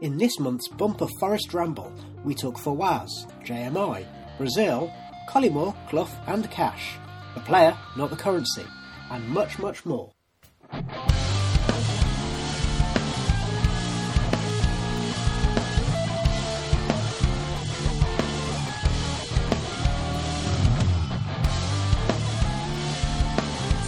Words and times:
In 0.00 0.18
this 0.18 0.38
month's 0.40 0.68
bumper 0.68 1.06
Forest 1.20 1.54
Ramble, 1.54 1.92
we 2.24 2.34
took 2.34 2.56
Fawaz, 2.56 3.08
JMI, 3.44 4.04
Brazil, 4.36 4.92
Collymore, 5.28 5.74
Clough, 5.88 6.10
and 6.26 6.50
Cash. 6.50 6.96
The 7.34 7.40
player, 7.40 7.76
not 7.96 8.10
the 8.10 8.16
currency, 8.16 8.64
and 9.10 9.28
much, 9.28 9.58
much 9.58 9.86
more. 9.86 10.10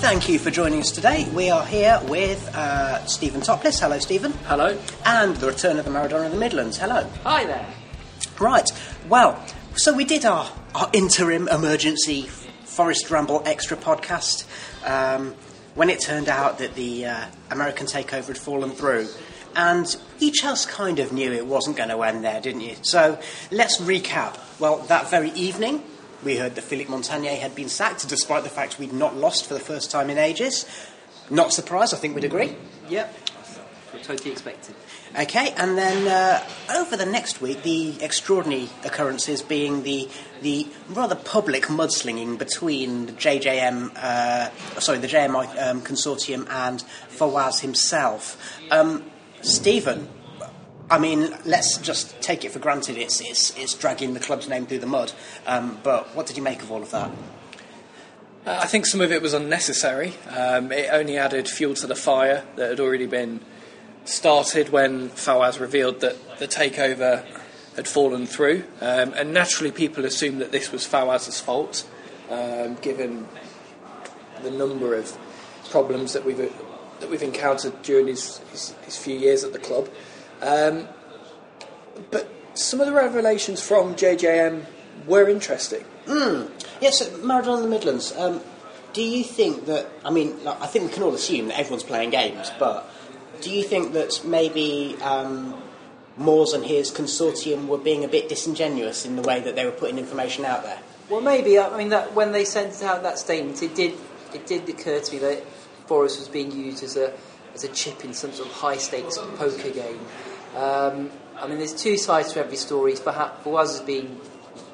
Thank 0.07 0.29
you 0.29 0.38
for 0.38 0.52
joining 0.52 0.79
us 0.79 0.93
today. 0.93 1.29
We 1.34 1.50
are 1.50 1.66
here 1.66 2.00
with 2.04 2.55
uh, 2.55 3.05
Steven 3.06 3.41
Toplis. 3.41 3.80
Hello, 3.80 3.98
Steven. 3.98 4.30
Hello. 4.45 4.79
And 5.05 5.34
the 5.34 5.48
return 5.48 5.80
of 5.80 5.84
the 5.84 5.91
Maradona 5.91 6.27
of 6.27 6.30
the 6.30 6.38
Midlands. 6.38 6.78
Hello. 6.78 7.10
Hi 7.24 7.45
there. 7.45 7.66
Right. 8.38 8.70
Well, 9.09 9.45
so 9.74 9.92
we 9.92 10.05
did 10.05 10.24
our, 10.24 10.48
our 10.77 10.88
interim 10.92 11.48
emergency 11.48 12.28
Forest 12.62 13.11
Ramble 13.11 13.42
extra 13.47 13.77
podcast 13.77 14.47
um, 14.87 15.34
when 15.74 15.91
it 15.91 16.00
turned 16.00 16.28
out 16.28 16.59
that 16.59 16.77
the 16.77 17.06
uh, 17.06 17.27
American 17.50 17.88
takeover 17.88 18.28
had 18.28 18.38
fallen 18.38 18.70
through. 18.70 19.09
And 19.56 19.92
each 20.20 20.45
of 20.45 20.50
us 20.50 20.66
kind 20.66 21.00
of 21.00 21.12
knew 21.12 21.33
it 21.33 21.47
wasn't 21.48 21.77
going 21.77 21.88
to 21.88 22.00
end 22.05 22.23
there, 22.23 22.41
didn't 22.41 22.61
you? 22.61 22.77
So 22.83 23.19
let's 23.50 23.80
recap. 23.80 24.38
Well, 24.61 24.78
that 24.83 25.11
very 25.11 25.30
evening, 25.30 25.83
we 26.26 26.36
heard 26.36 26.56
that 26.56 26.62
Philippe 26.62 26.90
Montanier 26.90 27.38
had 27.38 27.54
been 27.54 27.68
sacked, 27.68 28.06
despite 28.08 28.42
the 28.42 28.50
fact 28.50 28.80
we'd 28.80 28.92
not 28.92 29.16
lost 29.16 29.46
for 29.46 29.54
the 29.54 29.60
first 29.60 29.92
time 29.92 30.10
in 30.10 30.18
ages. 30.18 30.66
Not 31.30 31.52
surprised, 31.52 31.94
I 31.94 31.98
think 31.98 32.16
we'd 32.16 32.24
agree. 32.24 32.56
Yep. 32.88 33.14
Totally 34.02 34.32
expected. 34.32 34.74
Okay, 35.18 35.54
and 35.56 35.78
then 35.78 36.06
uh, 36.06 36.44
over 36.76 36.96
the 36.96 37.06
next 37.06 37.40
week, 37.40 37.62
the 37.62 37.94
extraordinary 38.02 38.68
occurrences 38.84 39.41
being 39.41 39.84
the 39.84 40.08
the 40.42 40.66
rather 40.91 41.14
public 41.14 41.64
mudslinging 41.64 42.36
between 42.38 43.06
the 43.06 43.12
JJM, 43.12 43.96
uh, 43.96 44.50
sorry, 44.80 44.98
the 44.98 45.08
JMI 45.08 45.70
um, 45.70 45.80
consortium 45.80 46.46
and 46.50 46.84
Fawaz 47.08 47.61
himself. 47.61 48.36
Um, 48.70 49.02
Steven, 49.40 50.08
I 50.89 50.98
mean, 50.98 51.34
let's 51.45 51.79
just 51.79 52.20
take 52.20 52.45
it 52.45 52.53
for 52.53 52.61
granted 52.61 52.97
it's, 52.97 53.20
it's, 53.20 53.56
it's 53.56 53.75
dragging 53.75 54.15
the 54.15 54.20
club's 54.20 54.48
name 54.48 54.67
through 54.67 54.79
the 54.79 54.87
mud. 54.87 55.12
Um, 55.47 55.81
but 55.83 56.15
what 56.15 56.27
did 56.27 56.37
you 56.37 56.42
make 56.45 56.62
of 56.62 56.70
all 56.70 56.83
of 56.83 56.91
that? 56.92 57.11
Uh, 58.47 58.61
I 58.62 58.67
think 58.67 58.87
some 58.87 59.01
of 59.01 59.11
it 59.11 59.20
was 59.20 59.34
unnecessary. 59.34 60.14
Um, 60.31 60.70
it 60.70 60.89
only 60.92 61.19
added 61.19 61.48
fuel 61.48 61.75
to 61.75 61.89
the 61.89 61.97
fire 61.97 62.45
that 62.55 62.70
had 62.70 62.79
already 62.79 63.07
been 63.07 63.41
started 64.05 64.69
when 64.69 65.11
Fawaz 65.11 65.59
revealed 65.59 66.01
that 66.01 66.39
the 66.39 66.47
takeover 66.47 67.27
had 67.75 67.89
fallen 67.89 68.27
through. 68.27 68.62
Um, 68.81 69.12
and 69.14 69.34
naturally, 69.34 69.73
people 69.73 70.05
assumed 70.05 70.41
that 70.41 70.53
this 70.53 70.70
was 70.70 70.87
Fawaz's 70.87 71.41
fault, 71.41 71.84
um, 72.31 72.77
given 72.77 73.27
the 74.45 74.53
number 74.53 74.95
of 74.95 75.19
problems 75.70 76.12
that 76.12 76.25
we've 76.25 76.39
that 77.01 77.11
we've 77.11 77.23
encountered 77.23 77.83
during 77.83 78.07
his, 78.07 78.39
his, 78.53 78.75
his 78.83 78.97
few 78.97 79.19
years 79.19 79.45
at 79.45 79.53
the 79.53 79.59
club. 79.59 79.89
Um, 80.42 80.89
but 82.11 82.31
some 82.55 82.81
of 82.81 82.87
the 82.87 82.92
revelations 82.92 83.62
from 83.62 83.95
JJM 83.95 84.65
were 85.06 85.29
interesting. 85.29 85.84
Mm. 86.06 86.51
Yes, 86.81 87.06
Maradona 87.09 87.59
in 87.59 87.62
the 87.65 87.69
Midlands. 87.69 88.12
Um, 88.17 88.41
do 88.92 89.03
you 89.03 89.25
think 89.25 89.67
that? 89.67 89.89
I 90.05 90.11
mean, 90.11 90.42
like, 90.45 90.61
I 90.61 90.67
think 90.67 90.87
we 90.87 90.92
can 90.92 91.03
all 91.03 91.14
assume 91.14 91.48
that 91.48 91.59
everyone's 91.59 91.83
playing 91.83 92.11
games, 92.11 92.51
but 92.59 92.89
do 93.41 93.51
you 93.51 93.62
think 93.62 93.92
that 93.92 94.23
maybe 94.25 94.97
um, 95.03 95.61
Moores 96.17 96.53
and 96.53 96.64
his 96.64 96.91
consortium 96.91 97.67
were 97.67 97.79
being 97.79 98.05
a 98.05 98.09
bit 98.09 98.29
disingenuous 98.29 99.05
in 99.05 99.17
the 99.17 99.23
way 99.23 99.41
that 99.41 99.55
they 99.55 99.64
were 99.64 99.73
putting 99.73 99.98
information 99.98 100.45
out 100.45 100.62
there? 100.62 100.79
Well, 101.11 101.20
maybe. 101.20 101.59
I 101.59 101.77
mean, 101.77 101.91
that 101.91 102.14
when 102.14 102.33
they 102.33 102.45
sent 102.45 102.83
out 102.83 103.02
that 103.02 103.19
statement, 103.19 103.63
it 103.63 103.75
did 103.75 103.95
it 104.35 104.46
did 104.46 104.69
occur 104.69 105.01
to 105.01 105.13
me 105.13 105.19
that 105.19 105.45
Forest 105.86 106.19
was 106.19 106.29
being 106.29 106.51
used 106.52 106.83
as 106.83 106.96
a 106.96 107.13
as 107.56 107.64
a 107.64 107.68
chip 107.68 108.05
in 108.05 108.12
some 108.12 108.33
sort 108.33 108.48
of 108.48 108.55
high 108.55 108.77
stakes 108.77 109.18
poker 109.18 109.70
game. 109.70 109.98
Um, 110.55 111.11
I 111.39 111.46
mean, 111.48 111.58
there's 111.58 111.74
two 111.74 111.96
sides 111.96 112.33
to 112.34 112.40
every 112.40 112.56
story. 112.56 112.94
Perhaps 113.02 113.44
Fawaz 113.44 113.78
has 113.78 113.80
been 113.80 114.20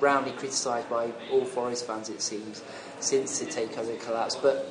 roundly 0.01 0.33
criticised 0.33 0.91
by 0.91 1.13
all 1.31 1.45
Forest 1.45 1.87
fans, 1.87 2.09
it 2.09 2.21
seems, 2.21 2.63
since 3.01 3.39
the 3.39 3.47
takeover 3.47 3.99
collapse. 4.01 4.35
But 4.35 4.67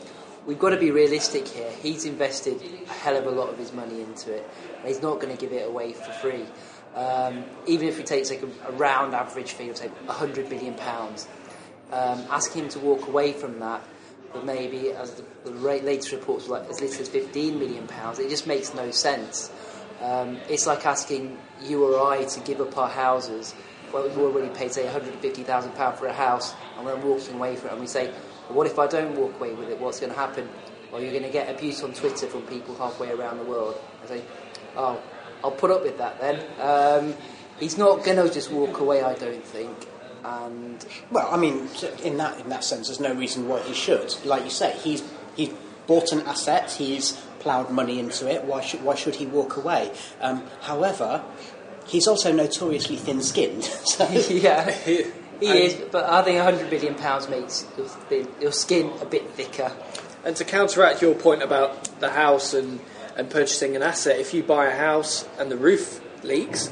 we've 0.45 0.59
got 0.59 0.71
to 0.71 0.77
be 0.77 0.91
realistic 0.91 1.47
here. 1.47 1.71
He's 1.81 2.05
invested 2.05 2.61
a 2.61 2.89
hell 2.91 3.15
of 3.15 3.25
a 3.25 3.31
lot 3.31 3.49
of 3.49 3.57
his 3.57 3.71
money 3.71 4.01
into 4.01 4.33
it, 4.33 4.47
and 4.79 4.87
he's 4.87 5.01
not 5.01 5.19
going 5.21 5.35
to 5.35 5.39
give 5.39 5.53
it 5.53 5.65
away 5.65 5.93
for 5.93 6.11
free. 6.13 6.45
Um, 6.95 7.45
even 7.65 7.87
if 7.87 7.97
he 7.97 8.03
takes 8.03 8.29
like 8.29 8.43
a, 8.43 8.67
a 8.67 8.71
round 8.73 9.15
average 9.15 9.53
fee 9.53 9.69
of 9.69 9.77
say 9.77 9.87
100 9.87 10.49
billion 10.49 10.73
pounds, 10.73 11.27
um, 11.93 12.25
asking 12.29 12.63
him 12.63 12.69
to 12.69 12.79
walk 12.79 13.07
away 13.07 13.31
from 13.31 13.59
that, 13.59 13.81
but 14.33 14.45
maybe 14.45 14.91
as 14.91 15.11
the, 15.11 15.23
the 15.45 15.51
latest 15.51 16.11
reports 16.11 16.47
were 16.47 16.59
like 16.59 16.69
as 16.69 16.81
little 16.81 17.01
as 17.01 17.09
15 17.09 17.59
million 17.59 17.87
pounds, 17.87 18.19
it 18.19 18.29
just 18.29 18.47
makes 18.47 18.73
no 18.73 18.91
sense. 18.91 19.51
Um, 20.01 20.37
it's 20.49 20.65
like 20.65 20.85
asking 20.85 21.37
you 21.61 21.83
or 21.83 22.11
I 22.11 22.23
to 22.23 22.39
give 22.41 22.59
up 22.59 22.77
our 22.77 22.89
houses. 22.89 23.53
Well, 23.93 24.03
we've 24.03 24.17
already 24.17 24.49
paid 24.49 24.71
say 24.71 24.85
150,000 24.85 25.71
pounds 25.73 25.99
for 25.99 26.07
a 26.07 26.13
house, 26.13 26.53
and 26.77 26.85
we're 26.85 26.95
walking 26.95 27.35
away 27.35 27.55
from 27.55 27.69
it, 27.69 27.71
and 27.73 27.81
we 27.81 27.87
say, 27.87 28.07
well, 28.47 28.57
what 28.57 28.67
if 28.67 28.79
I 28.79 28.87
don't 28.87 29.15
walk 29.15 29.35
away 29.35 29.53
with 29.53 29.69
it? 29.69 29.79
What's 29.79 29.99
going 29.99 30.11
to 30.11 30.17
happen? 30.17 30.49
Well, 30.91 31.01
you're 31.01 31.11
going 31.11 31.23
to 31.23 31.29
get 31.29 31.53
abuse 31.53 31.83
on 31.83 31.93
Twitter 31.93 32.27
from 32.27 32.41
people 32.43 32.75
halfway 32.75 33.11
around 33.11 33.37
the 33.37 33.43
world. 33.43 33.79
I 34.03 34.07
say, 34.07 34.23
oh, 34.75 35.01
I'll 35.43 35.51
put 35.51 35.71
up 35.71 35.83
with 35.83 35.97
that 35.97 36.19
then. 36.19 36.41
Um, 36.59 37.15
he's 37.59 37.77
not 37.77 38.03
going 38.03 38.17
to 38.17 38.33
just 38.33 38.51
walk 38.51 38.79
away, 38.79 39.01
I 39.01 39.13
don't 39.15 39.43
think. 39.43 39.87
And 40.23 40.85
well, 41.11 41.27
I 41.31 41.37
mean, 41.37 41.67
in 42.03 42.17
that 42.17 42.39
in 42.39 42.49
that 42.49 42.63
sense, 42.63 42.87
there's 42.87 42.99
no 42.99 43.13
reason 43.13 43.47
why 43.47 43.61
he 43.61 43.73
should. 43.73 44.13
Like 44.25 44.43
you 44.43 44.49
say, 44.49 44.71
he's 44.77 45.03
he's 45.35 45.49
bought 45.87 46.11
an 46.11 46.21
asset. 46.21 46.71
He's 46.71 47.13
ploughed 47.39 47.71
money 47.71 47.99
into 47.99 48.29
it. 48.29 48.43
Why 48.45 48.61
should 48.61 48.83
why 48.83 48.95
should 48.95 49.15
he 49.15 49.25
walk 49.25 49.57
away? 49.57 49.91
Um, 50.19 50.43
however, 50.61 51.23
he's 51.87 52.07
also 52.07 52.31
notoriously 52.31 52.97
thin-skinned. 52.97 53.63
So. 53.91 54.07
yeah. 54.29 54.69
He 55.41 55.47
is, 55.47 55.73
but 55.91 56.07
I 56.07 56.21
think 56.21 56.37
100 56.37 56.69
billion 56.69 56.93
pounds 56.93 57.27
makes 57.27 57.65
your, 57.75 58.27
your 58.39 58.51
skin 58.51 58.91
a 59.01 59.05
bit 59.05 59.27
thicker. 59.31 59.71
And 60.23 60.35
to 60.35 60.45
counteract 60.45 61.01
your 61.01 61.15
point 61.15 61.41
about 61.41 61.99
the 61.99 62.11
house 62.11 62.53
and, 62.53 62.79
and 63.17 63.27
purchasing 63.27 63.75
an 63.75 63.81
asset, 63.81 64.19
if 64.19 64.35
you 64.35 64.43
buy 64.43 64.67
a 64.67 64.77
house 64.77 65.27
and 65.39 65.51
the 65.51 65.57
roof 65.57 65.99
leaks, 66.23 66.71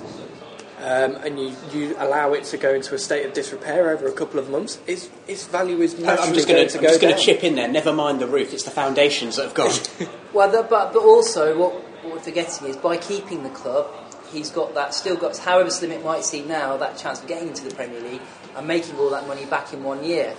um, 0.79 1.15
and 1.15 1.39
you, 1.39 1.55
you 1.73 1.95
allow 1.97 2.31
it 2.33 2.45
to 2.45 2.57
go 2.57 2.73
into 2.73 2.95
a 2.95 2.97
state 2.99 3.25
of 3.25 3.33
disrepair 3.33 3.89
over 3.89 4.07
a 4.07 4.13
couple 4.13 4.39
of 4.39 4.49
months, 4.49 4.79
its, 4.87 5.09
its 5.27 5.45
value 5.45 5.81
is 5.81 5.99
naturally 5.99 6.29
I'm 6.29 6.33
just 6.33 6.47
going 6.47 6.67
to 6.67 6.77
go 6.77 6.79
I'm 6.79 6.89
just 6.89 7.01
going 7.01 7.15
to 7.15 7.21
chip 7.21 7.43
in 7.43 7.55
there. 7.55 7.67
Never 7.67 7.91
mind 7.91 8.19
the 8.19 8.27
roof; 8.27 8.53
it's 8.53 8.63
the 8.63 8.71
foundations 8.71 9.35
that 9.35 9.43
have 9.43 9.53
gone. 9.53 9.73
well, 10.33 10.49
the, 10.49 10.63
but 10.63 10.93
but 10.93 11.03
also 11.03 11.57
what, 11.57 11.73
what 12.03 12.13
we're 12.13 12.19
forgetting 12.19 12.67
is 12.67 12.77
by 12.77 12.95
keeping 12.95 13.43
the 13.43 13.49
club, 13.49 13.87
he's 14.31 14.49
got 14.49 14.73
that 14.75 14.93
still 14.93 15.17
got 15.17 15.37
however 15.37 15.69
slim 15.69 15.91
it 15.91 16.03
might 16.03 16.23
seem 16.23 16.47
now 16.47 16.77
that 16.77 16.97
chance 16.97 17.21
of 17.21 17.27
getting 17.27 17.49
into 17.49 17.67
the 17.67 17.75
Premier 17.75 17.99
League 17.99 18.21
and 18.55 18.65
making 18.65 18.95
all 18.97 19.09
that 19.09 19.27
money 19.27 19.45
back 19.45 19.73
in 19.73 19.83
one 19.83 20.03
year. 20.03 20.33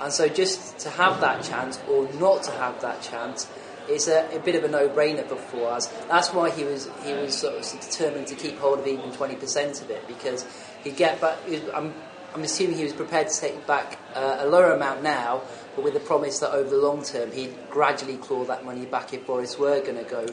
And 0.00 0.12
so 0.12 0.28
just 0.28 0.78
to 0.80 0.90
have 0.90 1.20
that 1.20 1.42
chance 1.44 1.80
or 1.88 2.12
not 2.14 2.42
to 2.44 2.50
have 2.50 2.80
that 2.82 3.00
chance 3.02 3.48
it's 3.88 4.08
a, 4.08 4.36
a, 4.36 4.40
bit 4.40 4.54
of 4.54 4.64
a 4.64 4.68
no-brainer 4.68 5.26
for 5.26 5.70
us. 5.70 5.86
That's 6.08 6.32
why 6.32 6.50
he 6.50 6.64
was 6.64 6.88
he 7.04 7.12
was 7.12 7.36
sort 7.36 7.54
of 7.54 7.80
determined 7.80 8.26
to 8.28 8.34
keep 8.34 8.58
hold 8.58 8.80
of 8.80 8.86
even 8.86 9.10
20% 9.10 9.82
of 9.82 9.90
it 9.90 10.06
because 10.06 10.46
he'd 10.84 10.96
get 10.96 11.20
back. 11.20 11.38
I'm, 11.74 11.94
I'm 12.34 12.42
assuming 12.42 12.76
he 12.76 12.84
was 12.84 12.92
prepared 12.92 13.28
to 13.28 13.40
take 13.40 13.66
back 13.66 13.98
uh, 14.14 14.38
a 14.40 14.46
lower 14.46 14.72
amount 14.72 15.02
now, 15.02 15.42
but 15.74 15.84
with 15.84 15.94
the 15.94 16.00
promise 16.00 16.38
that 16.40 16.50
over 16.50 16.68
the 16.68 16.76
long 16.76 17.02
term 17.02 17.32
he'd 17.32 17.54
gradually 17.70 18.16
claw 18.16 18.44
that 18.44 18.64
money 18.64 18.84
back 18.84 19.14
if 19.14 19.26
Boris 19.26 19.58
were 19.58 19.80
going 19.80 19.96
to 19.96 20.04
go. 20.04 20.26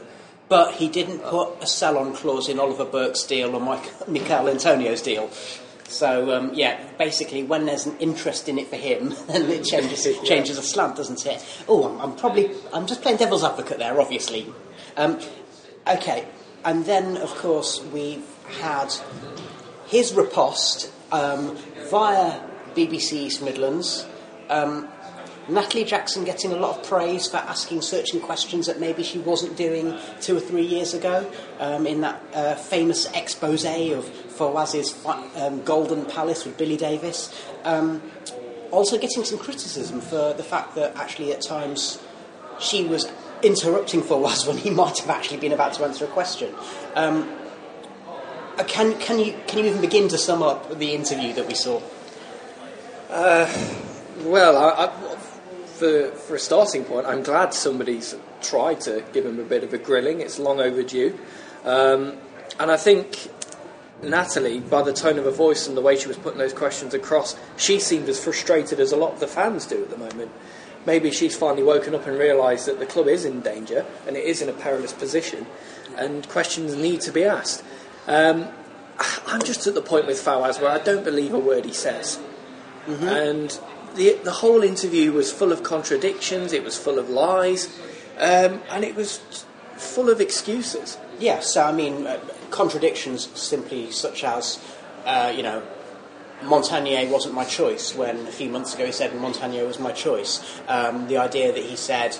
But 0.49 0.75
he 0.75 0.89
didn't 0.89 1.19
put 1.19 1.63
a 1.63 1.65
sell-on 1.65 2.13
clause 2.13 2.49
in 2.49 2.59
Oliver 2.59 2.85
Burke's 2.85 3.23
deal 3.23 3.55
or 3.55 3.61
Michael 3.61 4.49
Antonio's 4.49 5.01
deal. 5.01 5.31
So 5.93 6.35
um, 6.35 6.53
yeah, 6.53 6.83
basically, 6.97 7.43
when 7.43 7.65
there's 7.65 7.85
an 7.85 7.97
interest 7.99 8.49
in 8.49 8.57
it 8.57 8.67
for 8.67 8.75
him, 8.75 9.13
then 9.27 9.49
it 9.49 9.63
changes 9.63 10.05
yeah. 10.07 10.23
changes 10.23 10.57
a 10.57 10.63
slant, 10.63 10.95
doesn't 10.95 11.25
it? 11.25 11.43
Oh, 11.67 11.87
I'm, 11.87 12.01
I'm, 12.01 12.15
probably 12.15 12.51
I'm 12.73 12.87
just 12.87 13.01
playing 13.01 13.17
devil's 13.17 13.43
advocate 13.43 13.77
there, 13.77 13.99
obviously. 14.01 14.51
Um, 14.97 15.19
okay, 15.87 16.27
and 16.65 16.85
then 16.85 17.17
of 17.17 17.33
course 17.35 17.83
we've 17.93 18.25
had 18.59 18.93
his 19.85 20.13
riposte 20.13 20.91
um, 21.11 21.55
via 21.89 22.39
BBC 22.75 23.13
East 23.13 23.43
Midlands. 23.43 24.05
Um, 24.49 24.89
Natalie 25.49 25.83
Jackson 25.83 26.23
getting 26.23 26.53
a 26.53 26.55
lot 26.55 26.77
of 26.77 26.87
praise 26.87 27.27
for 27.27 27.35
asking 27.37 27.81
searching 27.81 28.21
questions 28.21 28.65
that 28.67 28.79
maybe 28.79 29.03
she 29.03 29.19
wasn't 29.19 29.57
doing 29.57 29.97
two 30.21 30.37
or 30.37 30.39
three 30.39 30.65
years 30.65 30.93
ago 30.93 31.29
um, 31.59 31.85
in 31.85 31.99
that 32.01 32.21
uh, 32.33 32.55
famous 32.55 33.11
expose 33.11 33.65
of 33.65 34.22
Fawaz's 34.37 34.93
um, 35.35 35.63
Golden 35.63 36.05
Palace 36.05 36.45
with 36.45 36.57
Billy 36.57 36.77
Davies. 36.77 37.33
Um, 37.63 38.01
also 38.71 38.97
getting 38.97 39.23
some 39.23 39.37
criticism 39.37 40.01
for 40.01 40.33
the 40.33 40.43
fact 40.43 40.75
that 40.75 40.95
actually 40.95 41.31
at 41.31 41.41
times 41.41 42.01
she 42.59 42.83
was 42.83 43.11
interrupting 43.43 44.01
Fawaz 44.01 44.47
when 44.47 44.57
he 44.57 44.69
might 44.81 44.97
have 44.99 45.09
actually 45.09 45.37
been 45.37 45.51
about 45.51 45.73
to 45.73 45.83
answer 45.83 46.05
a 46.05 46.07
question. 46.07 46.53
Um, 46.95 47.29
uh, 48.57 48.63
can, 48.65 48.97
can, 48.99 49.19
you, 49.19 49.35
can 49.47 49.59
you 49.59 49.65
even 49.65 49.81
begin 49.81 50.07
to 50.09 50.17
sum 50.17 50.43
up 50.43 50.77
the 50.77 50.93
interview 50.93 51.33
that 51.33 51.47
we 51.47 51.55
saw? 51.55 51.81
Well, 54.23 54.57
I, 54.57 54.85
I, 54.85 55.15
for, 55.65 56.11
for 56.11 56.35
a 56.35 56.39
starting 56.39 56.83
point, 56.85 57.05
I'm 57.05 57.23
glad 57.23 57.53
somebody's 57.53 58.15
tried 58.41 58.81
to 58.81 59.03
give 59.11 59.25
him 59.25 59.39
a 59.39 59.43
bit 59.43 59.63
of 59.63 59.73
a 59.73 59.77
grilling. 59.77 60.21
It's 60.21 60.39
long 60.39 60.59
overdue. 60.59 61.17
Um, 61.63 62.17
and 62.59 62.71
I 62.71 62.77
think 62.77 63.29
Natalie, 64.03 64.59
by 64.59 64.81
the 64.81 64.93
tone 64.93 65.17
of 65.17 65.25
her 65.25 65.31
voice 65.31 65.67
and 65.67 65.75
the 65.75 65.81
way 65.81 65.97
she 65.97 66.07
was 66.07 66.17
putting 66.17 66.39
those 66.39 66.53
questions 66.53 66.93
across, 66.93 67.35
she 67.57 67.79
seemed 67.79 68.09
as 68.09 68.23
frustrated 68.23 68.79
as 68.79 68.91
a 68.91 68.97
lot 68.97 69.13
of 69.13 69.19
the 69.19 69.27
fans 69.27 69.65
do 69.65 69.81
at 69.81 69.89
the 69.89 69.97
moment. 69.97 70.31
Maybe 70.85 71.11
she's 71.11 71.35
finally 71.35 71.63
woken 71.63 71.95
up 71.95 72.05
and 72.07 72.17
realised 72.17 72.65
that 72.67 72.79
the 72.79 72.85
club 72.85 73.07
is 73.07 73.23
in 73.23 73.41
danger 73.41 73.85
and 74.05 74.17
it 74.17 74.25
is 74.25 74.41
in 74.41 74.49
a 74.49 74.53
perilous 74.53 74.93
position, 74.93 75.45
and 75.97 76.27
questions 76.27 76.75
need 76.75 77.01
to 77.01 77.11
be 77.11 77.23
asked. 77.23 77.63
Um, 78.07 78.49
I'm 79.27 79.41
just 79.43 79.65
at 79.65 79.75
the 79.75 79.81
point 79.81 80.07
with 80.07 80.17
Fawaz 80.17 80.61
where 80.61 80.69
I 80.69 80.79
don't 80.79 81.03
believe 81.03 81.33
a 81.33 81.39
word 81.39 81.65
he 81.65 81.73
says. 81.73 82.19
And 82.87 83.57
the, 83.95 84.19
the 84.23 84.31
whole 84.31 84.61
interview 84.61 85.13
was 85.13 85.31
full 85.31 85.51
of 85.51 85.63
contradictions, 85.63 86.51
it 86.51 86.63
was 86.63 86.77
full 86.77 86.99
of 86.99 87.09
lies, 87.09 87.79
um, 88.17 88.61
and 88.69 88.83
it 88.83 88.95
was 88.95 89.45
full 89.77 90.09
of 90.09 90.19
excuses. 90.19 90.97
Yes, 91.19 91.55
I 91.55 91.71
mean, 91.71 92.05
uh, 92.05 92.19
contradictions 92.53 93.27
simply 93.33 93.91
such 93.91 94.23
as, 94.23 94.59
uh, 95.05 95.33
you 95.35 95.43
know, 95.43 95.61
Montanier 96.43 97.09
wasn't 97.09 97.33
my 97.33 97.45
choice 97.45 97.95
when 97.95 98.27
a 98.27 98.31
few 98.31 98.49
months 98.49 98.75
ago 98.75 98.85
he 98.85 98.91
said 98.91 99.11
Montanier 99.11 99.65
was 99.65 99.79
my 99.79 99.91
choice. 99.91 100.41
Um, 100.67 101.07
the 101.07 101.17
idea 101.17 101.51
that 101.51 101.63
he 101.63 101.75
said 101.75 102.17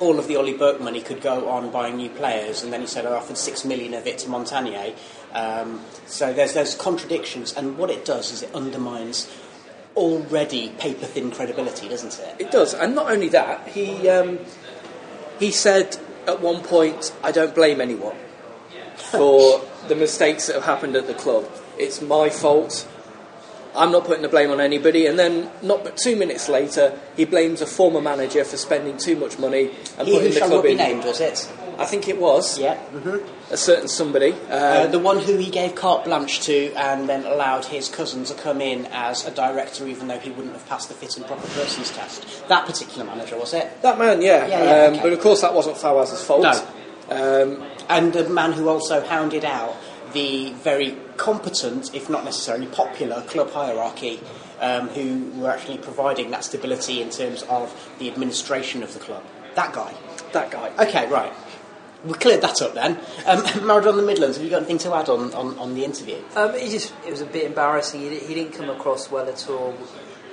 all 0.00 0.18
of 0.18 0.26
the 0.26 0.36
Ollie 0.36 0.56
Burke 0.56 0.80
money 0.80 1.00
could 1.00 1.20
go 1.20 1.48
on 1.48 1.70
buying 1.70 1.96
new 1.96 2.10
players, 2.10 2.62
and 2.62 2.72
then 2.72 2.80
he 2.80 2.86
said 2.86 3.06
I 3.06 3.12
offered 3.12 3.38
six 3.38 3.64
million 3.64 3.94
of 3.94 4.06
it 4.06 4.18
to 4.18 4.28
Montanier. 4.28 4.94
Um, 5.32 5.80
so 6.06 6.32
there's 6.32 6.54
those 6.54 6.74
contradictions, 6.74 7.52
and 7.52 7.76
what 7.78 7.90
it 7.90 8.04
does 8.04 8.32
is 8.32 8.42
it 8.42 8.54
undermines 8.54 9.30
already 9.96 10.70
paper 10.70 11.06
thin 11.06 11.30
credibility, 11.30 11.88
doesn't 11.88 12.18
it? 12.18 12.36
It 12.40 12.50
does, 12.50 12.74
and 12.74 12.94
not 12.94 13.10
only 13.10 13.28
that, 13.28 13.68
he 13.68 14.08
um, 14.08 14.38
he 15.38 15.50
said 15.50 15.96
at 16.26 16.40
one 16.40 16.62
point, 16.62 17.14
"I 17.22 17.30
don't 17.30 17.54
blame 17.54 17.80
anyone 17.80 18.16
for 18.96 19.60
the 19.88 19.94
mistakes 19.94 20.46
that 20.46 20.54
have 20.54 20.64
happened 20.64 20.96
at 20.96 21.06
the 21.06 21.14
club. 21.14 21.48
It's 21.78 22.00
my 22.00 22.30
fault. 22.30 22.88
I'm 23.76 23.90
not 23.90 24.04
putting 24.04 24.22
the 24.22 24.28
blame 24.28 24.50
on 24.52 24.60
anybody." 24.60 25.06
And 25.06 25.18
then, 25.18 25.50
not 25.60 25.82
but 25.82 25.96
two 25.96 26.14
minutes 26.14 26.48
later, 26.48 26.96
he 27.16 27.24
blames 27.24 27.60
a 27.60 27.66
former 27.66 28.00
manager 28.00 28.44
for 28.44 28.56
spending 28.56 28.96
too 28.96 29.16
much 29.16 29.36
money 29.38 29.70
and 29.98 30.06
He 30.06 30.14
putting 30.14 30.32
the 30.32 30.40
club 30.40 30.64
in. 30.66 30.76
named, 30.76 31.04
was 31.04 31.20
it? 31.20 31.48
I 31.76 31.84
think 31.86 32.06
it 32.06 32.20
was 32.20 32.56
Yeah. 32.56 32.76
hmm 32.76 33.16
a 33.50 33.56
certain 33.56 33.88
somebody. 33.88 34.30
Um, 34.32 34.38
Uh, 34.52 34.86
the 34.86 34.98
one 35.00 35.18
who 35.18 35.36
he 35.36 35.50
gave 35.50 35.74
carte 35.74 36.04
blanche 36.04 36.40
to 36.46 36.72
and 36.76 37.08
then 37.08 37.26
allowed 37.26 37.64
his 37.66 37.88
cousin 37.88 38.24
to 38.24 38.34
come 38.34 38.60
in 38.60 38.86
as 38.92 39.26
a 39.26 39.30
director 39.32 39.86
even 39.86 40.06
though 40.08 40.18
he 40.20 40.30
wouldn't 40.30 40.54
have 40.54 40.66
passed 40.68 40.88
the 40.88 40.94
fit 40.94 41.16
and 41.16 41.26
proper 41.26 41.46
persons 41.48 41.90
test. 41.90 42.24
That 42.48 42.64
particular 42.64 43.04
manager, 43.04 43.36
was 43.36 43.52
it? 43.54 43.82
that 43.82 43.98
man, 43.98 44.22
yeah. 44.22 44.46
Yeah, 44.46 44.62
yeah, 44.64 44.86
um, 44.86 44.92
okay. 44.94 45.02
But 45.02 45.12
of 45.14 45.20
course, 45.20 45.40
that 45.42 45.52
wasn't 45.52 45.76
Fawaz's 45.76 46.22
fault. 46.22 46.42
No. 46.44 46.52
Um, 47.10 47.62
And 47.88 48.16
a 48.16 48.28
man 48.28 48.52
who 48.52 48.68
also 48.68 49.04
hounded 49.04 49.44
out 49.44 49.76
the 50.14 50.52
very 50.54 50.96
competent, 51.16 51.94
if 51.94 52.08
not 52.08 52.24
necessarily 52.24 52.66
popular, 52.66 53.20
club 53.22 53.50
hierarchy 53.50 54.20
um, 54.60 54.88
who 54.88 55.30
were 55.38 55.50
actually 55.50 55.78
providing 55.78 56.30
that 56.30 56.44
stability 56.44 57.02
in 57.02 57.10
terms 57.10 57.42
of 57.42 57.74
the 57.98 58.10
administration 58.10 58.82
of 58.82 58.94
the 58.94 59.00
club. 59.00 59.22
That 59.54 59.72
guy. 59.72 59.92
that 60.32 60.50
guy. 60.50 60.72
Okay, 60.78 61.06
right. 61.10 61.32
We 62.04 62.14
cleared 62.14 62.42
that 62.42 62.60
up 62.62 62.74
then. 62.74 62.92
Um, 63.26 63.42
Maradona 63.68 64.04
Midlands, 64.04 64.36
have 64.36 64.44
you 64.44 64.50
got 64.50 64.58
anything 64.58 64.78
to 64.78 64.94
add 64.94 65.08
on, 65.08 65.32
on, 65.34 65.58
on 65.58 65.74
the 65.74 65.84
interview? 65.84 66.22
Um, 66.36 66.54
it 66.54 66.70
just 66.70 66.92
it 67.06 67.10
was 67.10 67.20
a 67.20 67.26
bit 67.26 67.44
embarrassing. 67.44 68.00
He, 68.00 68.18
he 68.18 68.34
didn't 68.34 68.52
come 68.52 68.68
across 68.68 69.10
well 69.10 69.28
at 69.28 69.48
all. 69.48 69.74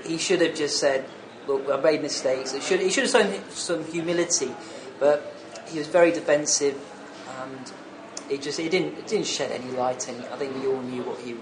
He 0.06 0.18
should 0.18 0.42
have 0.42 0.56
just 0.56 0.80
said, 0.80 1.06
"Look, 1.48 1.70
I 1.70 1.78
made 1.78 2.02
mistakes." 2.02 2.54
It 2.54 2.64
should 2.64 2.82
he 2.82 2.90
should 2.90 3.04
have 3.04 3.12
shown 3.12 3.50
some 3.52 3.86
humility, 3.86 4.54
but 5.00 5.34
he 5.72 5.80
was 5.80 5.88
very 5.88 6.12
defensive, 6.12 6.80
and 7.42 7.72
it 8.30 8.42
just 8.42 8.60
it 8.60 8.70
didn't 8.70 8.98
it 8.98 9.08
didn't 9.08 9.28
shed 9.28 9.52
any 9.52 9.72
light. 9.72 10.08
And 10.08 10.24
I 10.26 10.36
think 10.38 10.56
we 10.62 10.68
all 10.68 10.82
knew 10.82 11.04
what 11.04 11.20
he 11.20 11.36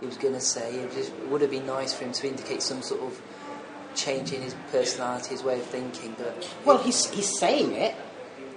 he 0.00 0.06
was 0.06 0.16
going 0.16 0.34
to 0.34 0.40
say. 0.40 0.74
It 0.76 0.92
just 0.92 1.12
it 1.12 1.28
would 1.28 1.40
have 1.40 1.50
been 1.50 1.66
nice 1.66 1.92
for 1.94 2.04
him 2.04 2.12
to 2.12 2.28
indicate 2.28 2.62
some 2.62 2.82
sort 2.82 3.00
of 3.02 3.20
change 3.94 4.32
in 4.32 4.42
his 4.42 4.54
personality, 4.72 5.30
his 5.30 5.42
way 5.44 5.54
of 5.60 5.66
thinking. 5.66 6.14
But 6.18 6.52
Well, 6.64 6.78
he's, 6.78 7.08
he's 7.10 7.38
saying 7.38 7.72
it. 7.72 7.94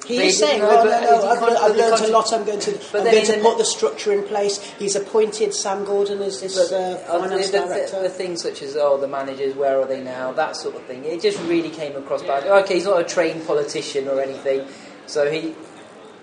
He 0.08 0.18
But 0.18 0.26
is 0.26 0.40
saying, 0.40 0.62
no, 0.62 0.70
oh, 0.70 0.84
but 0.84 1.02
no, 1.02 1.10
no, 1.12 1.30
I've, 1.30 1.40
can't- 1.40 1.52
learned- 1.52 1.58
I've 1.58 1.76
learned 1.78 2.02
a 2.06 2.08
lot, 2.12 2.34
I'm 2.34 2.44
going 2.46 2.60
to, 2.60 2.72
But 2.92 3.02
I'm 3.02 3.12
going 3.12 3.26
to 3.26 3.36
in 3.36 3.42
put 3.42 3.52
the- 3.58 3.64
the 3.64 3.66
structure 3.66 4.12
in 4.14 4.24
place. 4.24 4.58
He's 4.80 4.96
appointed 4.96 5.54
Sam 5.54 5.86
Gordon 5.86 6.22
as 6.22 6.40
this 6.42 6.56
But, 6.70 6.72
uh, 6.76 7.14
uh, 7.14 7.20
finance 7.20 7.52
the, 7.52 7.60
the, 7.60 7.66
director. 7.66 8.02
the 8.04 8.10
things 8.10 8.42
such 8.42 8.62
as 8.64 8.76
oh 8.78 8.98
the 8.98 9.08
managers 9.08 9.54
where 9.56 9.80
are 9.82 9.86
they 9.86 10.02
now 10.02 10.32
that 10.34 10.56
sort 10.56 10.76
of 10.76 10.84
thing 10.86 11.04
it 11.04 11.22
just 11.22 11.40
really 11.42 11.70
came 11.70 11.96
across 11.96 12.22
bad 12.24 12.46
okay 12.46 12.76
he's 12.76 12.86
not 12.86 13.00
a 13.02 13.04
trained 13.04 13.46
politician 13.46 14.08
or 14.08 14.22
anything 14.22 14.66
so 15.08 15.30
he 15.30 15.56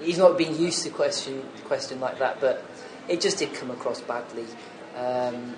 he's 0.00 0.19
not 0.19 0.38
being 0.38 0.56
used 0.58 0.82
to 0.84 0.90
question 0.90 1.42
question 1.64 2.00
like 2.00 2.19
that 2.19 2.40
but 2.40 2.64
it 3.08 3.20
just 3.20 3.38
did 3.38 3.52
come 3.54 3.70
across 3.70 4.00
badly 4.00 4.44
um, 4.96 5.54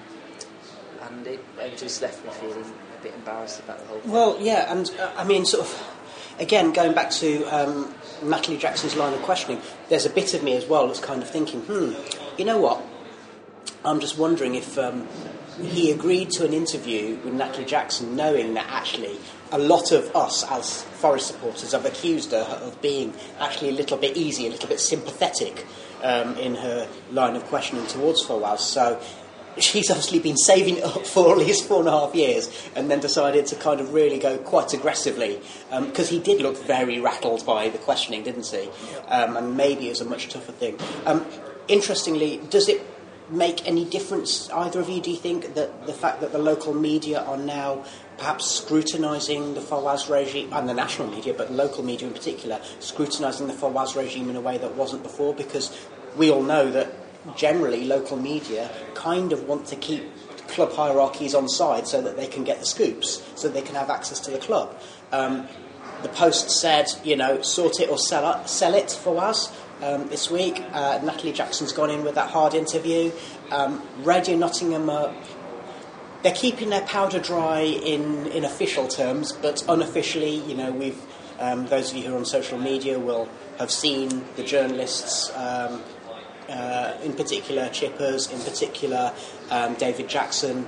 and 1.03 1.27
it, 1.27 1.45
it 1.59 1.77
just 1.77 2.03
left 2.03 2.25
me 2.25 2.31
feeling 2.33 2.65
a 2.99 3.03
bit 3.03 3.15
embarrassed 3.15 3.61
about 3.61 3.79
the 3.81 3.87
whole 3.87 4.01
thing 4.01 4.11
Well, 4.11 4.37
yeah, 4.41 4.73
and 4.73 4.91
uh, 4.99 5.13
I 5.17 5.25
mean, 5.25 5.45
sort 5.45 5.67
of, 5.67 5.97
again, 6.39 6.73
going 6.73 6.95
back 6.95 7.11
to 7.13 7.45
um, 7.45 7.95
Natalie 8.23 8.57
Jackson's 8.57 8.97
line 8.97 9.13
of 9.13 9.23
questioning, 9.23 9.61
there's 9.89 10.07
a 10.07 10.11
bit 10.11 10.35
of 10.35 10.43
me 10.43 10.57
as 10.57 10.67
well 10.67 10.87
that's 10.87 11.01
kind 11.01 11.23
of 11.23 11.29
thinking, 11.31 11.61
hmm, 11.63 11.93
you 12.39 12.45
know 12.45 12.59
what? 12.59 12.83
I'm 13.85 14.01
just 14.01 14.19
wondering 14.19 14.55
if 14.55 14.79
um, 14.79 15.07
he 15.63 15.91
agreed 15.91 16.31
to 16.33 16.45
an 16.45 16.53
interview 16.53 17.17
with 17.25 17.35
Natalie 17.35 17.67
Jackson 17.67 18.17
knowing 18.17 18.55
that 18.55 18.67
actually 18.69 19.19
a 19.53 19.59
lot 19.59 19.93
of 19.93 20.15
us 20.15 20.45
as 20.51 20.83
Forest 20.83 21.29
supporters 21.29 21.73
have 21.73 21.85
accused 21.85 22.33
her 22.33 22.39
of 22.63 22.81
being 22.83 23.13
actually 23.39 23.71
a 23.71 23.73
little 23.73 23.97
bit 23.97 24.17
easy, 24.17 24.47
a 24.47 24.51
little 24.51 24.69
bit 24.69 24.81
sympathetic 24.81 25.67
um, 26.03 26.37
in 26.37 26.55
her 26.55 26.89
line 27.11 27.37
of 27.37 27.45
questioning 27.45 27.87
towards 27.87 28.25
Fawaz. 28.25 28.61
So 28.61 29.01
she's 29.59 29.91
obviously 29.91 30.19
been 30.19 30.37
saving 30.37 30.83
up 30.83 31.07
for 31.07 31.33
at 31.33 31.39
least 31.39 31.67
four 31.67 31.81
and 31.81 31.89
a 31.89 31.93
half 31.93 32.15
years 32.15 32.51
and 32.75 32.91
then 32.91 33.01
decided 33.01 33.47
to 33.47 33.57
kind 33.57 33.81
of 33.81 33.93
really 33.93 34.19
go 34.19 34.39
quite 34.39 34.73
aggressively 34.73 35.41
because 35.71 36.09
he 36.09 36.19
did 36.19 36.41
look 36.41 36.57
very 36.65 37.01
rattled 37.01 37.45
by 37.47 37.69
the 37.69 37.79
questioning, 37.79 38.23
didn't 38.23 38.47
he? 38.47 38.69
Um, 39.09 39.37
and 39.37 39.57
maybe 39.57 39.87
it 39.87 39.91
was 39.91 40.01
a 40.01 40.05
much 40.05 40.29
tougher 40.29 40.53
thing. 40.53 40.79
Um, 41.05 41.27
interestingly, 41.69 42.41
does 42.51 42.69
it 42.69 42.85
make 43.29 43.67
any 43.67 43.85
difference, 43.85 44.49
either 44.51 44.81
of 44.81 44.89
you, 44.89 45.01
do 45.01 45.11
you 45.11 45.17
think, 45.17 45.55
that 45.55 45.87
the 45.87 45.93
fact 45.93 46.21
that 46.21 46.33
the 46.33 46.39
local 46.39 46.73
media 46.73 47.21
are 47.23 47.37
now 47.37 47.85
perhaps 48.19 48.51
scrutinising 48.51 49.55
the 49.55 49.61
Fawaz 49.61 50.11
regime, 50.11 50.53
and 50.53 50.69
the 50.69 50.75
national 50.75 51.09
media, 51.09 51.35
but 51.35 51.53
local 51.53 51.83
media 51.83 52.09
in 52.09 52.15
particular, 52.15 52.61
scrutinising 52.81 53.47
the 53.47 53.53
Fawaz 53.53 53.97
regime 53.97 54.31
in 54.31 54.37
a 54.37 54.41
way 54.41 54.59
that 54.59 54.75
wasn't 54.75 55.03
before? 55.03 55.35
Because 55.35 55.87
we 56.17 56.31
all 56.31 56.43
know 56.43 56.71
that 56.71 56.93
generally 57.37 57.85
local 57.85 58.17
media 58.17 58.71
kind 58.95 59.33
of 59.33 59.45
want 59.45 59.67
to 59.67 59.77
keep 59.77 60.05
club 60.49 60.73
hierarchies 60.73 61.35
on 61.35 61.49
side 61.49 61.87
so 61.87 62.01
that 62.01 62.17
they 62.17 62.27
can 62.27 62.45
get 62.45 62.61
the 62.61 62.67
scoops, 62.67 63.23
so 63.35 63.49
they 63.49 63.63
can 63.63 63.75
have 63.75 63.91
access 63.91 64.21
to 64.21 64.31
the 64.31 64.39
club. 64.39 64.79
Um, 65.13 65.49
the 66.03 66.09
Post 66.09 66.51
said, 66.51 66.87
you 67.05 67.17
know, 67.17 67.43
sort 67.43 67.81
it 67.81 67.89
or 67.89 67.99
sell 67.99 68.41
it, 68.41 68.49
sell 68.49 68.75
it 68.75 68.91
for 68.91 69.19
us. 69.19 69.53
Um, 69.83 70.09
this 70.09 70.31
week, 70.31 70.63
uh, 70.73 71.01
Natalie 71.03 71.33
Jackson's 71.33 71.73
gone 71.73 71.91
in 71.91 72.03
with 72.03 72.15
that 72.15 72.31
hard 72.31 72.55
interview. 72.55 73.13
Um, 73.51 73.83
Radio 73.99 74.37
Nottingham 74.37 74.89
are 74.89 75.15
they're 76.27 76.35
keeping 76.35 76.71
their 76.71 76.85
powder 76.87 77.21
dry 77.21 77.61
in, 77.61 78.27
in 78.33 78.45
official 78.45 78.89
terms, 78.89 79.31
but 79.31 79.63
unofficially, 79.69 80.39
you 80.49 80.57
know, 80.57 80.73
we've 80.73 81.01
um, 81.39 81.67
those 81.67 81.93
of 81.93 81.97
you 81.99 82.03
who 82.03 82.15
are 82.15 82.19
on 82.19 82.25
social 82.25 82.59
media 82.59 82.99
will 82.99 83.29
have 83.61 83.71
seen 83.71 84.25
the 84.35 84.43
journalists, 84.43 85.31
um, 85.37 85.81
uh, 86.49 86.95
in 87.05 87.13
particular 87.13 87.69
Chippers, 87.69 88.33
in 88.33 88.41
particular 88.41 89.15
um, 89.51 89.75
David 89.75 90.09
Jackson, 90.09 90.67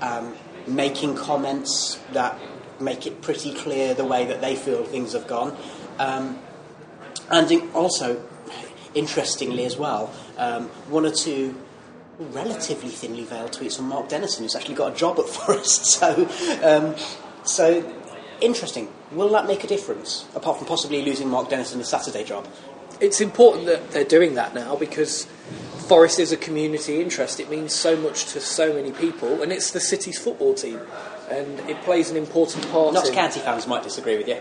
um, 0.00 0.34
making 0.66 1.16
comments 1.16 2.00
that 2.12 2.38
make 2.80 3.06
it 3.06 3.20
pretty 3.20 3.52
clear 3.52 3.92
the 3.92 4.06
way 4.06 4.24
that 4.24 4.40
they 4.40 4.56
feel 4.56 4.84
things 4.84 5.12
have 5.12 5.26
gone. 5.26 5.54
Um, 5.98 6.38
and 7.30 7.74
also, 7.74 8.24
interestingly 8.94 9.66
as 9.66 9.76
well, 9.76 10.10
um, 10.38 10.68
one 10.88 11.04
or 11.04 11.12
two 11.12 11.60
relatively 12.18 12.90
thinly 12.90 13.24
veiled 13.24 13.52
tweets 13.52 13.76
from 13.76 13.88
Mark 13.88 14.08
Dennison, 14.08 14.44
who's 14.44 14.54
actually 14.54 14.74
got 14.74 14.92
a 14.92 14.96
job 14.96 15.18
at 15.18 15.28
Forest. 15.28 15.84
So, 16.00 16.28
um, 16.62 16.94
so 17.44 17.92
interesting. 18.40 18.88
Will 19.12 19.28
that 19.30 19.46
make 19.46 19.64
a 19.64 19.66
difference, 19.66 20.26
apart 20.34 20.58
from 20.58 20.66
possibly 20.66 21.02
losing 21.02 21.28
Mark 21.28 21.50
Dennison 21.50 21.78
his 21.78 21.88
Saturday 21.88 22.24
job? 22.24 22.46
it's 23.00 23.20
important 23.20 23.66
that 23.66 23.90
they're 23.90 24.04
doing 24.04 24.34
that 24.34 24.54
now 24.54 24.76
because 24.76 25.26
Forest 25.88 26.18
is 26.18 26.32
a 26.32 26.36
community 26.36 27.00
interest. 27.00 27.40
It 27.40 27.50
means 27.50 27.74
so 27.74 27.96
much 27.96 28.26
to 28.32 28.40
so 28.40 28.72
many 28.72 28.92
people, 28.92 29.42
and 29.42 29.52
it's 29.52 29.70
the 29.70 29.80
city's 29.80 30.18
football 30.18 30.54
team, 30.54 30.80
and 31.30 31.60
it 31.68 31.80
plays 31.82 32.10
an 32.10 32.16
important 32.16 32.70
part. 32.70 32.94
In 32.94 33.12
County 33.12 33.40
fans 33.40 33.66
might 33.66 33.82
disagree 33.82 34.16
with 34.16 34.28
you. 34.28 34.40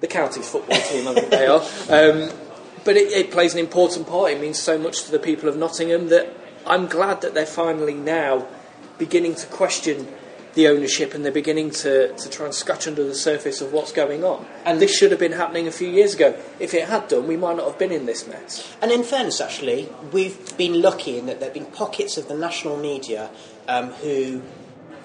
the 0.00 0.06
county's 0.06 0.48
football 0.48 0.78
team, 0.82 1.08
I 1.08 1.14
think 1.14 1.30
they 1.30 1.46
are. 1.46 1.62
Um, 1.88 2.30
but 2.84 2.96
it, 2.96 3.10
it 3.10 3.30
plays 3.32 3.52
an 3.52 3.58
important 3.58 4.06
part. 4.06 4.30
It 4.30 4.40
means 4.40 4.60
so 4.60 4.78
much 4.78 5.04
to 5.04 5.10
the 5.10 5.18
people 5.18 5.48
of 5.48 5.56
Nottingham 5.56 6.08
that 6.08 6.32
I'm 6.66 6.86
glad 6.86 7.20
that 7.20 7.34
they're 7.34 7.46
finally 7.46 7.94
now 7.94 8.46
beginning 8.98 9.34
to 9.36 9.46
question 9.46 10.08
the 10.54 10.66
ownership 10.68 11.14
and 11.14 11.22
they're 11.22 11.30
beginning 11.30 11.70
to, 11.70 12.12
to 12.16 12.30
try 12.30 12.46
and 12.46 12.54
scratch 12.54 12.88
under 12.88 13.04
the 13.04 13.14
surface 13.14 13.60
of 13.60 13.72
what's 13.72 13.92
going 13.92 14.24
on. 14.24 14.44
And 14.64 14.80
this 14.80 14.96
should 14.96 15.10
have 15.10 15.20
been 15.20 15.32
happening 15.32 15.68
a 15.68 15.70
few 15.70 15.88
years 15.88 16.14
ago. 16.14 16.36
If 16.58 16.72
it 16.72 16.88
had 16.88 17.08
done, 17.08 17.28
we 17.28 17.36
might 17.36 17.58
not 17.58 17.66
have 17.66 17.78
been 17.78 17.92
in 17.92 18.06
this 18.06 18.26
mess. 18.26 18.74
And 18.80 18.90
in 18.90 19.04
fairness, 19.04 19.40
actually, 19.40 19.88
we've 20.12 20.56
been 20.56 20.80
lucky 20.80 21.18
in 21.18 21.26
that 21.26 21.40
there 21.40 21.50
have 21.50 21.54
been 21.54 21.66
pockets 21.66 22.16
of 22.16 22.26
the 22.26 22.34
national 22.34 22.78
media 22.78 23.30
um, 23.68 23.90
who, 23.92 24.42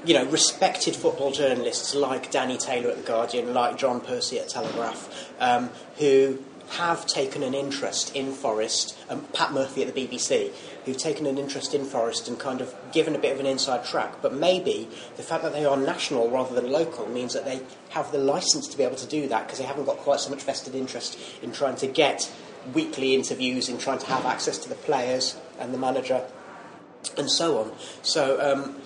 you 0.06 0.14
know, 0.14 0.26
respected 0.28 0.96
football 0.96 1.32
journalists 1.32 1.94
like 1.94 2.32
Danny 2.32 2.58
Taylor 2.58 2.90
at 2.90 2.98
The 2.98 3.04
Guardian, 3.04 3.54
like 3.54 3.78
John 3.78 4.00
Percy 4.00 4.40
at 4.40 4.48
Telegraph, 4.48 5.30
um, 5.42 5.70
who 5.98 6.40
have 6.72 7.06
taken 7.06 7.44
an 7.44 7.54
interest 7.54 8.16
in 8.16 8.32
Forest, 8.32 8.98
um, 9.10 9.26
Pat 9.34 9.52
Murphy 9.52 9.84
at 9.84 9.94
the 9.94 10.08
BBC, 10.08 10.52
who've 10.86 10.98
taken 10.98 11.26
an 11.26 11.38
interest 11.38 11.74
in 11.74 11.84
Forest 11.84 12.30
and 12.30 12.40
kind 12.40 12.62
of 12.62 12.74
given 12.94 13.14
a 13.14 13.20
bit 13.20 13.34
of 13.34 13.40
an 13.40 13.46
inside 13.46 13.84
track. 13.84 14.22
But 14.22 14.34
maybe 14.34 14.88
the 15.18 15.24
fact 15.24 15.44
that 15.44 15.52
they 15.52 15.66
are 15.66 15.76
national 15.76 16.30
rather 16.30 16.56
than 16.56 16.72
local 16.72 17.08
means 17.08 17.34
that 17.34 17.44
they 17.44 17.62
have 17.90 18.12
the 18.14 18.20
license 18.20 18.70
to 18.70 18.78
be 18.78 18.84
able 18.84 18.96
to 18.96 19.08
do 19.08 19.28
that 19.28 19.46
because 19.46 19.60
they 19.60 19.66
haven't 19.66 19.86
got 19.86 19.98
quite 19.98 20.22
so 20.22 20.30
much 20.30 20.44
vested 20.44 20.74
interest 20.74 21.20
in 21.42 21.52
trying 21.52 21.76
to 21.76 21.88
get 21.88 22.32
weekly 22.74 23.16
interviews, 23.16 23.68
in 23.68 23.78
trying 23.78 24.00
to 24.00 24.06
have 24.06 24.26
access 24.26 24.58
to 24.60 24.70
the 24.70 24.76
players 24.76 25.38
and 25.60 25.74
the 25.74 25.78
manager, 25.78 26.26
and 27.18 27.30
so 27.30 27.60
on. 27.60 27.74
So, 28.02 28.40
um, 28.40 28.78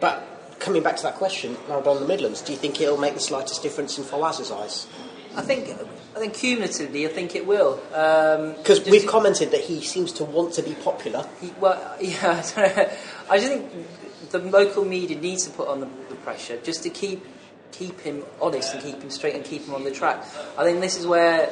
but 0.00 0.24
coming 0.58 0.82
back 0.82 0.96
to 0.96 1.02
that 1.04 1.14
question, 1.14 1.54
Maradona 1.68 2.00
the 2.00 2.06
Midlands, 2.06 2.42
do 2.42 2.52
you 2.52 2.58
think 2.58 2.80
it'll 2.80 2.96
make 2.96 3.14
the 3.14 3.20
slightest 3.20 3.62
difference 3.62 3.96
in 3.96 4.04
Fawaz's 4.04 4.50
eyes? 4.50 4.88
I 5.36 5.42
think 5.42 5.68
I 6.18 6.22
think 6.22 6.34
cumulatively, 6.34 7.06
I 7.06 7.10
think 7.10 7.36
it 7.36 7.46
will. 7.46 7.76
Because 7.76 8.84
um, 8.84 8.90
we've 8.90 9.06
commented 9.06 9.52
that 9.52 9.60
he 9.60 9.80
seems 9.80 10.10
to 10.14 10.24
want 10.24 10.52
to 10.54 10.62
be 10.62 10.74
popular. 10.74 11.24
He, 11.40 11.52
well, 11.60 11.96
yeah, 12.00 12.42
I 13.30 13.38
just 13.38 13.46
think 13.46 13.70
the 14.30 14.40
local 14.40 14.84
media 14.84 15.16
needs 15.16 15.46
to 15.46 15.52
put 15.52 15.68
on 15.68 15.78
the, 15.78 15.86
the, 16.08 16.16
pressure 16.16 16.58
just 16.62 16.82
to 16.82 16.90
keep 16.90 17.24
keep 17.70 18.00
him 18.00 18.24
honest 18.42 18.74
and 18.74 18.82
keep 18.82 19.00
him 19.00 19.10
straight 19.10 19.36
and 19.36 19.44
keep 19.44 19.64
him 19.64 19.74
on 19.74 19.84
the 19.84 19.92
track. 19.92 20.24
I 20.58 20.64
think 20.64 20.80
this 20.80 20.98
is 20.98 21.06
where 21.06 21.50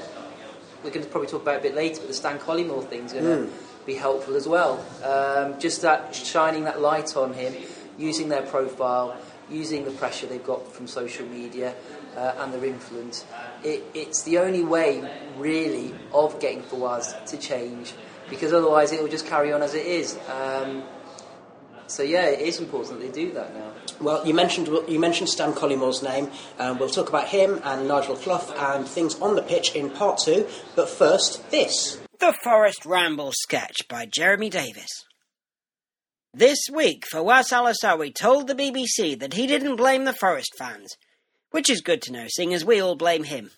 we're 0.82 0.90
going 0.90 1.04
to 1.04 1.10
probably 1.10 1.28
talk 1.28 1.42
about 1.42 1.60
a 1.60 1.62
bit 1.62 1.76
later, 1.76 2.00
but 2.00 2.08
the 2.08 2.14
Stan 2.14 2.40
Collymore 2.40 2.84
thing's 2.88 3.12
going 3.12 3.24
to 3.24 3.52
mm. 3.52 3.86
be 3.86 3.94
helpful 3.94 4.34
as 4.34 4.48
well. 4.48 4.84
Um, 5.04 5.60
just 5.60 5.82
that 5.82 6.12
shining 6.12 6.64
that 6.64 6.80
light 6.80 7.16
on 7.16 7.34
him, 7.34 7.54
using 7.98 8.28
their 8.28 8.42
profile, 8.42 9.16
using 9.48 9.84
the 9.84 9.92
pressure 9.92 10.26
they've 10.26 10.44
got 10.44 10.72
from 10.72 10.88
social 10.88 11.26
media 11.26 11.72
uh, 12.16 12.34
and 12.38 12.52
their 12.52 12.64
influence. 12.64 13.24
It, 13.62 13.84
it's 13.94 14.22
the 14.22 14.38
only 14.38 14.64
way, 14.64 15.08
really, 15.36 15.94
of 16.12 16.40
getting 16.40 16.62
Fawaz 16.62 17.24
to 17.26 17.36
change, 17.36 17.92
because 18.28 18.52
otherwise 18.52 18.92
it 18.92 19.00
will 19.00 19.10
just 19.10 19.26
carry 19.26 19.52
on 19.52 19.62
as 19.62 19.74
it 19.74 19.86
is. 19.86 20.18
Um, 20.28 20.84
so 21.88 22.02
yeah, 22.02 22.26
it 22.26 22.40
is 22.40 22.58
important 22.58 22.98
that 22.98 23.06
they 23.06 23.12
do 23.12 23.32
that 23.32 23.54
now. 23.54 23.72
Well, 24.00 24.26
you 24.26 24.34
mentioned 24.34 24.68
you 24.88 24.98
mentioned 24.98 25.28
Stan 25.28 25.52
Collymore's 25.52 26.02
name. 26.02 26.30
Um, 26.58 26.78
we'll 26.78 26.88
talk 26.88 27.08
about 27.08 27.28
him 27.28 27.60
and 27.62 27.86
Nigel 27.86 28.16
Clough 28.16 28.52
and 28.56 28.86
things 28.86 29.18
on 29.20 29.36
the 29.36 29.42
pitch 29.42 29.74
in 29.74 29.90
part 29.90 30.18
two. 30.18 30.46
But 30.74 30.88
first, 30.88 31.48
this: 31.50 32.00
the 32.18 32.34
Forest 32.42 32.84
Ramble 32.86 33.32
sketch 33.32 33.86
by 33.88 34.06
Jeremy 34.06 34.50
Davies. 34.50 35.04
This 36.34 36.58
week, 36.72 37.04
Fawaz 37.10 37.52
Al 37.52 37.72
told 38.12 38.46
the 38.46 38.54
BBC 38.54 39.18
that 39.20 39.34
he 39.34 39.46
didn't 39.46 39.76
blame 39.76 40.04
the 40.04 40.12
Forest 40.12 40.50
fans. 40.58 40.94
Which 41.56 41.70
is 41.70 41.80
good 41.80 42.02
to 42.02 42.12
know, 42.12 42.26
seeing 42.28 42.52
as 42.52 42.66
we 42.66 42.82
all 42.82 42.96
blame 42.96 43.24
him. 43.24 43.50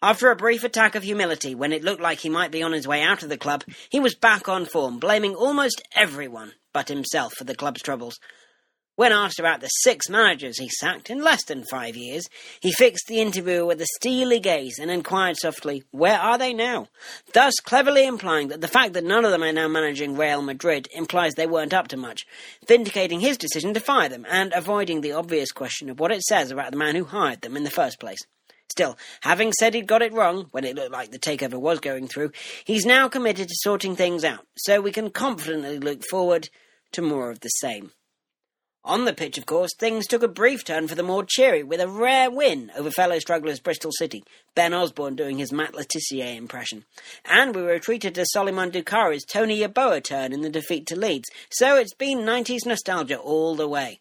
After 0.00 0.30
a 0.30 0.36
brief 0.36 0.62
attack 0.62 0.94
of 0.94 1.02
humility 1.02 1.52
when 1.52 1.72
it 1.72 1.82
looked 1.82 2.00
like 2.00 2.20
he 2.20 2.28
might 2.28 2.52
be 2.52 2.62
on 2.62 2.70
his 2.70 2.86
way 2.86 3.02
out 3.02 3.24
of 3.24 3.28
the 3.28 3.36
club, 3.36 3.64
he 3.90 3.98
was 3.98 4.14
back 4.14 4.48
on 4.48 4.66
form, 4.66 5.00
blaming 5.00 5.34
almost 5.34 5.82
everyone 5.96 6.52
but 6.72 6.86
himself 6.86 7.34
for 7.34 7.42
the 7.42 7.56
club's 7.56 7.82
troubles. 7.82 8.20
When 8.96 9.10
asked 9.10 9.40
about 9.40 9.60
the 9.60 9.66
six 9.66 10.08
managers 10.08 10.56
he 10.56 10.68
sacked 10.68 11.10
in 11.10 11.20
less 11.20 11.42
than 11.42 11.64
five 11.64 11.96
years, 11.96 12.28
he 12.60 12.70
fixed 12.70 13.08
the 13.08 13.20
interviewer 13.20 13.66
with 13.66 13.80
a 13.80 13.88
steely 13.96 14.38
gaze 14.38 14.78
and 14.78 14.88
inquired 14.88 15.36
softly, 15.36 15.82
Where 15.90 16.16
are 16.16 16.38
they 16.38 16.54
now? 16.54 16.86
Thus 17.32 17.54
cleverly 17.56 18.06
implying 18.06 18.48
that 18.48 18.60
the 18.60 18.68
fact 18.68 18.92
that 18.92 19.02
none 19.02 19.24
of 19.24 19.32
them 19.32 19.42
are 19.42 19.52
now 19.52 19.66
managing 19.66 20.16
Real 20.16 20.42
Madrid 20.42 20.86
implies 20.94 21.34
they 21.34 21.48
weren't 21.48 21.74
up 21.74 21.88
to 21.88 21.96
much, 21.96 22.24
vindicating 22.68 23.18
his 23.18 23.36
decision 23.36 23.74
to 23.74 23.80
fire 23.80 24.08
them 24.08 24.24
and 24.30 24.52
avoiding 24.52 25.00
the 25.00 25.10
obvious 25.12 25.50
question 25.50 25.90
of 25.90 25.98
what 25.98 26.12
it 26.12 26.22
says 26.22 26.52
about 26.52 26.70
the 26.70 26.78
man 26.78 26.94
who 26.94 27.04
hired 27.04 27.40
them 27.40 27.56
in 27.56 27.64
the 27.64 27.70
first 27.70 27.98
place. 27.98 28.20
Still, 28.70 28.96
having 29.22 29.52
said 29.58 29.74
he'd 29.74 29.88
got 29.88 30.02
it 30.02 30.12
wrong 30.12 30.46
when 30.52 30.64
it 30.64 30.76
looked 30.76 30.92
like 30.92 31.10
the 31.10 31.18
takeover 31.18 31.60
was 31.60 31.80
going 31.80 32.06
through, 32.06 32.30
he's 32.64 32.86
now 32.86 33.08
committed 33.08 33.48
to 33.48 33.54
sorting 33.58 33.96
things 33.96 34.22
out, 34.22 34.46
so 34.56 34.80
we 34.80 34.92
can 34.92 35.10
confidently 35.10 35.80
look 35.80 36.04
forward 36.08 36.48
to 36.92 37.02
more 37.02 37.32
of 37.32 37.40
the 37.40 37.48
same. 37.48 37.90
On 38.86 39.06
the 39.06 39.14
pitch, 39.14 39.38
of 39.38 39.46
course, 39.46 39.74
things 39.74 40.06
took 40.06 40.22
a 40.22 40.28
brief 40.28 40.62
turn 40.62 40.88
for 40.88 40.94
the 40.94 41.02
more 41.02 41.24
cheery 41.24 41.62
with 41.62 41.80
a 41.80 41.88
rare 41.88 42.30
win 42.30 42.70
over 42.76 42.90
fellow 42.90 43.18
strugglers 43.18 43.58
Bristol 43.58 43.90
City, 43.92 44.22
Ben 44.54 44.74
Osborn 44.74 45.16
doing 45.16 45.38
his 45.38 45.52
Matt 45.52 45.74
Le 45.74 45.84
Tissier 45.84 46.36
impression. 46.36 46.84
And 47.24 47.56
we 47.56 47.62
were 47.62 47.78
treated 47.78 48.14
to 48.14 48.26
Souleymane 48.36 48.72
Doukara's 48.72 49.24
Tony 49.24 49.60
Yeboah 49.60 50.04
turn 50.04 50.34
in 50.34 50.42
the 50.42 50.50
defeat 50.50 50.86
to 50.88 50.96
Leeds, 50.96 51.30
so 51.48 51.78
it's 51.78 51.94
been 51.94 52.18
90s 52.18 52.66
nostalgia 52.66 53.16
all 53.16 53.54
the 53.54 53.66
way. 53.66 54.00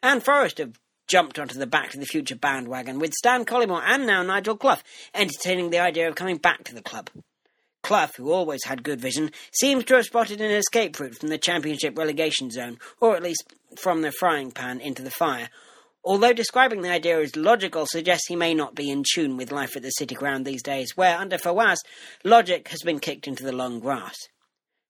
And 0.00 0.22
Forest 0.22 0.58
have 0.58 0.78
jumped 1.08 1.40
onto 1.40 1.58
the 1.58 1.66
Back 1.66 1.90
to 1.90 1.98
the 1.98 2.06
Future 2.06 2.36
bandwagon 2.36 3.00
with 3.00 3.14
Stan 3.14 3.44
Collymore 3.44 3.82
and 3.84 4.06
now 4.06 4.22
Nigel 4.22 4.56
Clough 4.56 4.78
entertaining 5.12 5.70
the 5.70 5.80
idea 5.80 6.08
of 6.08 6.14
coming 6.14 6.36
back 6.36 6.62
to 6.64 6.74
the 6.74 6.82
club. 6.82 7.10
Clough, 7.82 8.10
who 8.16 8.32
always 8.32 8.64
had 8.64 8.82
good 8.82 9.00
vision, 9.00 9.30
seems 9.52 9.84
to 9.84 9.94
have 9.94 10.04
spotted 10.04 10.40
an 10.40 10.50
escape 10.50 10.98
route 11.00 11.16
from 11.16 11.28
the 11.28 11.38
Championship 11.38 11.96
relegation 11.96 12.50
zone, 12.50 12.78
or 13.00 13.16
at 13.16 13.22
least 13.22 13.54
from 13.76 14.02
the 14.02 14.12
frying 14.12 14.50
pan 14.50 14.80
into 14.80 15.02
the 15.02 15.10
fire. 15.10 15.48
Although 16.02 16.32
describing 16.32 16.82
the 16.82 16.90
idea 16.90 17.20
as 17.20 17.36
logical 17.36 17.86
suggests 17.86 18.26
he 18.26 18.36
may 18.36 18.54
not 18.54 18.74
be 18.74 18.90
in 18.90 19.04
tune 19.12 19.36
with 19.36 19.52
life 19.52 19.76
at 19.76 19.82
the 19.82 19.90
City 19.90 20.14
Ground 20.14 20.46
these 20.46 20.62
days, 20.62 20.96
where, 20.96 21.18
under 21.18 21.36
Fawaz, 21.36 21.78
logic 22.24 22.68
has 22.68 22.82
been 22.82 23.00
kicked 23.00 23.26
into 23.26 23.44
the 23.44 23.52
long 23.52 23.80
grass. 23.80 24.16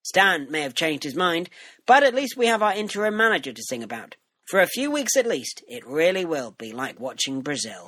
Stan 0.03 0.51
may 0.51 0.63
have 0.63 0.75
changed 0.75 1.05
his 1.05 1.17
mind, 1.17 1.51
but 1.87 2.03
at 2.03 2.15
least 2.15 2.37
we 2.37 2.47
have 2.47 2.63
our 2.63 2.75
interim 2.75 3.17
manager 3.17 3.53
to 3.53 3.63
sing 3.63 3.83
about. 3.83 4.17
For 4.47 4.61
a 4.61 4.67
few 4.67 4.91
weeks 4.91 5.17
at 5.17 5.27
least, 5.27 5.63
it 5.69 5.87
really 5.87 6.25
will 6.25 6.53
be 6.53 6.73
like 6.73 6.99
watching 6.99 7.41
Brazil. 7.41 7.87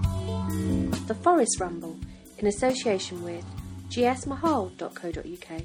The 1.06 1.18
Forest 1.22 1.58
Ramble, 1.58 1.98
in 2.38 2.46
association 2.46 3.22
with 3.22 3.44
gsmahal.co.uk 3.92 5.62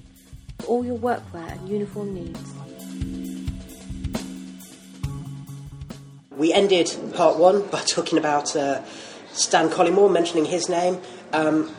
for 0.60 0.67
all 0.67 0.86
your 0.86 0.98
workwear 0.98 1.51
and 1.51 1.69
uniform 1.69 2.13
needs. 2.13 2.53
We 6.31 6.51
ended 6.53 6.91
part 7.15 7.38
one 7.38 7.65
by 7.67 7.79
talking 7.81 8.19
about 8.19 8.55
uh, 8.55 8.84
Stan 9.31 9.69
Collymore, 9.69 10.12
mentioning 10.12 10.46
his 10.46 10.67
name. 10.67 11.01
Um, 11.31 11.74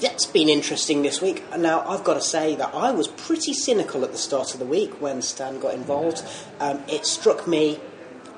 that's 0.00 0.26
been 0.26 0.48
interesting 0.48 1.02
this 1.02 1.20
week. 1.20 1.44
Now, 1.56 1.86
I've 1.86 2.02
got 2.02 2.14
to 2.14 2.20
say 2.20 2.56
that 2.56 2.74
I 2.74 2.90
was 2.90 3.06
pretty 3.06 3.52
cynical 3.52 4.04
at 4.04 4.12
the 4.12 4.18
start 4.18 4.54
of 4.54 4.60
the 4.60 4.66
week 4.66 5.00
when 5.00 5.20
Stan 5.22 5.60
got 5.60 5.74
involved. 5.74 6.24
Um, 6.60 6.82
it 6.88 7.06
struck 7.06 7.46
me, 7.46 7.78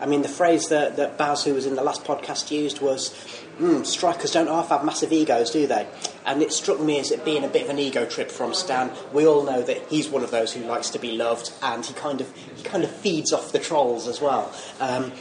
I 0.00 0.06
mean, 0.06 0.22
the 0.22 0.28
phrase 0.28 0.68
that, 0.68 0.96
that 0.96 1.16
Baz, 1.16 1.44
who 1.44 1.54
was 1.54 1.64
in 1.64 1.76
the 1.76 1.82
last 1.82 2.04
podcast, 2.04 2.50
used 2.50 2.80
was 2.80 3.14
mm, 3.58 3.84
strikers 3.84 4.32
don't 4.32 4.48
half 4.48 4.68
have 4.68 4.84
massive 4.84 5.12
egos, 5.12 5.50
do 5.50 5.66
they? 5.66 5.86
And 6.24 6.42
it 6.42 6.52
struck 6.52 6.80
me 6.80 6.98
as 6.98 7.10
it 7.10 7.24
being 7.24 7.44
a 7.44 7.48
bit 7.48 7.64
of 7.64 7.70
an 7.70 7.78
ego 7.78 8.06
trip 8.06 8.30
from 8.30 8.54
Stan. 8.54 8.90
We 9.12 9.26
all 9.26 9.44
know 9.44 9.62
that 9.62 9.88
he's 9.88 10.08
one 10.08 10.22
of 10.22 10.30
those 10.30 10.52
who 10.52 10.64
likes 10.64 10.90
to 10.90 10.98
be 10.98 11.12
loved, 11.12 11.52
and 11.62 11.84
he 11.84 11.94
kind 11.94 12.20
of 12.20 12.34
he 12.34 12.62
kind 12.62 12.84
of 12.84 12.90
feeds 12.90 13.32
off 13.32 13.52
the 13.52 13.58
trolls 13.58 14.08
as 14.08 14.20
well. 14.20 14.52
Um, 14.80 15.12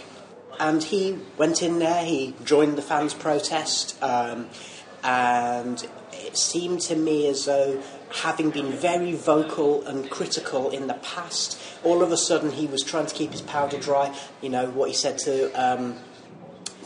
and 0.59 0.83
he 0.83 1.17
went 1.37 1.61
in 1.61 1.79
there. 1.79 2.05
He 2.05 2.33
joined 2.43 2.77
the 2.77 2.81
fans' 2.81 3.13
protest, 3.13 4.01
um, 4.01 4.47
and 5.03 5.85
it 6.13 6.37
seemed 6.37 6.81
to 6.81 6.95
me 6.95 7.27
as 7.27 7.45
though 7.45 7.81
having 8.09 8.49
been 8.49 8.71
very 8.71 9.13
vocal 9.13 9.85
and 9.85 10.09
critical 10.09 10.69
in 10.69 10.87
the 10.87 10.93
past, 10.95 11.59
all 11.83 12.01
of 12.01 12.11
a 12.11 12.17
sudden 12.17 12.51
he 12.51 12.65
was 12.65 12.83
trying 12.83 13.05
to 13.05 13.13
keep 13.13 13.31
his 13.31 13.41
powder 13.41 13.77
dry. 13.77 14.15
You 14.41 14.49
know 14.49 14.69
what 14.69 14.89
he 14.89 14.95
said 14.95 15.17
to. 15.19 15.51
Um, 15.51 15.97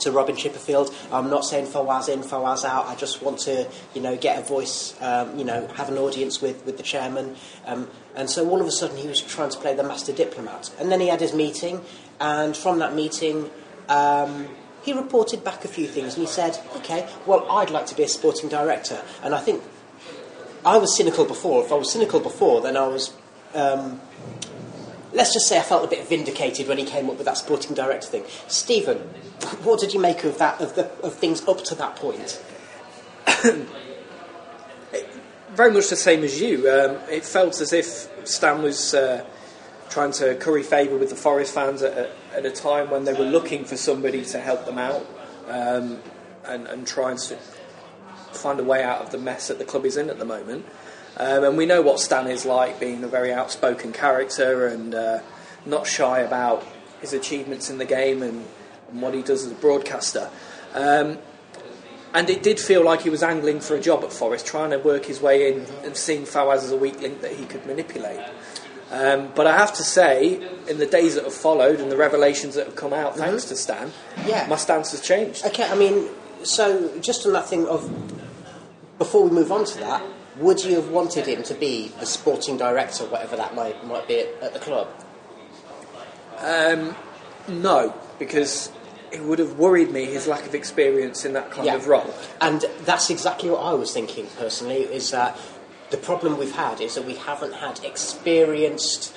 to 0.02 0.12
Robin 0.12 0.36
Chipperfield. 0.36 0.94
I'm 1.12 1.30
not 1.30 1.46
saying 1.46 1.68
Fawaz 1.68 2.10
in, 2.10 2.22
Fawaz 2.22 2.66
out. 2.66 2.88
I 2.88 2.96
just 2.96 3.22
want 3.22 3.40
to, 3.40 3.68
you 3.94 4.02
know, 4.02 4.18
get 4.18 4.40
a 4.40 4.42
voice, 4.42 5.00
um, 5.02 5.38
you 5.38 5.46
know, 5.46 5.68
have 5.76 5.90
an 5.90 5.98
audience 5.98 6.42
with, 6.42 6.66
with 6.66 6.78
the 6.78 6.84
chairman. 6.84 7.36
Um, 7.66 7.90
and 8.16 8.30
so 8.30 8.50
all 8.50 8.60
of 8.60 8.68
a 8.68 8.72
sudden 8.72 8.98
he 8.98 9.08
was 9.08 9.22
trying 9.22 9.50
to 9.50 9.58
play 9.58 9.76
the 9.76 9.84
master 9.84 10.12
diplomat. 10.12 10.72
And 10.80 10.92
then 10.92 11.00
he 11.00 11.08
had 11.08 11.22
his 11.22 11.34
meeting, 11.34 11.82
and 12.20 12.56
from 12.56 12.80
that 12.80 12.96
meeting, 12.96 13.50
um, 13.88 14.48
he 14.82 14.94
reported 14.94 15.44
back 15.44 15.66
a 15.66 15.68
few 15.68 15.88
things, 15.88 16.16
and 16.16 16.26
he 16.26 16.32
said, 16.32 16.60
"Okay, 16.78 17.08
well, 17.26 17.50
I'd 17.52 17.70
like 17.70 17.86
to 17.88 17.96
be 17.96 18.04
a 18.04 18.08
sporting 18.08 18.50
director." 18.50 19.02
And 19.24 19.36
I 19.36 19.40
think 19.40 19.64
I 20.66 20.78
was 20.78 20.96
cynical 20.96 21.26
before. 21.26 21.64
If 21.64 21.72
I 21.72 21.76
was 21.76 21.92
cynical 21.92 22.20
before, 22.20 22.62
then 22.62 22.78
I 22.78 22.88
was 22.88 23.14
um, 23.54 24.00
let's 25.14 25.34
just 25.34 25.48
say 25.48 25.58
I 25.60 25.64
felt 25.64 25.84
a 25.86 25.88
bit 25.88 26.08
vindicated 26.08 26.68
when 26.68 26.78
he 26.78 26.86
came 26.86 27.10
up 27.10 27.18
with 27.18 27.26
that 27.26 27.38
sporting 27.38 27.76
director 27.76 28.08
thing. 28.08 28.24
Steven, 28.48 28.98
what 29.64 29.80
did 29.80 29.94
you 29.94 30.00
make 30.00 30.24
of 30.24 30.38
that 30.38 30.62
of 30.62 30.76
the 30.76 30.90
of 31.04 31.14
things 31.16 31.48
up 31.48 31.64
to 31.66 31.76
that 31.76 31.96
point? 31.96 32.42
very 35.60 35.72
much 35.72 35.90
the 35.90 35.96
same 35.96 36.24
as 36.24 36.40
you. 36.40 36.70
Um, 36.70 36.98
it 37.10 37.26
felt 37.26 37.60
as 37.60 37.74
if 37.74 38.08
Stan 38.26 38.62
was 38.62 38.94
uh, 38.94 39.26
trying 39.90 40.12
to 40.14 40.36
curry 40.36 40.64
favour 40.64 40.98
with 40.98 41.10
the 41.10 41.16
Forest 41.16 41.54
fans 41.54 41.82
at, 41.82 41.98
a- 41.98 42.10
at 42.36 42.46
a 42.46 42.52
time 42.52 42.90
when 42.90 43.04
they 43.04 43.14
were 43.14 43.26
looking 43.26 43.66
for 43.66 43.76
somebody 43.76 44.24
to 44.26 44.40
help 44.40 44.66
them 44.66 44.78
out 44.78 45.06
um, 45.48 46.00
and, 46.46 46.68
and 46.68 46.88
trying 46.88 47.18
to 47.18 47.36
find 48.32 48.60
a 48.60 48.64
way 48.64 48.84
out 48.84 49.02
of 49.02 49.12
the 49.12 49.18
mess 49.18 49.48
that 49.48 49.58
the 49.58 49.66
club 49.66 49.86
is 49.86 49.98
in 49.98 50.10
at 50.10 50.20
the 50.20 50.26
moment. 50.26 50.66
Um, 51.20 51.44
and 51.44 51.58
we 51.58 51.66
know 51.66 51.82
what 51.82 52.00
Stan 52.00 52.28
is 52.28 52.46
like, 52.46 52.80
being 52.80 53.04
a 53.04 53.08
very 53.08 53.34
outspoken 53.34 53.92
character 53.92 54.68
and 54.68 54.96
uh, 54.96 55.20
not 55.66 55.86
shy 55.86 56.20
about 56.20 56.66
his 57.02 57.12
achievements 57.14 57.70
in 57.70 57.78
the 57.78 57.86
game 57.86 58.24
and, 58.24 58.46
and 58.90 59.02
what 59.02 59.14
he 59.14 59.22
does 59.22 59.46
as 59.46 59.52
a 59.52 59.56
broadcaster. 59.56 60.30
Um, 60.74 61.18
and 62.14 62.30
it 62.30 62.42
did 62.42 62.60
feel 62.60 62.84
like 62.84 63.02
he 63.02 63.10
was 63.10 63.22
angling 63.22 63.60
for 63.60 63.76
a 63.76 63.80
job 63.82 64.04
at 64.04 64.12
Forest, 64.14 64.48
trying 64.48 64.72
to 64.72 64.78
work 64.80 65.06
his 65.06 65.22
way 65.22 65.52
in 65.54 65.66
and 65.84 65.96
seeing 65.96 66.24
Fawaz 66.24 66.64
as 66.64 66.72
a 66.72 66.78
weak 66.78 67.00
link 67.02 67.22
that 67.22 67.34
he 67.34 67.46
could 67.46 67.66
manipulate. 67.66 68.20
Um, 68.92 69.32
but 69.36 69.46
I 69.46 69.56
have 69.56 69.74
to 69.74 69.84
say, 69.84 70.42
in 70.68 70.80
the 70.80 70.88
days 70.88 71.14
that 71.16 71.24
have 71.26 71.34
followed 71.34 71.80
and 71.80 71.92
the 71.92 71.98
revelations 71.98 72.56
that 72.56 72.66
have 72.66 72.76
come 72.76 72.94
out 72.94 73.16
thanks 73.18 73.46
to 73.46 73.56
Stan, 73.56 73.92
Yeah. 74.26 74.48
my 74.50 74.56
stance 74.56 74.92
has 74.92 75.02
changed. 75.02 75.46
Okay, 75.46 75.66
I 75.70 75.76
mean, 75.76 76.08
so 76.44 76.98
just 77.00 77.26
on 77.28 77.34
that 77.34 77.48
thing 77.48 77.68
of 77.68 77.88
before 78.98 79.24
we 79.26 79.30
move 79.32 79.52
on 79.52 79.66
to 79.66 79.78
that, 79.80 80.02
would 80.40 80.64
you 80.64 80.76
have 80.76 80.90
wanted 80.90 81.28
him 81.28 81.44
to 81.44 81.54
be 81.54 81.92
the 82.00 82.06
sporting 82.06 82.58
director, 82.58 83.04
whatever 83.06 83.36
that 83.36 83.54
might 83.56 83.86
might 83.86 84.08
be 84.08 84.20
at, 84.22 84.28
at 84.42 84.54
the 84.54 84.60
club? 84.60 84.88
Um, 86.40 86.96
no, 87.48 87.94
because 88.18 88.72
it 89.12 89.24
would 89.24 89.40
have 89.40 89.58
worried 89.58 89.92
me 89.92 90.06
his 90.06 90.28
lack 90.28 90.46
of 90.46 90.56
experience 90.56 91.26
in 91.26 91.34
that 91.34 91.52
kind 91.52 91.66
Yeah. 91.66 91.76
of 91.76 91.88
role. 91.88 92.14
And 92.40 92.64
that's 92.86 93.10
exactly 93.10 93.50
what 93.50 93.60
I 93.62 93.74
was 93.74 93.92
thinking 93.92 94.28
personally. 94.38 94.84
Is 94.84 95.12
that 95.12 95.38
the 95.90 95.98
problem 95.98 96.38
we've 96.38 96.56
had 96.56 96.80
is 96.80 96.96
that 96.96 97.06
we 97.06 97.16
haven't 97.16 97.54
had 97.56 97.84
experienced 97.84 99.14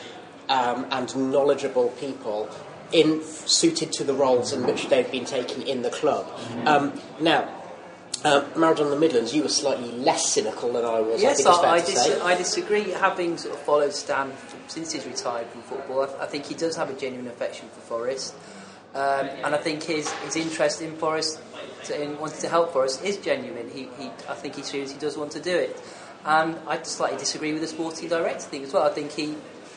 um, 0.48 0.86
and 0.90 1.14
knowledgeable 1.30 1.90
people 2.00 2.48
in 2.90 3.22
suited 3.22 3.92
to 3.92 4.04
the 4.04 4.14
roles 4.14 4.52
in 4.52 4.66
which 4.66 4.88
they've 4.88 5.10
been 5.10 5.24
taking 5.24 5.62
in 5.62 5.82
the 5.82 5.90
club. 5.90 6.26
Um, 6.66 7.00
now. 7.20 7.48
Um, 8.24 8.44
Maradona 8.52 8.90
the 8.90 8.98
Midlands, 8.98 9.34
you 9.34 9.42
were 9.42 9.48
slightly 9.48 9.90
less 9.92 10.32
cynical 10.32 10.72
than 10.72 10.84
I 10.84 11.00
was. 11.00 11.20
I 11.20 11.22
Yes, 11.24 11.36
think 11.38 11.48
it's 11.48 11.58
fair 11.58 11.68
I, 11.70 11.74
I, 11.74 11.80
to 11.80 11.86
dis- 11.86 12.04
say. 12.04 12.20
I 12.20 12.34
disagree. 12.36 12.90
Having 12.92 13.38
sort 13.38 13.54
of 13.54 13.60
followed 13.62 13.92
Stan 13.92 14.32
since 14.68 14.92
he's 14.92 15.04
retired 15.06 15.48
from 15.48 15.62
football, 15.62 16.02
I, 16.02 16.22
I 16.24 16.26
think 16.26 16.46
he 16.46 16.54
does 16.54 16.76
have 16.76 16.88
a 16.88 16.94
genuine 16.94 17.26
affection 17.26 17.68
for 17.70 17.80
Forest, 17.80 18.34
um, 18.94 19.26
and 19.44 19.54
I 19.54 19.58
think 19.58 19.82
his, 19.82 20.08
his 20.24 20.36
interest 20.36 20.80
in 20.82 20.94
Forest, 20.96 21.40
to, 21.86 22.00
in 22.00 22.16
wanting 22.20 22.40
to 22.42 22.48
help 22.48 22.72
Forest, 22.72 23.02
is 23.02 23.16
genuine. 23.16 23.68
He, 23.70 23.88
he, 23.98 24.06
I 24.28 24.34
think 24.34 24.54
he 24.54 24.62
seriously 24.62 25.00
does 25.00 25.16
want 25.16 25.32
to 25.32 25.40
do 25.40 25.56
it, 25.56 25.82
and 26.24 26.56
I 26.68 26.80
slightly 26.84 27.18
disagree 27.18 27.52
with 27.52 27.62
the 27.62 27.68
sporting 27.68 28.08
director 28.08 28.46
thing 28.46 28.62
as 28.62 28.72
well. 28.72 28.84
I 28.84 28.90
think 28.90 29.10
he 29.10 29.34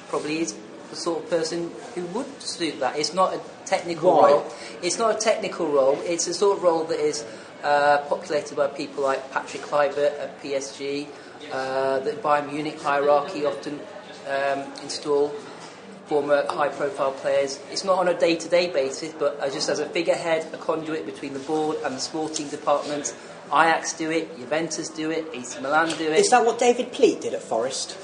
probably 0.10 0.42
is 0.42 0.56
the 0.92 0.96
sort 0.96 1.24
of 1.24 1.30
person 1.32 1.72
who 1.96 2.06
would 2.08 2.42
suit 2.44 2.80
that. 2.80 3.00
It's 3.00 3.12
not 3.14 3.34
a 3.34 3.42
technical 3.66 4.18
Why? 4.18 4.32
role. 4.34 4.52
It's 4.84 5.00
not 5.00 5.16
a 5.16 5.20
technical 5.20 5.68
role. 5.68 6.00
It's 6.04 6.28
a 6.28 6.34
sort 6.36 6.58
of 6.58 6.64
role 6.64 6.84
that 6.84 7.00
is 7.00 7.26
uh, 7.66 7.98
populated 8.08 8.56
by 8.56 8.68
people 8.68 9.04
like 9.04 9.32
Patrick 9.32 9.64
Kluivert 9.64 10.18
at 10.20 10.42
PSG, 10.42 11.08
uh, 11.52 12.00
the 12.00 12.12
Bayern 12.12 12.52
Munich 12.52 12.80
hierarchy 12.82 13.46
often 13.46 13.80
um, 14.30 14.64
install 14.84 15.30
former 16.06 16.46
high-profile 16.48 17.14
players. 17.14 17.60
It's 17.72 17.84
not 17.84 17.98
on 17.98 18.08
a 18.08 18.18
day-to-day 18.18 18.72
basis, 18.72 19.14
but 19.14 19.42
just 19.52 19.70
as 19.70 19.80
a 19.80 19.88
figurehead, 19.88 20.54
a 20.54 20.58
conduit 20.58 21.06
between 21.06 21.34
the 21.34 21.40
board 21.40 21.78
and 21.84 21.96
the 21.96 22.00
sporting 22.00 22.48
department. 22.50 23.16
Ajax 23.48 23.94
do 23.94 24.12
it, 24.12 24.38
Juventus 24.38 24.90
do 24.90 25.10
it, 25.10 25.26
AC 25.34 25.60
Milan 25.62 25.90
do 25.98 26.12
it. 26.12 26.20
Is 26.20 26.30
that 26.30 26.46
what 26.46 26.60
David 26.60 26.92
Pleat 26.92 27.22
did 27.22 27.34
at 27.34 27.42
Forest? 27.42 27.98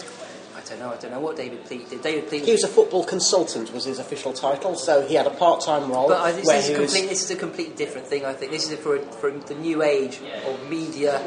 I 0.71 0.75
don't 0.75 0.87
know. 0.87 0.93
I 0.93 0.97
don't 0.97 1.11
know 1.11 1.19
what 1.19 1.35
David 1.35 1.65
Pleat 1.65 1.89
did. 1.89 2.01
David 2.01 2.29
Pleat. 2.29 2.45
He 2.45 2.51
was 2.53 2.63
a 2.63 2.67
football 2.67 3.03
consultant, 3.03 3.73
was 3.73 3.85
his 3.85 3.99
official 3.99 4.31
title. 4.31 4.75
So 4.75 5.05
he 5.05 5.15
had 5.15 5.27
a 5.27 5.31
part-time 5.31 5.91
role 5.91 6.07
But 6.07 6.22
I, 6.22 6.31
this, 6.31 6.46
where 6.46 6.57
is 6.57 6.67
he 6.67 6.74
a 6.74 6.79
was. 6.79 6.93
complete, 6.93 7.09
this 7.09 7.24
is 7.24 7.31
a 7.31 7.35
completely 7.35 7.75
different 7.75 8.07
thing. 8.07 8.25
I 8.25 8.33
think 8.33 8.51
this 8.51 8.72
is 8.72 8.79
for 8.79 9.00
for 9.00 9.31
the 9.31 9.55
new 9.55 9.83
age 9.83 10.22
of 10.46 10.69
media, 10.69 11.22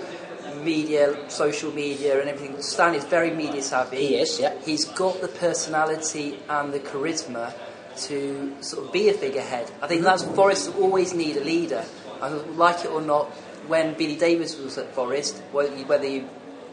media, 0.62 1.28
social 1.28 1.70
media, 1.72 2.20
and 2.20 2.28
everything. 2.28 2.62
Stan 2.62 2.94
is 2.94 3.04
very 3.04 3.30
media 3.30 3.62
savvy. 3.62 3.98
He 3.98 4.16
is, 4.16 4.40
yeah. 4.40 4.54
He's 4.64 4.86
got 4.86 5.20
the 5.20 5.28
personality 5.28 6.38
and 6.48 6.72
the 6.72 6.80
charisma 6.80 7.52
to 7.96 8.54
sort 8.60 8.86
of 8.86 8.92
be 8.92 9.08
a 9.08 9.12
figurehead. 9.12 9.70
I 9.82 9.86
think 9.86 10.00
mm-hmm. 10.00 10.04
that's 10.04 10.22
Forest 10.24 10.74
always 10.76 11.12
need 11.12 11.36
a 11.36 11.44
leader. 11.44 11.84
And 12.22 12.56
like 12.56 12.84
it 12.84 12.90
or 12.90 13.02
not, 13.02 13.26
when 13.68 13.94
Billy 13.94 14.16
Davies 14.16 14.56
was 14.56 14.78
at 14.78 14.94
Forest, 14.94 15.42
whether 15.52 15.76
you, 15.76 15.84
whether 15.84 16.08
you 16.08 16.28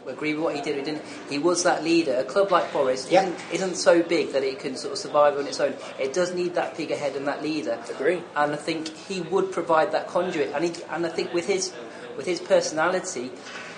agree 0.06 0.34
with 0.34 0.42
what 0.44 0.56
he 0.56 0.62
did 0.62 0.78
or 0.78 0.84
didn't, 0.84 1.02
he 1.28 1.38
was 1.38 1.62
that 1.64 1.84
leader. 1.84 2.14
A 2.16 2.24
club 2.24 2.50
like 2.50 2.66
Forest 2.66 3.10
Yeah. 3.10 3.22
isn't, 3.22 3.52
isn't 3.52 3.74
so 3.76 4.02
big 4.02 4.32
that 4.32 4.42
it 4.42 4.58
can 4.58 4.76
sort 4.76 4.92
of 4.92 4.98
survive 4.98 5.38
on 5.38 5.46
its 5.46 5.60
own. 5.60 5.74
It 5.98 6.12
does 6.12 6.34
need 6.34 6.54
that 6.54 6.76
figurehead 6.76 7.16
and 7.16 7.26
that 7.28 7.42
leader. 7.42 7.78
Agree. 7.90 8.22
And 8.36 8.52
I 8.52 8.56
think 8.56 8.88
he 8.88 9.20
would 9.20 9.52
provide 9.52 9.92
that 9.92 10.08
conduit. 10.08 10.52
And, 10.54 10.64
he, 10.64 10.72
and 10.90 11.06
I 11.06 11.08
think 11.08 11.32
with 11.32 11.46
his 11.46 11.72
with 12.16 12.26
his 12.26 12.40
personality, 12.40 13.30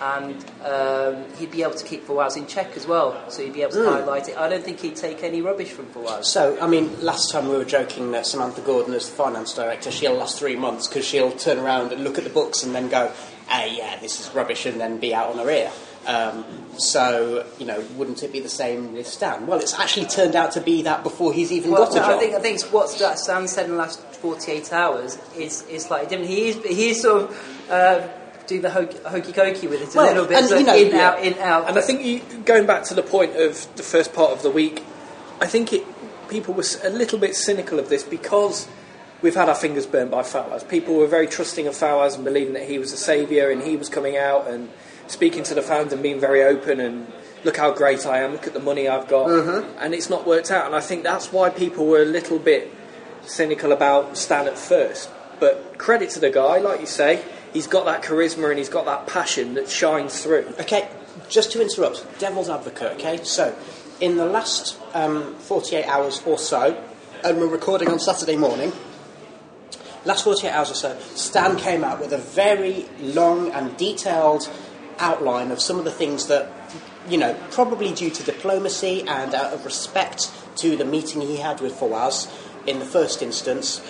and 0.02 0.44
um, 0.64 1.24
he'd 1.38 1.50
be 1.50 1.62
able 1.62 1.74
to 1.74 1.84
keep 1.84 2.06
Fawaz 2.06 2.36
in 2.36 2.46
check 2.46 2.76
as 2.76 2.86
well. 2.86 3.30
So 3.30 3.42
he'd 3.42 3.52
be 3.52 3.62
able 3.62 3.72
to 3.72 3.78
mm. 3.78 3.92
highlight 3.92 4.28
it. 4.28 4.36
I 4.36 4.48
don't 4.48 4.64
think 4.64 4.80
he'd 4.80 4.96
take 4.96 5.22
any 5.22 5.40
rubbish 5.40 5.70
from 5.70 5.86
Fawaz. 5.86 6.24
So, 6.24 6.58
I 6.60 6.66
mean, 6.66 7.00
last 7.00 7.30
time 7.30 7.48
we 7.48 7.56
were 7.56 7.64
joking 7.64 8.10
that 8.12 8.26
Samantha 8.26 8.60
Gordon, 8.60 8.94
as 8.94 9.08
the 9.08 9.14
finance 9.14 9.54
director, 9.54 9.90
she'll 9.90 10.14
last 10.14 10.38
three 10.38 10.56
months 10.56 10.88
because 10.88 11.04
she'll 11.06 11.32
turn 11.32 11.58
around 11.58 11.92
and 11.92 12.02
look 12.02 12.18
at 12.18 12.24
the 12.24 12.30
books 12.30 12.62
and 12.62 12.74
then 12.74 12.88
go, 12.88 13.12
"Hey, 13.48 13.76
yeah, 13.76 13.98
this 14.00 14.20
is 14.20 14.34
rubbish," 14.34 14.66
and 14.66 14.80
then 14.80 14.98
be 14.98 15.14
out 15.14 15.30
on 15.30 15.38
her 15.38 15.50
ear. 15.50 15.70
Um, 16.06 16.44
so, 16.76 17.46
you 17.58 17.66
know, 17.66 17.82
wouldn't 17.96 18.22
it 18.22 18.32
be 18.32 18.40
the 18.40 18.48
same 18.48 18.92
with 18.94 19.06
Stan? 19.06 19.46
Well, 19.46 19.58
it's 19.60 19.74
actually 19.78 20.06
turned 20.06 20.34
out 20.34 20.52
to 20.52 20.60
be 20.60 20.82
that 20.82 21.02
before 21.02 21.32
he's 21.32 21.50
even 21.52 21.70
Well, 21.70 21.84
got 21.86 21.92
a 21.92 22.00
no, 22.00 22.02
job. 22.06 22.10
I 22.16 22.18
think 22.18 22.34
I 22.34 22.40
think 22.40 22.60
what 22.72 22.88
Stan 22.90 23.48
said 23.48 23.66
in 23.66 23.72
the 23.72 23.76
last 23.78 24.00
48 24.16 24.72
hours 24.72 25.18
is 25.36 25.62
is 25.68 25.84
slightly 25.84 26.08
different. 26.08 26.30
He 26.30 26.48
is 26.48 26.62
he 26.64 26.90
is 26.90 27.00
sort 27.02 27.22
of 27.30 27.70
uh, 27.70 28.08
doing 28.46 28.62
the 28.62 28.70
hokey, 28.70 28.98
hokey 29.06 29.32
cokey 29.32 29.70
with 29.70 29.82
it 29.82 29.94
a 29.94 29.96
Well, 29.96 30.06
little 30.08 30.26
bit. 30.26 30.38
and, 30.38 30.46
so 30.48 30.58
you 30.58 30.66
know, 30.66 30.76
in 30.76 30.90
yeah. 30.90 31.08
out 31.10 31.22
in 31.24 31.38
out. 31.38 31.68
And 31.68 31.78
I 31.78 31.80
think 31.80 32.04
you, 32.04 32.20
going 32.44 32.66
back 32.66 32.82
to 32.84 32.94
the 32.94 33.02
point 33.02 33.36
of 33.36 33.66
the 33.76 33.82
first 33.82 34.12
part 34.12 34.32
of 34.32 34.42
the 34.42 34.50
week, 34.50 34.82
I 35.40 35.46
think 35.46 35.72
it, 35.72 35.84
people 36.28 36.52
were 36.54 36.64
a 36.82 36.90
little 36.90 37.18
bit 37.18 37.34
cynical 37.36 37.78
of 37.78 37.88
this 37.88 38.02
because 38.02 38.68
we've 39.22 39.34
had 39.36 39.48
our 39.48 39.54
fingers 39.54 39.86
burned 39.86 40.10
by 40.10 40.22
Fawaz. 40.22 40.68
People 40.68 40.96
were 40.96 41.06
very 41.06 41.26
trusting 41.26 41.66
of 41.66 41.74
Fawaz 41.74 42.14
and 42.16 42.24
believing 42.24 42.52
that 42.54 42.68
he 42.68 42.78
was 42.78 42.92
a 42.92 42.96
saviour 42.98 43.50
and 43.50 43.62
he 43.62 43.76
was 43.76 43.88
coming 43.88 44.16
out 44.18 44.46
and 44.48 44.68
speaking 45.06 45.42
to 45.44 45.54
the 45.54 45.62
fans 45.62 45.92
and 45.92 46.02
being 46.02 46.20
very 46.20 46.42
open 46.42 46.80
and 46.80 47.10
look 47.44 47.56
how 47.56 47.72
great 47.72 48.06
I 48.06 48.20
am, 48.20 48.32
look 48.32 48.46
at 48.46 48.54
the 48.54 48.60
money 48.60 48.88
I've 48.88 49.08
got. 49.08 49.28
And 49.78 49.94
it's 49.94 50.08
not 50.10 50.26
worked 50.26 50.50
out. 50.50 50.66
And 50.66 50.74
I 50.74 50.80
think 50.80 51.02
that's 51.02 51.32
why 51.32 51.50
people 51.50 51.86
were 51.86 52.02
a 52.02 52.06
little 52.06 52.38
bit 52.38 52.72
cynical 53.26 53.72
about 53.72 54.16
Stan 54.16 54.46
at 54.46 54.58
first. 54.58 55.10
But 55.40 55.78
credit 55.78 56.10
to 56.10 56.20
the 56.20 56.30
guy, 56.30 56.58
like 56.58 56.80
you 56.80 56.86
say, 56.86 57.22
he's 57.52 57.66
got 57.66 57.84
that 57.86 58.02
charisma 58.02 58.48
and 58.50 58.58
he's 58.58 58.68
got 58.68 58.84
that 58.86 59.06
passion 59.06 59.54
that 59.54 59.68
shines 59.68 60.22
through. 60.22 60.54
Okay, 60.60 60.88
just 61.28 61.52
to 61.52 61.62
interrupt, 61.62 62.06
devil's 62.18 62.48
advocate, 62.48 62.92
okay? 62.92 63.22
So, 63.24 63.56
in 64.00 64.16
the 64.16 64.26
last 64.26 64.78
um, 64.94 65.34
48 65.36 65.84
hours 65.86 66.22
or 66.26 66.38
so, 66.38 66.82
and 67.22 67.38
we're 67.38 67.46
recording 67.46 67.88
on 67.88 67.98
Saturday 67.98 68.36
morning, 68.36 68.72
last 70.04 70.24
48 70.24 70.50
hours 70.50 70.70
or 70.70 70.74
so, 70.74 70.98
Stan 71.14 71.56
came 71.56 71.84
out 71.84 72.00
with 72.00 72.12
a 72.12 72.18
very 72.18 72.86
long 73.00 73.50
and 73.52 73.76
detailed 73.76 74.50
outline 74.98 75.50
of 75.50 75.60
some 75.60 75.78
of 75.78 75.84
the 75.84 75.90
things 75.90 76.26
that, 76.26 76.50
you 77.08 77.18
know, 77.18 77.34
probably 77.50 77.92
due 77.92 78.10
to 78.10 78.22
diplomacy 78.22 79.02
and 79.06 79.34
out 79.34 79.52
of 79.52 79.64
respect 79.64 80.30
to 80.56 80.76
the 80.76 80.84
meeting 80.84 81.20
he 81.20 81.36
had 81.36 81.60
with 81.60 81.72
Fawaz 81.74 82.32
in 82.66 82.78
the 82.78 82.84
first 82.84 83.22
instance, 83.22 83.82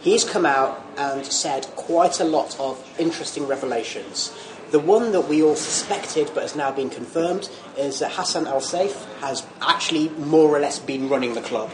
he's 0.00 0.24
come 0.24 0.46
out 0.46 0.82
and 0.96 1.24
said 1.26 1.66
quite 1.76 2.20
a 2.20 2.24
lot 2.24 2.58
of 2.58 2.82
interesting 2.98 3.46
revelations. 3.46 4.32
The 4.70 4.78
one 4.78 5.12
that 5.12 5.22
we 5.22 5.42
all 5.42 5.56
suspected 5.56 6.30
but 6.32 6.42
has 6.42 6.54
now 6.54 6.70
been 6.70 6.90
confirmed 6.90 7.50
is 7.76 7.98
that 7.98 8.12
Hassan 8.12 8.46
El-Saef 8.46 9.04
has 9.20 9.44
actually 9.60 10.10
more 10.10 10.48
or 10.48 10.60
less 10.60 10.78
been 10.78 11.08
running 11.08 11.34
the 11.34 11.40
club. 11.40 11.70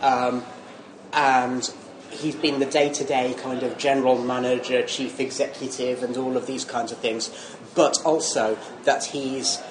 Um, 0.00 0.44
and 1.12 1.70
he's 2.10 2.34
been 2.34 2.58
the 2.58 2.66
day-to-day 2.66 3.34
kind 3.34 3.62
of 3.62 3.76
general 3.76 4.22
manager, 4.22 4.82
chief 4.82 5.20
executive, 5.20 6.02
and 6.02 6.16
all 6.16 6.36
of 6.36 6.46
these 6.46 6.64
kinds 6.64 6.90
of 6.90 6.98
things. 6.98 7.30
But 7.78 7.94
also 8.04 8.58
that 8.82 9.04
he's 9.04 9.62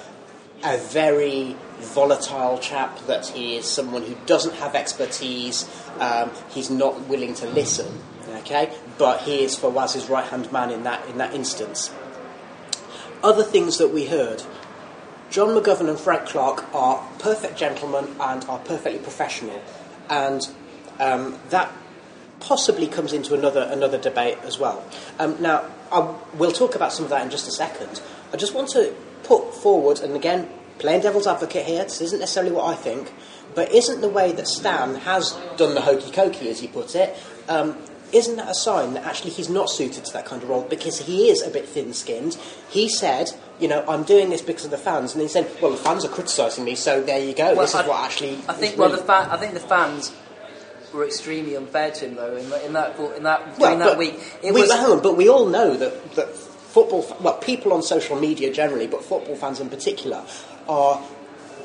a 0.64 0.78
very 0.78 1.58
volatile 1.80 2.58
chap. 2.58 2.98
That 3.08 3.28
he 3.28 3.58
is 3.58 3.66
someone 3.70 4.04
who 4.04 4.16
doesn't 4.26 4.56
have 4.56 4.76
expertise. 4.76 5.68
Um, 6.00 6.32
he's 6.50 6.70
not 6.70 6.94
willing 7.10 7.34
to 7.36 7.48
listen. 7.48 7.88
Okay, 8.40 8.72
but 8.98 9.22
he 9.22 9.44
is 9.44 9.58
Fawaz's 9.58 10.10
right-hand 10.10 10.52
man 10.54 10.70
in 10.72 10.84
that 10.84 11.06
in 11.10 11.18
that 11.18 11.34
instance. 11.34 11.92
Other 13.22 13.44
things 13.44 13.78
that 13.78 13.90
we 13.90 14.06
heard. 14.06 14.44
John 15.30 15.50
McGovern 15.50 15.90
and 15.90 16.00
Frank 16.00 16.28
Clark 16.28 16.74
are 16.74 17.06
perfect 17.20 17.58
gentlemen 17.58 18.16
and 18.22 18.46
are 18.46 18.60
perfectly 18.60 19.00
professional, 19.00 19.62
and 20.10 20.48
um, 21.00 21.38
that 21.50 21.70
possibly 22.40 22.88
comes 22.88 23.12
into 23.12 23.34
another 23.34 23.68
another 23.70 23.98
debate 23.98 24.38
as 24.44 24.58
well. 24.58 24.86
Um, 25.20 25.42
now, 25.42 25.66
I, 25.92 26.16
we'll 26.36 26.52
talk 26.52 26.76
about 26.76 26.94
some 26.94 27.06
of 27.06 27.10
that 27.12 27.24
in 27.24 27.30
just 27.30 27.48
a 27.48 27.52
second. 27.52 28.02
I 28.34 28.38
just 28.38 28.54
want 28.54 28.70
to 28.70 28.94
put 29.24 29.54
forward, 29.54 30.00
and 30.00 30.16
again, 30.16 30.50
playing 30.80 31.02
devil's 31.02 31.28
advocate 31.28 31.66
here, 31.66 31.84
this 31.84 32.02
isn't 32.02 32.20
necessarily 32.20 32.52
what 32.52 32.66
I 32.66 32.76
think, 32.76 33.14
but 33.56 33.72
isn't 33.72 34.02
the 34.02 34.10
way 34.10 34.32
that 34.34 34.48
Stan 34.48 34.96
has 34.96 35.32
done 35.58 35.74
the 35.76 35.82
hokey 35.82 36.12
cokey, 36.12 36.48
as 36.48 36.60
he 36.60 36.68
put 36.68 36.96
it, 36.96 37.16
um, 37.50 37.78
isn't 38.14 38.38
that 38.38 38.48
a 38.50 38.54
sign 38.54 38.94
that 38.94 39.04
actually 39.04 39.32
he's 39.32 39.50
not 39.50 39.70
suited 39.70 40.06
to 40.06 40.14
that 40.14 40.26
kind 40.26 40.42
of 40.42 40.48
role 40.48 40.64
because 40.70 40.98
he 41.00 41.30
is 41.30 41.42
a 41.42 41.50
bit 41.50 41.68
thin 41.68 41.94
skinned? 41.94 42.38
He 42.70 42.88
said, 42.88 43.32
you 43.60 43.68
know, 43.68 43.84
I'm 43.88 44.04
doing 44.04 44.30
this 44.30 44.42
because 44.42 44.66
of 44.66 44.72
the 44.72 44.78
fans, 44.78 45.14
and 45.14 45.22
he 45.22 45.28
said, 45.28 45.50
well, 45.62 45.72
the 45.72 45.78
fans 45.78 46.06
are 46.06 46.10
criticising 46.10 46.64
me, 46.64 46.76
so 46.76 47.02
there 47.02 47.20
you 47.20 47.34
go. 47.34 47.54
Well, 47.54 47.62
this 47.66 47.74
is 47.74 47.86
what 47.88 48.06
actually. 48.06 48.36
I 48.48 48.54
think 48.54 48.78
well 48.78 48.90
really- 48.90 49.02
the 49.02 49.06
fa- 49.08 49.28
I 49.32 49.38
think 49.38 49.54
the 49.54 49.60
fans 49.60 50.16
were 50.94 51.06
extremely 51.06 51.56
unfair 51.56 51.92
to 51.92 52.06
him 52.06 52.16
though 52.16 52.36
in, 52.36 52.50
that- 52.50 52.64
in 52.66 52.74
that 52.74 53.00
in 53.18 53.24
that 53.24 53.58
Well, 53.58 53.76
during 53.76 53.80
that 53.80 53.98
week. 53.98 54.20
It 54.42 54.54
we, 54.54 54.62
was 54.62 54.72
on, 54.72 55.02
but 55.02 55.18
we 55.18 55.30
all 55.30 55.48
know 55.48 55.76
that, 55.76 56.16
that 56.16 56.30
football, 56.34 57.06
well, 57.22 57.38
people 57.38 57.74
on 57.74 57.82
social 57.82 58.20
media 58.20 58.54
generally, 58.54 58.88
but 58.88 59.04
football 59.04 59.36
fans 59.36 59.60
in 59.60 59.70
particular, 59.70 60.24
are 60.68 61.02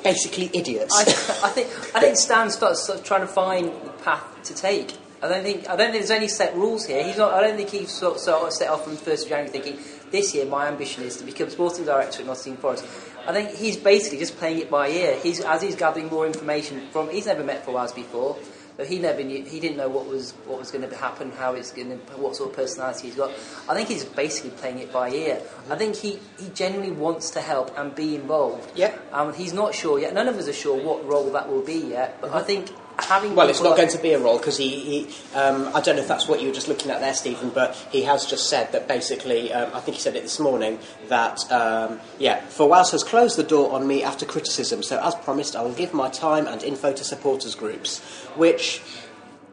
basically 0.03 0.51
idiots. 0.55 0.95
I, 0.97 1.03
I 1.47 1.51
think 1.51 1.69
I 1.95 2.01
think 2.01 2.17
Stan's 2.27 2.59
sort 2.59 2.89
of, 2.89 3.05
trying 3.05 3.21
to 3.21 3.27
find 3.27 3.67
the 3.67 3.91
path 4.05 4.25
to 4.45 4.55
take. 4.55 4.97
I 5.23 5.29
don't 5.29 5.45
think 5.45 5.69
I 5.69 5.77
don't 5.77 5.93
think 5.93 6.05
there's 6.05 6.11
any 6.11 6.29
set 6.29 6.57
rules 6.57 6.87
here. 6.87 7.05
He's 7.05 7.17
not. 7.17 7.33
I 7.33 7.41
don't 7.41 7.57
think 7.57 7.71
he's 7.71 7.93
sort 7.93 8.17
of, 8.17 8.21
sort 8.21 8.47
of 8.47 8.53
set 8.53 8.69
off 8.69 8.85
from 8.85 8.95
the 8.95 8.99
first 8.99 9.25
of 9.25 9.29
January 9.29 9.51
thinking 9.51 9.79
this 10.11 10.35
year 10.35 10.47
my 10.47 10.67
ambition 10.67 11.05
is 11.05 11.17
to 11.19 11.25
become 11.25 11.49
sporting 11.49 11.85
director 11.85 12.21
at 12.23 12.27
Nottingham 12.27 12.61
Forest. 12.61 12.85
I 13.27 13.33
think 13.33 13.51
he's 13.57 13.77
basically 13.77 14.19
just 14.19 14.37
playing 14.39 14.59
it 14.59 14.71
by 14.71 14.89
ear. 14.89 15.17
He's 15.23 15.41
as 15.41 15.63
he's 15.63 15.77
gathering 15.77 16.09
more 16.09 16.27
information 16.27 16.89
from. 16.91 17.09
He's 17.11 17.27
never 17.27 17.45
met 17.45 17.65
Fawaz 17.65 17.95
before. 17.95 18.37
So 18.77 18.85
he 18.85 18.99
never 18.99 19.23
knew. 19.23 19.45
He 19.45 19.61
didn't 19.61 19.77
know 19.77 19.89
what 19.89 20.07
was 20.07 20.33
what 20.47 20.59
was 20.59 20.71
going 20.71 20.89
to 20.89 20.97
happen, 20.97 21.31
how 21.33 21.53
it's 21.55 21.73
going 21.73 21.91
to, 21.91 21.97
what 22.17 22.37
sort 22.37 22.51
of 22.51 22.57
personality 22.57 23.09
he's 23.09 23.17
got. 23.17 23.31
I 23.69 23.75
think 23.75 23.89
he's 23.89 24.05
basically 24.05 24.51
playing 24.51 24.79
it 24.79 24.93
by 24.93 25.11
ear. 25.11 25.43
I 25.69 25.77
think 25.77 25.97
he, 25.97 26.19
he 26.39 26.49
genuinely 26.55 26.93
wants 26.93 27.31
to 27.31 27.41
help 27.41 27.77
and 27.79 27.95
be 27.95 28.15
involved. 28.17 28.73
Yeah. 28.77 28.97
Um, 29.13 29.35
he's 29.35 29.53
not 29.53 29.75
sure 29.75 29.99
yet. 29.99 30.15
None 30.15 30.29
of 30.29 30.37
us 30.37 30.49
are 30.49 30.53
sure 30.53 30.83
what 30.83 31.07
role 31.07 31.31
that 31.33 31.49
will 31.51 31.63
be 31.63 31.79
yet. 31.91 32.21
But 32.21 32.33
I 32.33 32.43
think 32.43 32.71
having 32.99 33.35
Well, 33.35 33.49
it's 33.49 33.61
not 33.61 33.71
like- 33.71 33.77
going 33.79 33.89
to 33.91 33.99
be 33.99 34.13
a 34.13 34.19
role 34.19 34.39
because 34.39 34.57
he, 34.57 34.69
he 35.05 35.37
um, 35.37 35.71
I 35.75 35.81
don't 35.81 35.97
know 35.97 36.03
if 36.03 36.09
that's 36.09 36.29
what 36.29 36.41
you 36.41 36.49
were 36.49 36.55
just 36.55 36.69
looking 36.69 36.91
at 36.91 37.01
there, 37.01 37.15
Steven, 37.15 37.51
but 37.51 37.75
he 37.91 38.03
has 38.03 38.27
just 38.27 38.49
said 38.49 38.71
that 38.73 38.87
basically, 38.89 39.53
um, 39.53 39.71
I 39.75 39.81
think 39.81 39.97
he 39.97 40.01
said 40.03 40.15
it 40.17 40.23
this 40.23 40.39
morning, 40.39 40.79
that, 41.09 41.51
um, 41.51 42.01
yeah, 42.19 42.41
Fawaz 42.49 42.93
has 42.93 43.03
closed 43.03 43.37
the 43.37 43.43
door 43.43 43.73
on 43.73 43.87
me 43.87 44.03
after 44.03 44.27
criticism, 44.27 44.83
so 44.83 45.01
as 45.03 45.15
promised, 45.17 45.57
I 45.57 45.63
will 45.63 45.73
give 45.75 45.93
my 45.95 46.09
time 46.11 46.47
and 46.47 46.63
info 46.63 46.93
to 46.93 47.05
supporters 47.05 47.55
groups, 47.55 48.01
which, 48.37 48.83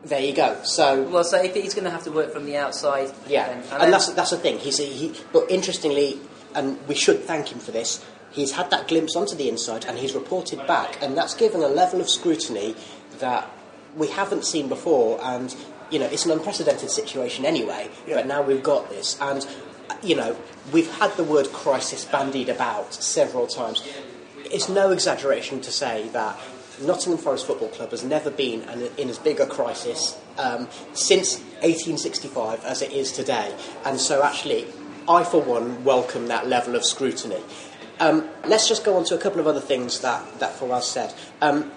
there 0.03 0.21
you 0.21 0.33
go. 0.33 0.57
So, 0.63 1.03
Well, 1.03 1.23
so 1.23 1.41
if 1.41 1.55
he's 1.55 1.73
going 1.73 1.85
to 1.85 1.91
have 1.91 2.03
to 2.03 2.11
work 2.11 2.31
from 2.33 2.45
the 2.45 2.57
outside, 2.57 3.11
yeah, 3.27 3.47
then- 3.47 3.57
and, 3.71 3.81
then- 3.83 3.91
that's, 3.91 4.09
that's 4.09 4.31
the 4.31 4.37
thing. 4.37 4.59
He's, 4.59 4.77
he, 4.77 5.13
but 5.33 5.49
interestingly, 5.49 6.19
and 6.55 6.77
we 6.87 6.95
should 6.95 7.21
thank 7.23 7.51
him 7.51 7.59
for 7.59 7.71
this, 7.71 8.03
he's 8.31 8.51
had 8.51 8.69
that 8.69 8.87
glimpse 8.87 9.15
onto 9.15 9.35
the 9.35 9.49
inside 9.49 9.85
and 9.85 9.97
he's 9.97 10.13
reported 10.13 10.65
back, 10.67 11.01
and 11.01 11.17
that's 11.17 11.33
given 11.33 11.61
a 11.63 11.67
level 11.67 11.99
of 11.99 12.09
scrutiny 12.09 12.75
that 13.19 13.49
we 13.95 14.07
haven't 14.07 14.45
seen 14.45 14.67
before. 14.67 15.19
And 15.21 15.55
you 15.89 15.99
know, 15.99 16.05
it's 16.05 16.25
an 16.25 16.31
unprecedented 16.31 16.89
situation 16.89 17.45
anyway. 17.45 17.89
But 18.07 18.27
now 18.27 18.41
we've 18.41 18.63
got 18.63 18.89
this, 18.89 19.19
and 19.21 19.45
you 20.03 20.15
know, 20.15 20.35
we've 20.71 20.91
had 20.99 21.15
the 21.17 21.23
word 21.23 21.51
crisis 21.51 22.05
bandied 22.05 22.49
about 22.49 22.93
several 22.93 23.47
times. 23.47 23.83
It's 24.45 24.69
no 24.69 24.91
exaggeration 24.91 25.61
to 25.61 25.71
say 25.71 26.07
that 26.09 26.39
Nottingham 26.81 27.21
Forest 27.21 27.45
Football 27.47 27.69
Club 27.69 27.91
has 27.91 28.03
never 28.03 28.29
been 28.29 28.61
in, 28.63 28.89
in 28.97 29.09
as 29.09 29.19
big 29.19 29.39
a 29.39 29.45
crisis 29.45 30.17
um, 30.37 30.67
since 30.93 31.39
1865 31.61 32.63
as 32.63 32.81
it 32.81 32.91
is 32.91 33.11
today. 33.11 33.53
And 33.85 33.99
so, 33.99 34.23
actually, 34.23 34.65
I, 35.07 35.23
for 35.23 35.41
one, 35.41 35.83
welcome 35.83 36.27
that 36.27 36.47
level 36.47 36.75
of 36.75 36.85
scrutiny. 36.85 37.41
Um, 37.99 38.29
let's 38.45 38.67
just 38.67 38.85
go 38.85 38.95
on 38.95 39.03
to 39.05 39.15
a 39.15 39.17
couple 39.17 39.41
of 39.41 39.47
other 39.47 39.59
things 39.59 39.99
that, 40.01 40.39
that 40.39 40.57
Fawaz 40.57 40.83
said. 40.83 41.13
Um, 41.41 41.71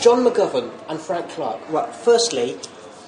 John 0.00 0.24
McGovern 0.24 0.72
and 0.88 1.00
Frank 1.00 1.28
Clark. 1.30 1.70
Well, 1.70 1.90
firstly, 1.92 2.58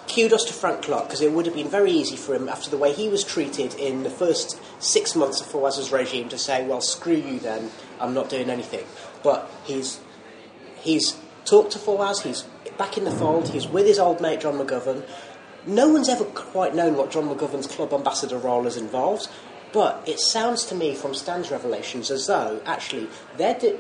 kudos 0.09 0.45
to 0.45 0.53
Frank 0.53 0.83
Clark 0.83 1.05
because 1.07 1.21
it 1.21 1.33
would 1.33 1.47
have 1.47 1.55
been 1.55 1.69
very 1.69 1.91
easy 1.91 2.17
for 2.17 2.35
him 2.35 2.49
after 2.49 2.71
the 2.71 2.77
way 2.77 2.93
he 2.93 3.09
was 3.09 3.25
treated 3.25 3.75
in 3.75 4.03
the 4.03 4.11
first 4.11 4.61
six 4.83 5.15
months 5.15 5.41
of 5.41 5.47
Fawaz's 5.47 5.93
regime 5.93 6.29
to 6.29 6.39
say, 6.39 6.67
"Well, 6.67 6.81
screw 6.81 7.17
you 7.17 7.39
then. 7.39 7.71
I'm 8.01 8.15
not 8.15 8.29
doing 8.29 8.51
anything." 8.51 8.85
But 9.23 9.51
he's 9.65 10.01
he's 10.81 11.17
talked 11.45 11.73
to 11.73 11.79
Fawaz. 11.79 12.23
He's 12.23 12.43
back 12.77 12.97
in 12.97 13.05
the 13.05 13.11
fold. 13.11 13.49
He's 13.49 13.69
with 13.69 13.87
his 13.87 13.99
old 13.99 14.21
mate 14.21 14.41
John 14.41 14.59
McGovern. 14.59 15.05
No 15.67 15.89
one's 15.89 16.09
ever 16.09 16.25
quite 16.25 16.75
known 16.75 16.97
what 16.97 17.11
John 17.11 17.29
McGovern's 17.29 17.67
club 17.67 17.93
ambassador 17.93 18.39
role 18.39 18.67
is 18.67 18.79
involved, 18.79 19.29
but 19.73 20.03
it 20.07 20.19
sounds 20.19 20.65
to 20.67 20.75
me 20.75 20.95
from 20.95 21.15
Stan's 21.15 21.51
revelations 21.51 22.11
as 22.11 22.27
though 22.27 22.63
actually 22.65 23.09
they're, 23.37 23.59
di- 23.59 23.77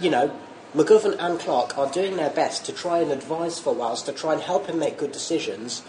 you 0.00 0.10
know, 0.10 0.36
McGovern 0.74 1.16
and 1.18 1.38
Clark 1.38 1.76
are 1.76 1.90
doing 1.90 2.16
their 2.16 2.30
best 2.30 2.64
to 2.66 2.72
try 2.72 3.00
and 3.00 3.12
advise 3.12 3.60
Fawaz, 3.60 4.04
to 4.06 4.12
try 4.12 4.32
and 4.32 4.42
help 4.42 4.66
him 4.66 4.78
make 4.78 4.96
good 4.96 5.12
decisions. 5.12 5.82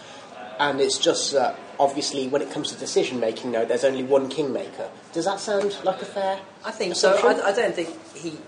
And 0.58 0.80
it's 0.80 0.98
just 0.98 1.32
that, 1.32 1.58
obviously, 1.80 2.28
when 2.28 2.42
it 2.42 2.50
comes 2.50 2.70
to 2.70 2.78
decision 2.78 3.18
making, 3.18 3.52
though, 3.52 3.64
there's 3.64 3.84
only 3.84 4.02
one 4.02 4.28
kingmaker. 4.28 4.90
Does 5.12 5.24
that 5.24 5.40
sound 5.40 5.76
like 5.84 6.02
a 6.02 6.04
fair? 6.04 6.40
I 6.64 6.70
think 6.70 6.96
so. 6.96 7.16
I, 7.16 7.48
I 7.48 7.52
don't 7.52 7.74
think 7.74 7.88
he 8.14 8.38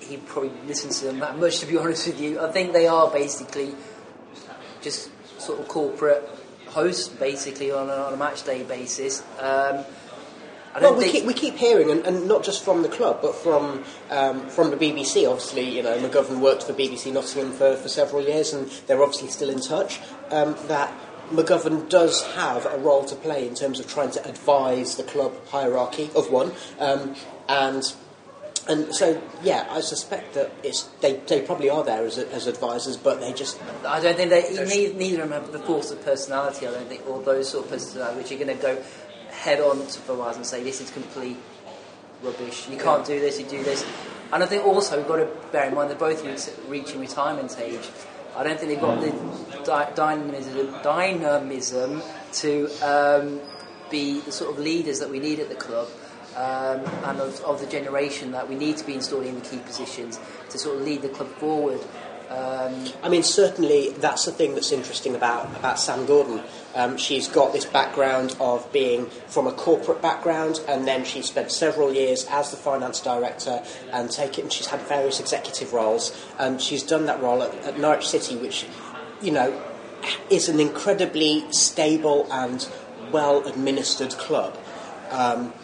he 0.00 0.16
probably 0.16 0.50
listens 0.66 1.00
to 1.00 1.06
them 1.06 1.18
that 1.20 1.38
much, 1.38 1.60
to 1.60 1.66
be 1.66 1.76
honest 1.78 2.06
with 2.06 2.20
you. 2.20 2.40
I 2.40 2.50
think 2.50 2.72
they 2.72 2.86
are 2.86 3.10
basically 3.10 3.74
just 4.82 5.10
sort 5.40 5.60
of 5.60 5.68
corporate 5.68 6.28
hosts, 6.66 7.08
basically 7.08 7.70
on 7.70 7.88
a, 7.88 7.92
on 7.92 8.14
a 8.14 8.16
match 8.16 8.44
day 8.44 8.62
basis. 8.62 9.22
Um, 9.38 9.84
Well, 10.80 10.90
don't 10.90 10.98
we 10.98 11.10
keep, 11.10 11.24
we 11.24 11.34
keep 11.34 11.56
hearing, 11.56 11.90
and, 11.90 12.04
and 12.06 12.28
not 12.28 12.44
just 12.44 12.64
from 12.64 12.82
the 12.82 12.88
club, 12.88 13.20
but 13.22 13.34
from 13.34 13.84
um, 14.10 14.48
from 14.48 14.70
the 14.70 14.76
BBC. 14.76 15.28
Obviously, 15.28 15.68
you 15.76 15.82
know, 15.82 15.96
McGovern 15.98 16.40
worked 16.40 16.64
for 16.64 16.72
BBC 16.72 17.12
Nottingham 17.12 17.52
for, 17.52 17.76
for 17.76 17.88
several 17.88 18.22
years, 18.22 18.52
and 18.52 18.68
they're 18.86 19.02
obviously 19.02 19.28
still 19.28 19.50
in 19.50 19.60
touch. 19.60 20.00
Um, 20.30 20.56
that 20.68 20.92
McGovern 21.30 21.88
does 21.88 22.24
have 22.34 22.66
a 22.66 22.78
role 22.78 23.04
to 23.04 23.16
play 23.16 23.46
in 23.46 23.54
terms 23.54 23.80
of 23.80 23.88
trying 23.88 24.10
to 24.12 24.28
advise 24.28 24.96
the 24.96 25.02
club 25.02 25.34
hierarchy 25.48 26.10
of 26.14 26.30
one, 26.30 26.52
um, 26.78 27.14
and 27.48 27.82
and 28.68 28.94
so 28.94 29.20
yeah, 29.42 29.66
I 29.70 29.80
suspect 29.80 30.34
that 30.34 30.52
it's 30.62 30.82
they, 31.00 31.16
they 31.26 31.40
probably 31.40 31.70
are 31.70 31.82
there 31.82 32.04
as, 32.04 32.18
as 32.18 32.46
advisors, 32.46 32.96
but 32.96 33.20
they 33.20 33.32
just 33.32 33.60
I 33.86 34.00
don't 34.00 34.16
think 34.16 34.30
they 34.30 34.42
neither, 34.64 34.94
neither 34.94 35.22
of 35.22 35.30
them 35.30 35.42
have 35.42 35.52
the 35.52 35.58
force 35.58 35.90
of 35.90 36.04
personality. 36.04 36.66
I 36.66 36.72
don't 36.72 36.88
think, 36.88 37.06
or 37.08 37.22
those 37.22 37.48
sort 37.48 37.64
of 37.64 37.70
personality 37.70 38.18
which 38.18 38.32
are 38.32 38.44
going 38.44 38.56
to 38.56 38.62
go 38.62 38.82
head 39.38 39.60
on 39.60 39.78
to 39.78 40.00
Fawaz 40.00 40.36
and 40.36 40.44
say 40.44 40.62
this 40.62 40.80
is 40.80 40.90
complete 40.90 41.36
rubbish. 42.22 42.68
You 42.68 42.76
can't 42.76 43.06
do 43.06 43.20
this. 43.20 43.38
You 43.38 43.46
do 43.46 43.62
this. 43.62 43.86
And 44.32 44.42
I 44.42 44.46
think 44.46 44.66
also 44.66 44.98
we've 44.98 45.08
got 45.08 45.16
to 45.16 45.28
bear 45.52 45.68
in 45.68 45.74
mind 45.74 45.90
they're 45.90 45.96
both 45.96 46.24
reaching 46.68 47.00
retirement 47.00 47.56
age. 47.58 47.88
I 48.36 48.44
don't 48.44 48.58
think 48.58 48.70
they've 48.72 48.80
got 48.80 49.00
the 49.00 49.10
dy- 49.64 49.94
dynamism, 49.94 50.82
dynamism 50.82 52.02
to 52.34 52.68
um, 52.82 53.40
be 53.90 54.20
the 54.20 54.32
sort 54.32 54.52
of 54.52 54.58
leaders 54.58 55.00
that 55.00 55.10
we 55.10 55.18
need 55.18 55.40
at 55.40 55.48
the 55.48 55.54
club. 55.54 55.88
Um, 56.36 56.84
and 57.04 57.18
of, 57.20 57.40
of 57.40 57.58
the 57.58 57.66
generation 57.66 58.30
that 58.30 58.48
we 58.48 58.54
need 58.54 58.76
to 58.76 58.86
be 58.86 58.94
installing 58.94 59.28
in 59.28 59.34
the 59.34 59.40
key 59.40 59.58
positions 59.58 60.20
to 60.50 60.58
sort 60.58 60.76
of 60.76 60.82
lead 60.82 61.02
the 61.02 61.08
club 61.08 61.28
forward. 61.38 61.80
Um, 62.30 62.84
I 63.02 63.08
mean, 63.08 63.22
certainly 63.22 63.90
that's 63.92 64.26
the 64.26 64.32
thing 64.32 64.54
that's 64.54 64.70
interesting 64.70 65.14
about, 65.14 65.46
about 65.56 65.78
Sam 65.78 66.04
Gordon. 66.04 66.42
Um, 66.74 66.98
she's 66.98 67.26
got 67.26 67.54
this 67.54 67.64
background 67.64 68.36
of 68.38 68.70
being 68.70 69.06
from 69.26 69.46
a 69.46 69.52
corporate 69.52 70.02
background, 70.02 70.60
and 70.68 70.86
then 70.86 71.04
she 71.04 71.22
spent 71.22 71.50
several 71.50 71.92
years 71.92 72.26
as 72.30 72.50
the 72.50 72.58
finance 72.58 73.00
director 73.00 73.64
and 73.92 74.10
taken. 74.10 74.50
She's 74.50 74.66
had 74.66 74.80
various 74.82 75.20
executive 75.20 75.72
roles, 75.72 76.14
and 76.38 76.60
she's 76.60 76.82
done 76.82 77.06
that 77.06 77.22
role 77.22 77.42
at, 77.42 77.54
at 77.64 77.78
Norwich 77.78 78.06
City, 78.06 78.36
which, 78.36 78.66
you 79.22 79.32
know, 79.32 79.62
is 80.28 80.50
an 80.50 80.60
incredibly 80.60 81.50
stable 81.50 82.28
and 82.30 82.68
well 83.10 83.46
administered 83.46 84.12
club. 84.12 84.58
Um, 85.10 85.54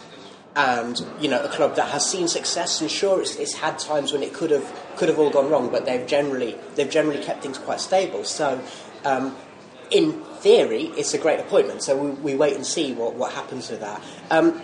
and 0.57 1.05
you 1.21 1.29
know 1.29 1.43
a 1.43 1.49
club 1.49 1.75
that 1.77 1.89
has 1.89 2.09
seen 2.09 2.29
success 2.29 2.81
and 2.81 2.89
sure 2.89 3.21
it's, 3.21 3.35
it's 3.37 3.55
had 3.55 3.77
times 3.77 4.13
when 4.13 4.23
it 4.23 4.33
could 4.33 4.53
have 4.53 4.84
could 4.97 5.09
have 5.09 5.19
all 5.19 5.31
gone 5.31 5.51
wrong 5.51 5.71
but 5.71 5.85
they've 5.85 6.07
generally 6.07 6.57
they've 6.75 6.91
generally 6.91 7.23
kept 7.23 7.43
things 7.43 7.59
quite 7.59 7.81
stable. 7.81 8.25
So 8.25 8.61
um, 9.05 9.37
in 9.91 10.23
theory 10.41 10.85
it's 10.97 11.15
a 11.15 11.19
great 11.19 11.41
appointment. 11.41 11.83
So 11.83 11.97
we, 11.97 12.11
we 12.11 12.35
wait 12.35 12.55
and 12.55 12.67
see 12.67 12.93
what, 12.93 13.15
what 13.15 13.33
happens 13.33 13.71
with 13.71 13.81
that. 13.81 14.03
Um, 14.31 14.61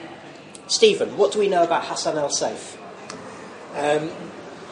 Steven 0.66 1.16
what 1.16 1.33
do 1.33 1.38
we 1.38 1.49
know 1.49 1.62
about 1.62 1.85
Hassan 1.85 2.16
El-Saef 2.16 2.77
Um, 3.75 4.11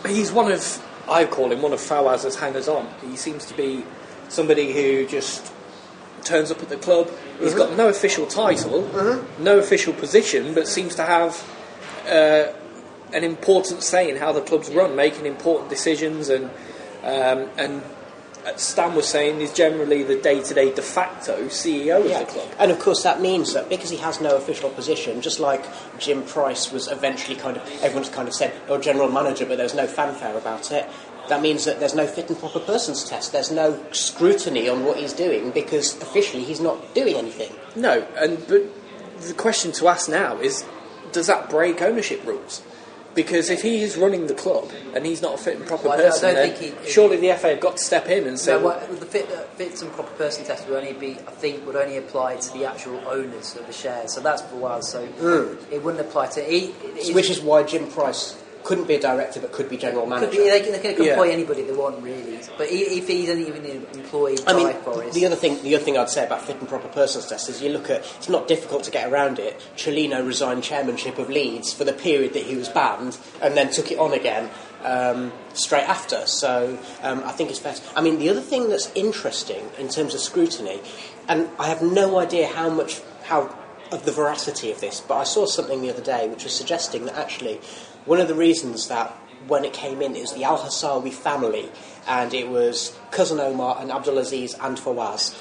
he's 0.06 0.32
one 0.32 0.50
of, 0.50 0.84
I 1.08 1.24
call 1.24 1.52
him 1.52 1.62
one 1.62 1.72
of 1.72 1.80
Fawaz's 1.80 2.36
hangers 2.36 2.68
on. 2.68 2.88
He 3.00 3.16
seems 3.16 3.44
to 3.46 3.54
be 3.54 3.84
somebody 4.28 4.72
who 4.72 5.06
just 5.06 5.52
turns 6.24 6.50
up 6.50 6.60
at 6.62 6.68
the 6.68 6.76
club. 6.76 7.10
He's 7.40 7.54
got 7.54 7.76
no 7.76 7.88
official 7.88 8.26
title, 8.26 8.82
no 9.38 9.58
official 9.58 9.92
position, 9.94 10.54
but 10.54 10.66
seems 10.68 10.94
to 10.96 11.04
have 11.04 11.42
uh, 12.06 12.52
an 13.12 13.24
important 13.24 13.82
say 13.82 14.10
in 14.10 14.16
how 14.16 14.32
the 14.32 14.40
club's 14.40 14.70
run, 14.70 14.96
making 14.96 15.26
important 15.26 15.70
decisions 15.70 16.28
and 16.28 16.50
um, 17.02 17.48
and 17.56 17.82
Stan 18.56 18.94
was 18.94 19.06
saying, 19.06 19.40
is 19.40 19.52
generally 19.52 20.02
the 20.02 20.16
day-to-day 20.16 20.74
de 20.74 20.82
facto 20.82 21.46
CEO 21.46 21.98
of 21.98 22.26
the 22.26 22.32
club. 22.32 22.48
And 22.58 22.70
of 22.70 22.78
course, 22.78 23.02
that 23.02 23.20
means 23.20 23.52
that 23.54 23.68
because 23.68 23.90
he 23.90 23.98
has 23.98 24.20
no 24.20 24.36
official 24.36 24.70
position, 24.70 25.20
just 25.20 25.40
like 25.40 25.64
Jim 25.98 26.22
Price 26.22 26.72
was 26.72 26.88
eventually 26.88 27.36
kind 27.36 27.56
of, 27.56 27.62
everyone's 27.82 28.08
kind 28.08 28.28
of 28.28 28.34
said, 28.34 28.52
oh, 28.68 28.78
general 28.78 29.10
manager, 29.10 29.44
but 29.44 29.58
there's 29.58 29.74
no 29.74 29.86
fanfare 29.86 30.36
about 30.36 30.72
it. 30.72 30.88
That 31.28 31.42
means 31.42 31.66
that 31.66 31.78
there's 31.78 31.94
no 31.94 32.06
fit 32.06 32.30
and 32.30 32.38
proper 32.38 32.60
persons 32.60 33.04
test. 33.04 33.32
There's 33.32 33.50
no 33.50 33.84
scrutiny 33.92 34.68
on 34.68 34.84
what 34.84 34.96
he's 34.96 35.12
doing 35.12 35.50
because 35.50 36.00
officially 36.00 36.42
he's 36.42 36.60
not 36.60 36.94
doing 36.94 37.16
anything. 37.16 37.52
No, 37.76 38.06
and 38.16 38.38
but 38.48 38.62
the 39.20 39.34
question 39.34 39.72
to 39.72 39.88
ask 39.88 40.08
now 40.08 40.38
is, 40.38 40.64
does 41.12 41.26
that 41.26 41.50
break 41.50 41.82
ownership 41.82 42.24
rules? 42.24 42.62
Because 43.14 43.50
if 43.50 43.62
he 43.62 43.82
is 43.82 43.96
running 43.96 44.26
the 44.28 44.34
club 44.34 44.70
and 44.94 45.04
he's 45.04 45.20
not 45.20 45.34
a 45.34 45.38
fit 45.38 45.56
and 45.56 45.66
proper 45.66 45.88
Well, 45.88 45.92
I 45.94 45.96
don't- 46.02 46.06
I 46.06 46.10
person, 46.10 46.34
then 46.34 46.54
he- 46.56 46.90
surely 46.90 47.16
the 47.16 47.30
FA 47.32 47.48
have 47.48 47.60
got 47.60 47.76
to 47.78 47.82
step 47.82 48.08
in 48.08 48.26
and 48.28 48.38
say, 48.38 48.52
So 48.52 48.60
what, 48.60 49.00
the 49.00 49.06
fit, 49.06 49.28
uh, 49.32 49.40
fits 49.56 49.82
and 49.82 49.92
proper 49.92 50.10
person 50.14 50.44
test 50.44 50.68
would 50.68 50.76
only 50.78 50.92
be, 50.92 51.16
I 51.26 51.30
think, 51.32 51.66
would 51.66 51.74
only 51.76 51.96
apply 51.96 52.36
to 52.36 52.52
the 52.52 52.64
actual 52.64 53.00
owners 53.08 53.56
of 53.56 53.66
the 53.66 53.72
shares. 53.72 54.12
So 54.14 54.20
that's 54.20 54.42
for 54.42 54.54
a 54.54 54.58
while. 54.58 54.82
So 54.82 55.00
it 55.70 55.82
wouldn't 55.82 56.00
apply 56.00 56.26
to. 56.28 56.42
He, 56.42 56.74
it- 56.96 57.14
Which 57.14 57.30
is 57.30 57.40
why 57.40 57.62
Jim 57.64 57.86
Price 57.90 58.34
couldn't 58.68 58.86
be 58.86 58.94
a 58.94 59.00
director 59.00 59.40
but 59.40 59.50
could 59.50 59.70
be 59.70 59.78
general 59.78 60.04
manager. 60.06 60.30
be, 60.30 60.50
they, 60.50 60.60
can, 60.60 60.72
they 60.72 60.78
can 60.78 61.02
Yeah. 61.02 61.12
employ 61.12 61.30
anybody 61.30 61.62
they 61.62 61.72
want, 61.72 62.02
really. 62.02 62.38
But 62.58 62.68
if 62.70 63.08
he's 63.08 63.30
only 63.30 63.48
even 63.48 63.64
employed 63.64 64.42
I 64.46 64.52
mean, 64.52 64.66
the 65.12 65.24
other 65.24 65.36
thing, 65.36 65.62
the 65.62 65.74
other 65.74 65.84
thing 65.84 65.96
I'd 65.96 66.10
say 66.10 66.26
about 66.26 66.42
fit 66.42 66.56
and 66.60 66.68
proper 66.68 66.88
persons 66.88 67.26
test 67.26 67.48
is 67.48 67.62
you 67.62 67.70
look 67.70 67.88
at. 67.88 68.00
It's 68.18 68.28
not 68.28 68.46
difficult 68.46 68.84
to 68.84 68.90
get 68.90 69.10
around 69.10 69.38
it. 69.38 69.58
Cellino 69.76 70.24
resigned 70.24 70.62
chairmanship 70.62 71.18
of 71.18 71.30
Leeds 71.30 71.72
for 71.72 71.84
the 71.84 71.94
period 71.94 72.34
that 72.34 72.44
he 72.44 72.56
was 72.56 72.68
banned, 72.68 73.16
and 73.40 73.56
then 73.56 73.70
took 73.70 73.90
it 73.90 73.98
on 73.98 74.12
again 74.12 74.50
um, 74.84 75.32
straight 75.54 75.88
after. 75.88 76.26
So 76.26 76.78
um, 77.02 77.22
I 77.24 77.32
think 77.32 77.48
it's 77.48 77.58
fair. 77.58 77.74
I 77.96 78.02
mean, 78.02 78.18
the 78.18 78.28
other 78.28 78.42
thing 78.42 78.68
that's 78.68 78.92
interesting 78.94 79.64
in 79.78 79.88
terms 79.88 80.12
of 80.14 80.20
scrutiny, 80.20 80.80
and 81.26 81.48
I 81.58 81.68
have 81.68 81.80
no 81.80 82.18
idea 82.18 82.48
how 82.48 82.68
much 82.68 83.00
how 83.24 83.56
of 83.90 84.04
the 84.04 84.12
veracity 84.12 84.70
of 84.70 84.80
this, 84.80 85.00
but 85.00 85.16
I 85.16 85.24
saw 85.24 85.46
something 85.46 85.80
the 85.80 85.88
other 85.88 86.02
day 86.02 86.28
which 86.28 86.44
was 86.44 86.52
suggesting 86.52 87.06
that 87.06 87.16
actually 87.16 87.58
one 88.08 88.20
of 88.20 88.26
the 88.26 88.34
reasons 88.34 88.88
that 88.88 89.10
when 89.46 89.64
it 89.64 89.72
came 89.72 90.00
in, 90.00 90.12
was 90.12 90.32
the 90.32 90.44
Al-Hasawi 90.44 91.12
family, 91.12 91.68
and 92.06 92.32
it 92.32 92.48
was 92.48 92.98
cousin 93.10 93.38
Omar 93.38 93.76
and 93.80 93.90
Abdulaziz 93.90 94.54
and 94.60 94.78
Fawaz, 94.78 95.36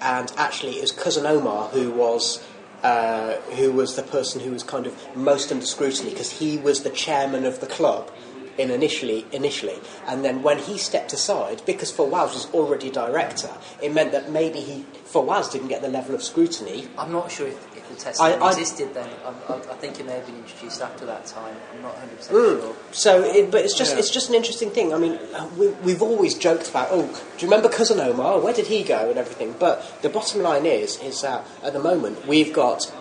and 0.00 0.32
actually 0.36 0.78
it 0.78 0.80
was 0.80 0.92
cousin 0.92 1.26
Omar 1.26 1.68
who 1.68 1.90
was. 1.90 2.44
Uh, 2.80 3.34
who 3.56 3.72
was 3.72 3.96
the 3.96 4.04
person 4.04 4.40
who 4.40 4.52
was 4.52 4.62
kind 4.62 4.86
of 4.86 4.94
most 5.16 5.50
under 5.50 5.66
scrutiny 5.66 6.10
because 6.10 6.30
he 6.30 6.58
was 6.58 6.84
the 6.84 6.90
chairman 6.90 7.44
of 7.44 7.58
the 7.58 7.66
club 7.66 8.08
in 8.56 8.70
initially 8.70 9.26
initially 9.32 9.76
and 10.06 10.24
then 10.24 10.44
when 10.44 10.58
he 10.58 10.78
stepped 10.78 11.12
aside 11.12 11.60
because 11.66 11.90
Fawaz 11.90 12.34
was 12.34 12.46
already 12.54 12.88
director 12.88 13.50
it 13.82 13.92
meant 13.92 14.12
that 14.12 14.30
maybe 14.30 14.60
he 14.60 14.86
Fawaz 15.06 15.50
didn't 15.50 15.66
get 15.66 15.82
the 15.82 15.88
level 15.88 16.14
of 16.14 16.22
scrutiny 16.22 16.86
I'm 16.96 17.10
not 17.10 17.32
sure 17.32 17.48
if, 17.48 17.77
if 17.90 17.96
the 17.98 18.04
test 18.04 18.20
I- 18.20 18.30
even 18.30 18.42
I- 18.42 18.48
existed 18.50 18.94
then. 18.94 19.08
I, 19.24 19.52
I, 19.52 19.56
I 19.56 19.74
think 19.76 19.98
it 20.00 20.06
may 20.06 20.12
have 20.12 20.26
been 20.26 20.36
introduced 20.36 20.80
after 20.82 21.04
that 21.06 21.26
time. 21.26 21.56
I'm 21.74 21.82
not 21.82 21.92
100 21.94 22.16
percent 22.16 22.36
Mm. 22.36 22.60
sure. 22.60 22.76
So, 22.92 23.22
it, 23.24 23.50
but 23.50 23.64
it's 23.64 23.76
just 23.76 23.92
Yeah. 23.94 23.98
it's 24.00 24.10
just 24.10 24.28
an 24.28 24.34
interesting 24.34 24.70
thing. 24.70 24.92
I 24.94 24.98
mean, 24.98 25.18
uh, 25.34 25.48
we, 25.58 25.68
we've 25.84 26.02
always 26.02 26.34
joked 26.34 26.68
about, 26.68 26.88
oh, 26.90 27.02
do 27.06 27.44
you 27.46 27.50
remember 27.50 27.68
cousin 27.68 28.00
Omar? 28.00 28.40
Where 28.40 28.52
did 28.54 28.66
he 28.66 28.82
go 28.84 29.08
and 29.10 29.18
everything? 29.18 29.54
But 29.58 30.02
the 30.02 30.08
bottom 30.08 30.42
line 30.42 30.66
is, 30.66 30.98
is 31.02 31.22
that 31.22 31.44
at 31.62 31.72
the 31.72 31.80
moment 31.80 32.26
we've 32.26 32.52
got 32.52 32.92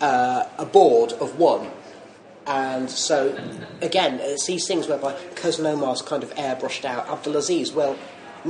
uh, 0.00 0.44
a 0.58 0.66
board 0.66 1.12
of 1.14 1.38
one, 1.38 1.70
and 2.46 2.88
so 2.90 3.36
again, 3.82 4.18
it's 4.20 4.46
these 4.46 4.66
things 4.68 4.86
whereby 4.88 5.14
cousin 5.34 5.66
Omar's 5.66 6.02
kind 6.02 6.22
of 6.22 6.32
airbrushed 6.34 6.84
out. 6.84 7.06
Abdulaziz, 7.08 7.72
well. 7.74 7.96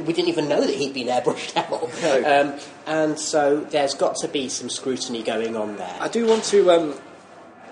We 0.05 0.13
didn't 0.13 0.29
even 0.29 0.49
know 0.49 0.61
that 0.61 0.75
he'd 0.75 0.95
been 0.95 1.09
airbrushed 1.09 1.57
out, 1.63 1.71
No. 2.03 2.41
um, 2.55 2.61
and 2.87 3.19
so 3.19 3.61
there's 3.61 3.95
got 3.95 4.17
to 4.17 4.29
be 4.29 4.49
some 4.49 4.69
scrutiny 4.69 5.23
going 5.23 5.57
on 5.57 5.77
there. 5.77 5.97
I 6.01 6.09
do 6.09 6.27
want 6.27 6.45
to 6.45 6.71
um, 6.71 6.95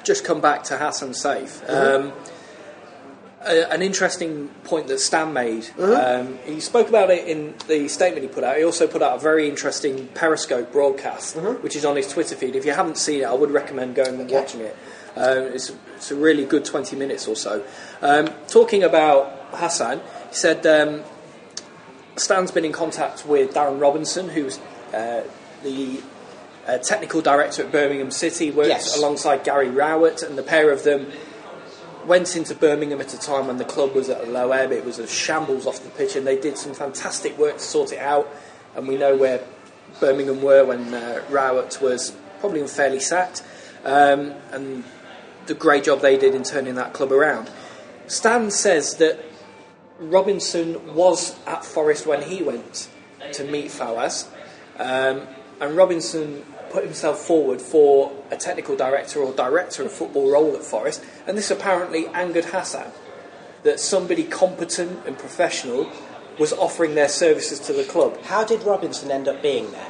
just 0.02 0.24
come 0.24 0.40
back 0.40 0.64
to 0.64 0.76
Hassan 0.78 1.10
Saef. 1.10 1.62
Um, 1.68 2.12
a, 3.42 3.70
an 3.72 3.82
interesting 3.82 4.48
point 4.64 4.86
that 4.88 4.98
Stan 5.00 5.32
made. 5.34 5.68
Um, 5.78 6.38
he 6.46 6.60
spoke 6.60 6.88
about 6.88 7.10
it 7.10 7.28
in 7.28 7.54
the 7.68 7.88
statement 7.88 8.22
he 8.26 8.28
put 8.32 8.42
out. 8.42 8.56
He 8.56 8.64
also 8.64 8.86
put 8.86 9.02
out 9.02 9.16
a 9.16 9.20
very 9.20 9.48
interesting 9.48 10.08
Periscope 10.14 10.72
broadcast, 10.72 11.36
which 11.36 11.76
is 11.76 11.84
on 11.84 11.96
his 11.96 12.08
Twitter 12.10 12.36
feed. 12.36 12.56
If 12.56 12.64
you 12.64 12.72
haven't 12.72 12.96
seen 12.96 13.20
it, 13.20 13.24
I 13.24 13.34
would 13.34 13.50
recommend 13.50 13.94
going 13.96 14.14
and 14.20 14.22
Okay. 14.22 14.34
watching 14.34 14.60
it. 14.60 14.76
Um, 15.16 15.44
it's, 15.52 15.70
it's 15.96 16.10
a 16.10 16.16
really 16.16 16.44
good 16.44 16.64
20 16.64 16.96
minutes 16.96 17.28
or 17.28 17.36
so. 17.36 17.62
Um, 18.02 18.30
talking 18.48 18.82
about 18.82 19.30
Hassan, 19.52 19.98
he 20.30 20.34
said 20.34 20.66
um, 20.66 21.02
Stan's 22.16 22.50
been 22.50 22.64
in 22.64 22.72
contact 22.72 23.26
with 23.26 23.54
Darren 23.54 23.80
Robinson, 23.80 24.28
who's 24.28 24.58
uh, 24.92 25.22
the 25.62 26.00
uh, 26.66 26.78
technical 26.78 27.20
director 27.20 27.64
at 27.64 27.72
Birmingham 27.72 28.10
City, 28.10 28.50
worked 28.50 28.68
Yes. 28.68 28.96
alongside 28.96 29.44
Gary 29.44 29.68
Rowett, 29.68 30.22
and 30.22 30.38
the 30.38 30.42
pair 30.42 30.70
of 30.70 30.84
them 30.84 31.10
went 32.06 32.36
into 32.36 32.54
Birmingham 32.54 33.00
at 33.00 33.12
a 33.14 33.18
time 33.18 33.46
when 33.46 33.56
the 33.56 33.64
club 33.64 33.94
was 33.94 34.08
at 34.08 34.22
a 34.22 34.30
low 34.30 34.52
ebb. 34.52 34.72
It 34.72 34.84
was 34.84 34.98
a 34.98 35.06
shambles 35.06 35.66
off 35.66 35.82
the 35.82 35.90
pitch, 35.90 36.16
and 36.16 36.26
they 36.26 36.38
did 36.38 36.56
some 36.58 36.74
fantastic 36.74 37.36
work 37.38 37.54
to 37.54 37.60
sort 37.62 37.92
it 37.92 37.98
out. 37.98 38.28
And 38.76 38.86
we 38.86 38.96
know 38.96 39.16
where 39.16 39.42
Birmingham 40.00 40.42
were 40.42 40.64
when 40.64 40.92
uh, 40.94 41.22
Rowett 41.30 41.80
was 41.80 42.14
probably 42.40 42.60
unfairly 42.60 43.00
sacked, 43.00 43.42
um, 43.84 44.34
and 44.52 44.84
the 45.46 45.54
great 45.54 45.84
job 45.84 46.00
they 46.00 46.16
did 46.16 46.34
in 46.34 46.42
turning 46.42 46.74
that 46.76 46.92
club 46.92 47.12
around. 47.12 47.50
Stan 48.06 48.50
says 48.50 48.96
that 48.96 49.18
Robinson 49.98 50.94
was 50.94 51.36
at 51.46 51.64
Forest 51.64 52.06
when 52.06 52.22
he 52.22 52.42
went 52.42 52.88
to 53.32 53.44
meet 53.44 53.66
Fawaz, 53.66 54.28
um, 54.78 55.26
and 55.60 55.76
Robinson 55.76 56.44
put 56.70 56.84
himself 56.84 57.20
forward 57.20 57.62
for 57.62 58.12
a 58.30 58.36
technical 58.36 58.76
director 58.76 59.20
or 59.20 59.32
director 59.32 59.84
of 59.84 59.92
football 59.92 60.30
role 60.30 60.54
at 60.56 60.62
Forest, 60.62 61.04
and 61.26 61.38
this 61.38 61.50
apparently 61.50 62.08
angered 62.08 62.46
Hassan 62.46 62.90
that 63.62 63.80
somebody 63.80 64.24
competent 64.24 65.06
and 65.06 65.16
professional 65.16 65.90
was 66.38 66.52
offering 66.52 66.94
their 66.94 67.08
services 67.08 67.60
to 67.60 67.72
the 67.72 67.84
club. 67.84 68.20
How 68.22 68.44
did 68.44 68.62
Robinson 68.62 69.10
end 69.10 69.28
up 69.28 69.40
being 69.40 69.70
there? 69.70 69.88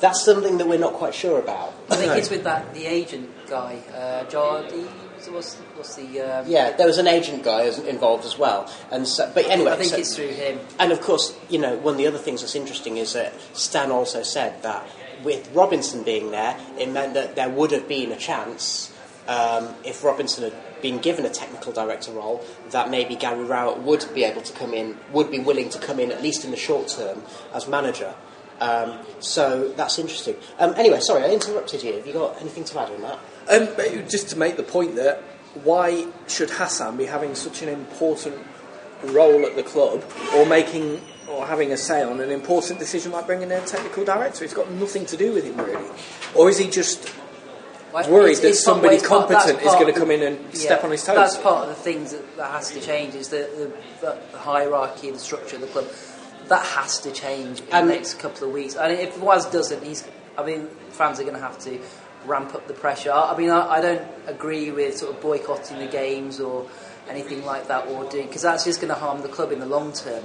That's 0.00 0.24
something 0.24 0.56
that 0.56 0.66
we're 0.66 0.78
not 0.78 0.94
quite 0.94 1.14
sure 1.14 1.38
about. 1.38 1.74
I 1.90 1.96
think 1.96 2.12
it's 2.16 2.30
with 2.30 2.44
that 2.44 2.72
the 2.72 2.86
agent 2.86 3.28
guy, 3.46 3.82
uh, 3.92 4.24
Jardy. 4.24 4.88
What's, 5.28 5.54
what's 5.76 5.96
the? 5.96 6.20
Um, 6.20 6.46
Yeah, 6.48 6.72
there 6.76 6.86
was 6.86 6.98
an 6.98 7.06
agent 7.06 7.42
guy 7.42 7.62
involved 7.64 8.24
as 8.24 8.38
well, 8.38 8.72
and 8.90 9.06
so, 9.06 9.30
but 9.34 9.46
anyway, 9.46 9.72
I 9.72 9.76
think 9.76 9.90
so- 9.90 9.96
it's 9.98 10.16
through 10.16 10.28
him. 10.28 10.58
and 10.78 10.92
of 10.92 11.00
course, 11.00 11.36
you 11.48 11.58
know, 11.58 11.76
one 11.76 11.94
of 11.94 11.98
the 11.98 12.06
other 12.06 12.18
things 12.18 12.40
that's 12.40 12.54
interesting 12.54 12.96
is 12.96 13.12
that 13.12 13.32
Stan 13.52 13.90
also 13.90 14.22
said 14.22 14.62
that 14.62 14.86
with 15.22 15.50
Robinson 15.54 16.02
being 16.02 16.30
there, 16.30 16.56
it 16.78 16.88
meant 16.90 17.14
that 17.14 17.34
there 17.36 17.48
would 17.50 17.70
have 17.72 17.86
been 17.86 18.10
a 18.12 18.16
chance 18.16 18.92
um, 19.28 19.74
if 19.84 20.02
Robinson 20.02 20.44
had 20.44 20.54
been 20.82 20.98
given 20.98 21.24
a 21.26 21.30
technical 21.30 21.72
director 21.72 22.10
role, 22.12 22.42
that 22.70 22.90
maybe 22.90 23.14
Gary 23.14 23.44
Rowett 23.44 23.80
would 23.82 24.06
be 24.14 24.24
able 24.24 24.40
to 24.42 24.52
come 24.54 24.72
in, 24.72 24.96
would 25.12 25.30
be 25.30 25.38
willing 25.38 25.68
to 25.68 25.78
come 25.78 26.00
in 26.00 26.10
at 26.10 26.22
least 26.22 26.44
in 26.44 26.50
the 26.50 26.56
short 26.56 26.88
term 26.88 27.22
as 27.52 27.68
manager. 27.68 28.14
Um, 28.60 28.98
so 29.20 29.68
that's 29.76 29.98
interesting. 29.98 30.36
Um, 30.58 30.74
anyway, 30.76 31.00
sorry, 31.00 31.22
I 31.24 31.28
interrupted 31.28 31.82
you. 31.82 31.94
Have 31.94 32.06
you 32.06 32.12
got 32.12 32.40
anything 32.40 32.64
to 32.64 32.80
add 32.80 32.90
on 32.90 33.00
that? 33.02 33.18
Um, 33.50 33.68
just 34.08 34.28
to 34.30 34.36
make 34.38 34.56
the 34.56 34.62
point 34.62 34.96
that 34.96 35.22
why 35.64 36.06
should 36.28 36.50
Hassan 36.50 36.96
be 36.96 37.06
having 37.06 37.34
such 37.34 37.62
an 37.62 37.68
important 37.68 38.36
role 39.04 39.44
at 39.46 39.56
the 39.56 39.62
club, 39.62 40.04
or 40.36 40.46
making 40.46 41.00
or 41.28 41.46
having 41.46 41.72
a 41.72 41.76
say 41.76 42.02
on 42.02 42.20
an 42.20 42.30
important 42.30 42.78
decision 42.78 43.12
like 43.12 43.26
bringing 43.26 43.50
in 43.50 43.62
a 43.62 43.66
technical 43.66 44.04
director? 44.04 44.44
It's 44.44 44.54
got 44.54 44.70
nothing 44.72 45.06
to 45.06 45.16
do 45.16 45.32
with 45.32 45.44
him 45.44 45.56
really, 45.56 45.88
or 46.34 46.48
is 46.50 46.58
he 46.58 46.68
just 46.70 47.12
Well, 47.92 48.08
worried 48.10 48.38
it's- 48.38 48.40
that 48.40 48.48
it's 48.48 48.64
part- 48.64 48.76
somebody 48.76 48.98
part- 48.98 49.08
competent 49.28 49.62
is 49.62 49.72
going 49.74 49.92
to 49.92 49.98
come 49.98 50.10
in 50.12 50.22
and 50.22 50.54
step 50.56 50.84
on 50.84 50.90
his 50.92 51.02
toes? 51.04 51.16
That's 51.16 51.36
part 51.38 51.68
of 51.68 51.76
the 51.76 51.82
things 51.82 52.12
that, 52.12 52.36
that 52.36 52.50
has 52.52 52.70
to 52.70 52.80
change 52.80 53.14
is 53.16 53.28
the, 53.30 53.48
the, 54.00 54.06
the, 54.06 54.18
the 54.32 54.38
hierarchy 54.38 55.08
and 55.08 55.16
the 55.16 55.20
structure 55.20 55.56
of 55.56 55.62
the 55.62 55.68
club. 55.68 55.86
That 56.48 56.64
has 56.66 56.98
to 57.00 57.10
change 57.12 57.60
in 57.60 57.66
And- 57.72 57.88
the 57.88 57.94
next 57.94 58.18
couple 58.20 58.46
of 58.46 58.52
weeks. 58.54 58.74
And 58.76 58.92
if 58.92 59.18
Waz 59.18 59.46
doesn't, 59.46 59.82
he's. 59.82 60.04
I 60.38 60.44
mean, 60.44 60.68
fans 60.90 61.18
are 61.20 61.24
going 61.24 61.34
to 61.34 61.40
have 61.40 61.58
to 61.60 61.78
ramp 62.26 62.54
up 62.54 62.66
the 62.68 62.74
pressure. 62.74 63.12
I, 63.12 63.36
mean, 63.36 63.50
I, 63.50 63.68
I 63.68 63.80
don't 63.80 64.02
agree 64.26 64.70
with 64.70 64.96
sort 64.98 65.14
of 65.14 65.20
boycotting 65.22 65.78
the 65.78 65.86
games 65.86 66.40
or 66.40 66.66
anything 67.08 67.44
like 67.44 67.68
that, 67.68 67.88
or 67.88 68.04
doing 68.10 68.26
because 68.26 68.42
that's 68.42 68.64
just 68.64 68.80
going 68.80 68.92
to 68.92 68.98
harm 68.98 69.22
the 69.22 69.28
club 69.28 69.52
in 69.52 69.58
the 69.60 69.66
long 69.66 69.92
term. 69.92 70.22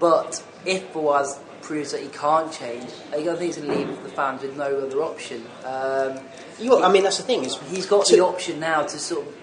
But 0.00 0.42
if 0.64 0.92
Fawaz 0.92 1.38
proves 1.62 1.92
that 1.92 2.00
he 2.02 2.08
can't 2.08 2.52
change, 2.52 2.90
I 3.12 3.22
think 3.22 3.40
he's 3.40 3.56
going 3.56 3.70
to 3.70 3.76
leave 3.76 4.02
the 4.02 4.08
fans 4.10 4.42
with 4.42 4.56
no 4.56 4.64
other 4.80 5.00
option. 5.02 5.46
Um, 5.64 6.18
You, 6.58 6.82
I 6.82 6.90
mean, 6.90 7.04
that's 7.04 7.16
the 7.18 7.22
thing 7.22 7.44
is 7.44 7.56
He's 7.70 7.86
got 7.86 8.06
to- 8.06 8.16
the 8.16 8.22
option 8.24 8.60
now 8.60 8.82
to 8.82 8.98
sort 8.98 9.26
of 9.26 9.34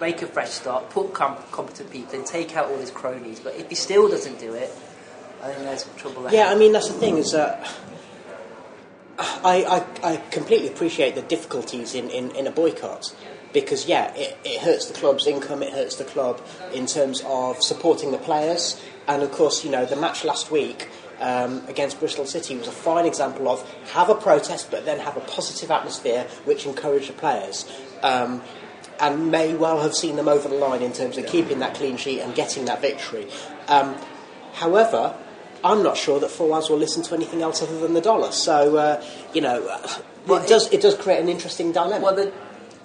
make 0.00 0.22
a 0.22 0.26
fresh 0.26 0.50
start, 0.50 0.88
put 0.90 1.12
com- 1.14 1.36
competent 1.52 1.90
people 1.90 2.14
in, 2.14 2.24
take 2.24 2.56
out 2.56 2.70
all 2.70 2.78
his 2.78 2.90
cronies. 2.90 3.40
But 3.40 3.56
if 3.56 3.68
he 3.68 3.74
still 3.74 4.08
doesn't 4.08 4.38
do 4.38 4.52
it, 4.54 4.70
I 5.42 5.48
think 5.48 5.60
there's 5.64 5.84
trouble 5.96 6.22
there. 6.22 6.32
Yeah, 6.34 6.50
I 6.50 6.54
mean 6.54 6.72
that's 6.72 6.88
the 6.88 6.94
thing 6.94 7.16
is 7.18 7.32
that 7.32 7.66
I, 9.18 9.84
I, 10.02 10.12
I 10.12 10.16
completely 10.30 10.68
appreciate 10.68 11.14
the 11.14 11.22
difficulties 11.22 11.94
in, 11.94 12.10
in, 12.10 12.30
in 12.32 12.46
a 12.46 12.50
boycott 12.50 13.14
because 13.52 13.86
yeah, 13.86 14.12
it, 14.14 14.36
it 14.44 14.60
hurts 14.60 14.86
the 14.86 14.94
club's 14.94 15.26
income, 15.26 15.62
it 15.62 15.72
hurts 15.72 15.96
the 15.96 16.04
club 16.04 16.40
in 16.74 16.86
terms 16.86 17.22
of 17.24 17.62
supporting 17.62 18.10
the 18.10 18.18
players, 18.18 18.80
and 19.08 19.22
of 19.22 19.32
course, 19.32 19.64
you 19.64 19.70
know, 19.70 19.86
the 19.86 19.96
match 19.96 20.24
last 20.24 20.50
week. 20.50 20.88
Um, 21.18 21.66
against 21.66 21.98
Bristol 21.98 22.26
City 22.26 22.58
was 22.58 22.68
a 22.68 22.72
fine 22.72 23.06
example 23.06 23.48
of 23.48 23.66
have 23.92 24.10
a 24.10 24.14
protest, 24.14 24.70
but 24.70 24.84
then 24.84 24.98
have 24.98 25.16
a 25.16 25.20
positive 25.20 25.70
atmosphere 25.70 26.24
which 26.44 26.66
encouraged 26.66 27.08
the 27.08 27.14
players. 27.14 27.64
Um, 28.02 28.42
and 29.00 29.30
may 29.30 29.54
well 29.54 29.80
have 29.80 29.94
seen 29.94 30.16
them 30.16 30.28
over 30.28 30.46
the 30.46 30.56
line 30.56 30.82
in 30.82 30.92
terms 30.92 31.16
of 31.16 31.26
keeping 31.26 31.60
that 31.60 31.74
clean 31.74 31.96
sheet 31.96 32.20
and 32.20 32.34
getting 32.34 32.66
that 32.66 32.82
victory. 32.82 33.28
Um, 33.68 33.96
however, 34.52 35.16
I'm 35.66 35.82
not 35.82 35.96
sure 35.96 36.20
that 36.20 36.30
Fawaz 36.30 36.70
will 36.70 36.78
listen 36.78 37.02
to 37.02 37.14
anything 37.14 37.42
else 37.42 37.60
other 37.60 37.78
than 37.80 37.92
the 37.92 38.00
dollar. 38.00 38.30
So, 38.30 38.76
uh, 38.76 39.04
you 39.34 39.40
know, 39.40 39.66
uh, 39.66 39.88
Well, 40.26 40.42
it, 40.42 40.48
does, 40.48 40.72
it 40.72 40.80
does 40.80 40.94
create 40.94 41.20
an 41.20 41.28
interesting 41.28 41.72
dilemma. 41.72 42.04
Well, 42.04 42.14
the, 42.14 42.32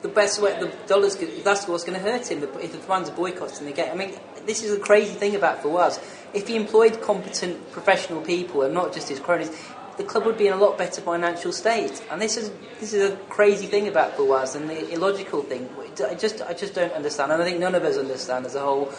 the 0.01 0.07
best 0.07 0.41
way, 0.41 0.59
the 0.59 0.73
dollars, 0.87 1.15
that's 1.43 1.67
what's 1.67 1.83
going 1.83 1.99
to 1.99 2.03
hurt 2.03 2.31
him. 2.31 2.43
If 2.43 2.71
the 2.71 2.77
fans 2.79 3.09
are 3.09 3.13
boycotting 3.13 3.65
the 3.65 3.71
game. 3.71 3.91
I 3.91 3.95
mean, 3.95 4.13
this 4.45 4.63
is 4.63 4.75
the 4.75 4.79
crazy 4.79 5.13
thing 5.13 5.35
about 5.35 5.61
Fawaz. 5.61 6.01
If 6.33 6.47
he 6.47 6.55
employed 6.55 7.01
competent 7.01 7.71
professional 7.71 8.21
people 8.21 8.63
and 8.63 8.73
not 8.73 8.93
just 8.93 9.09
his 9.09 9.19
cronies, 9.19 9.51
the 9.97 10.03
club 10.03 10.25
would 10.25 10.37
be 10.37 10.47
in 10.47 10.53
a 10.53 10.57
lot 10.57 10.77
better 10.77 11.01
financial 11.01 11.51
state. 11.51 12.01
And 12.09 12.21
this 12.21 12.37
is 12.37 12.51
this 12.79 12.93
is 12.93 13.11
a 13.11 13.15
crazy 13.27 13.67
thing 13.67 13.87
about 13.87 14.17
Fawaz 14.17 14.55
and 14.55 14.69
the 14.69 14.91
illogical 14.91 15.43
thing. 15.43 15.69
I 16.07 16.15
just 16.15 16.41
I 16.41 16.53
just 16.53 16.73
don't 16.73 16.93
understand, 16.93 17.31
and 17.31 17.41
I 17.41 17.45
think 17.45 17.59
none 17.59 17.75
of 17.75 17.83
us 17.83 17.97
understand 17.97 18.45
as 18.45 18.55
a 18.55 18.61
whole 18.61 18.91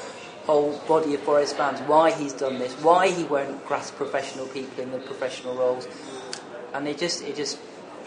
whole 0.46 0.78
body 0.88 1.14
of 1.14 1.20
Forest 1.20 1.56
fans 1.56 1.80
why 1.80 2.10
he's 2.10 2.32
done 2.32 2.58
this, 2.58 2.72
why 2.74 3.08
he 3.08 3.24
won't 3.24 3.64
grasp 3.66 3.94
professional 3.96 4.46
people 4.46 4.82
in 4.82 4.90
the 4.90 4.98
professional 4.98 5.54
roles, 5.54 5.86
and 6.74 6.86
it 6.88 6.98
just 6.98 7.22
it 7.22 7.36
just 7.36 7.58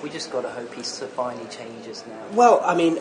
we 0.03 0.09
just 0.09 0.31
got 0.31 0.41
to 0.41 0.49
hope 0.49 0.73
he 0.73 0.81
finally 0.83 1.47
changes 1.49 2.03
now. 2.07 2.19
Well, 2.35 2.61
I 2.63 2.75
mean, 2.75 2.99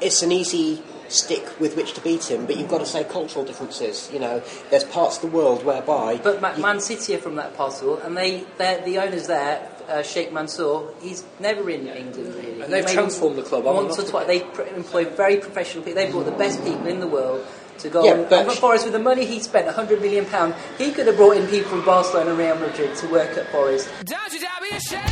it's 0.00 0.22
an 0.22 0.32
easy 0.32 0.82
stick 1.08 1.58
with 1.60 1.76
which 1.76 1.92
to 1.94 2.00
beat 2.00 2.30
him, 2.30 2.46
but 2.46 2.56
you've 2.56 2.70
got 2.70 2.78
to 2.78 2.86
say 2.86 3.04
cultural 3.04 3.44
differences. 3.44 4.08
You 4.12 4.20
know, 4.20 4.42
there's 4.70 4.84
parts 4.84 5.16
of 5.16 5.22
the 5.22 5.36
world 5.36 5.64
whereby. 5.64 6.18
But 6.22 6.40
Ma- 6.40 6.54
you- 6.54 6.62
Man 6.62 6.80
City 6.80 7.14
are 7.16 7.18
from 7.18 7.34
that 7.36 7.56
part 7.56 7.74
of 7.74 7.80
the 7.80 7.86
world, 7.86 8.00
and 8.04 8.16
they 8.16 8.44
they're- 8.58 8.80
the 8.84 8.98
owners 8.98 9.26
there, 9.26 9.68
uh, 9.88 10.02
Sheikh 10.02 10.32
Mansour, 10.32 10.84
he's 11.02 11.24
never 11.40 11.68
in 11.68 11.88
England 11.88 12.34
really. 12.36 12.62
And 12.62 12.72
they've 12.72 12.86
transformed 12.86 13.36
the 13.36 13.42
club, 13.42 13.64
once 13.64 13.98
or 13.98 14.04
twice. 14.04 14.26
They 14.26 14.40
pr- 14.40 14.62
employ 14.62 15.04
very 15.04 15.36
professional 15.36 15.82
people. 15.84 16.02
They 16.02 16.10
brought 16.10 16.26
the 16.26 16.32
best 16.32 16.64
people 16.64 16.86
in 16.86 17.00
the 17.00 17.08
world. 17.08 17.44
To 17.80 17.88
go 17.88 18.04
Yeah, 18.04 18.12
and, 18.14 18.32
and 18.32 18.50
for 18.50 18.56
Forest, 18.56 18.84
with 18.84 18.92
the 18.92 18.98
money 18.98 19.24
he 19.24 19.40
spent, 19.40 19.64
100 19.64 20.02
million 20.02 20.26
pound, 20.26 20.54
he 20.76 20.92
could 20.92 21.06
have 21.06 21.16
brought 21.16 21.36
in 21.38 21.46
people 21.46 21.70
from 21.70 21.84
Barcelona 21.84 22.30
and 22.30 22.38
Real 22.38 22.56
Madrid 22.56 22.94
to 22.96 23.06
work 23.08 23.36
at 23.38 23.50
Forest. 23.50 23.88
Don't 24.04 24.32
you 24.32 24.40
dare 24.40 24.50
be 24.60 24.76
ashamed. 24.76 25.08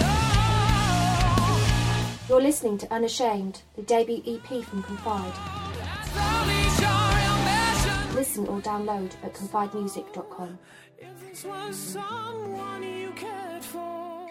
No. 0.00 0.16
You're 2.28 2.42
listening 2.42 2.78
to 2.78 2.92
Unashamed, 2.92 3.62
the 3.74 3.82
debut 3.82 4.22
EP 4.26 4.62
from 4.64 4.84
Confide. 4.84 5.32
Slowly 6.04 6.62
show 6.78 7.10
your 7.26 7.38
mission. 7.44 8.14
Listen 8.14 8.46
or 8.46 8.60
download 8.60 9.12
at 9.24 9.34
confidemusic.com. 9.34 10.58
If 10.98 11.20
this 11.28 11.44
was 11.44 11.76
someone 11.76 12.82
you 12.82 13.10
cared 13.10 13.64
for. 13.64 14.28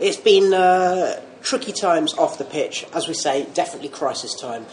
It's 0.00 0.16
been 0.16 0.54
uh, 0.54 1.20
tricky 1.42 1.72
times 1.72 2.14
off 2.14 2.38
the 2.38 2.44
pitch, 2.44 2.86
as 2.94 3.06
we 3.06 3.12
say, 3.12 3.46
definitely 3.52 3.90
crisis 3.90 4.34
time. 4.34 4.64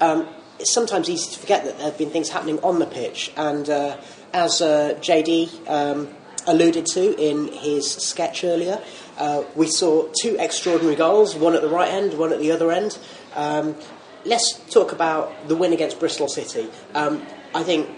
Um, 0.00 0.28
it's 0.58 0.72
sometimes 0.72 1.08
easy 1.08 1.30
to 1.32 1.38
forget 1.38 1.64
that 1.64 1.76
there 1.78 1.86
have 1.86 1.98
been 1.98 2.10
things 2.10 2.30
happening 2.30 2.58
on 2.60 2.78
the 2.78 2.86
pitch, 2.86 3.32
and 3.36 3.68
uh, 3.68 3.96
as 4.32 4.60
uh, 4.60 4.94
JD 5.00 5.68
um, 5.70 6.08
alluded 6.46 6.86
to 6.86 7.16
in 7.18 7.48
his 7.48 7.90
sketch 7.90 8.44
earlier, 8.44 8.80
uh, 9.18 9.44
we 9.54 9.66
saw 9.66 10.08
two 10.20 10.36
extraordinary 10.38 10.96
goals, 10.96 11.34
one 11.34 11.54
at 11.54 11.62
the 11.62 11.68
right 11.68 11.92
end, 11.92 12.14
one 12.14 12.32
at 12.32 12.38
the 12.38 12.52
other 12.52 12.70
end. 12.70 12.98
Um, 13.34 13.76
let's 14.24 14.58
talk 14.70 14.92
about 14.92 15.48
the 15.48 15.56
win 15.56 15.72
against 15.72 15.98
Bristol 15.98 16.28
City. 16.28 16.68
Um, 16.94 17.26
I 17.54 17.62
think 17.62 17.88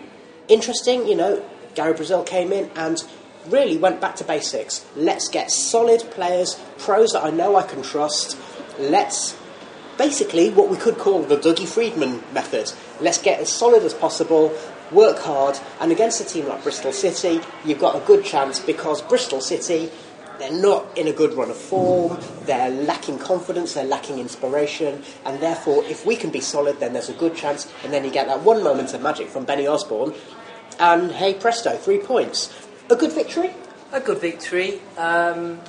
interesting, 0.48 1.06
you 1.06 1.16
know, 1.16 1.44
Gary 1.74 1.94
Brazil 1.94 2.22
came 2.24 2.52
in 2.52 2.70
and 2.76 3.02
really 3.48 3.76
went 3.76 4.00
back 4.00 4.16
to 4.16 4.24
basics. 4.24 4.84
Let's 4.96 5.28
get 5.28 5.50
solid 5.50 6.00
players, 6.10 6.60
pros 6.78 7.12
that 7.12 7.24
I 7.24 7.30
know 7.30 7.56
I 7.56 7.62
can 7.62 7.82
trust. 7.82 8.36
Let's 8.78 9.36
basically 9.98 10.48
what 10.50 10.70
we 10.70 10.76
could 10.76 10.96
call 10.96 11.22
the 11.24 11.36
Dougie 11.36 11.68
Freedman 11.68 12.22
method. 12.32 12.72
Let's 13.00 13.20
get 13.20 13.40
as 13.40 13.52
solid 13.52 13.82
as 13.82 13.92
possible, 13.92 14.56
work 14.90 15.18
hard, 15.18 15.58
and 15.80 15.92
against 15.92 16.20
a 16.20 16.24
team 16.24 16.46
like 16.46 16.62
Bristol 16.62 16.92
City, 16.92 17.40
you've 17.64 17.80
got 17.80 18.00
a 18.00 18.06
good 18.06 18.24
chance 18.24 18.58
because 18.60 19.02
Bristol 19.02 19.40
City. 19.40 19.90
They're 20.38 20.52
not 20.52 20.96
in 20.96 21.08
a 21.08 21.12
good 21.12 21.34
run 21.34 21.50
of 21.50 21.56
form, 21.56 22.16
they're 22.44 22.70
lacking 22.70 23.18
confidence, 23.18 23.74
they're 23.74 23.84
lacking 23.84 24.20
inspiration, 24.20 25.02
and 25.24 25.40
therefore, 25.40 25.82
if 25.86 26.06
we 26.06 26.14
can 26.14 26.30
be 26.30 26.38
solid, 26.38 26.78
then 26.78 26.92
there's 26.92 27.08
a 27.08 27.14
good 27.14 27.34
chance. 27.34 27.66
And 27.82 27.92
then 27.92 28.04
you 28.04 28.12
get 28.12 28.28
that 28.28 28.42
one 28.42 28.62
moment 28.62 28.94
of 28.94 29.02
magic 29.02 29.26
from 29.26 29.46
Benny 29.46 29.66
Osborn, 29.66 30.14
and 30.78 31.10
hey 31.10 31.34
presto, 31.34 31.76
three 31.76 31.98
points. 31.98 32.54
A 32.88 32.94
good 32.94 33.12
victory? 33.12 33.50
A 33.90 33.98
good 33.98 34.20
victory. 34.20 34.80
Um, 34.96 35.60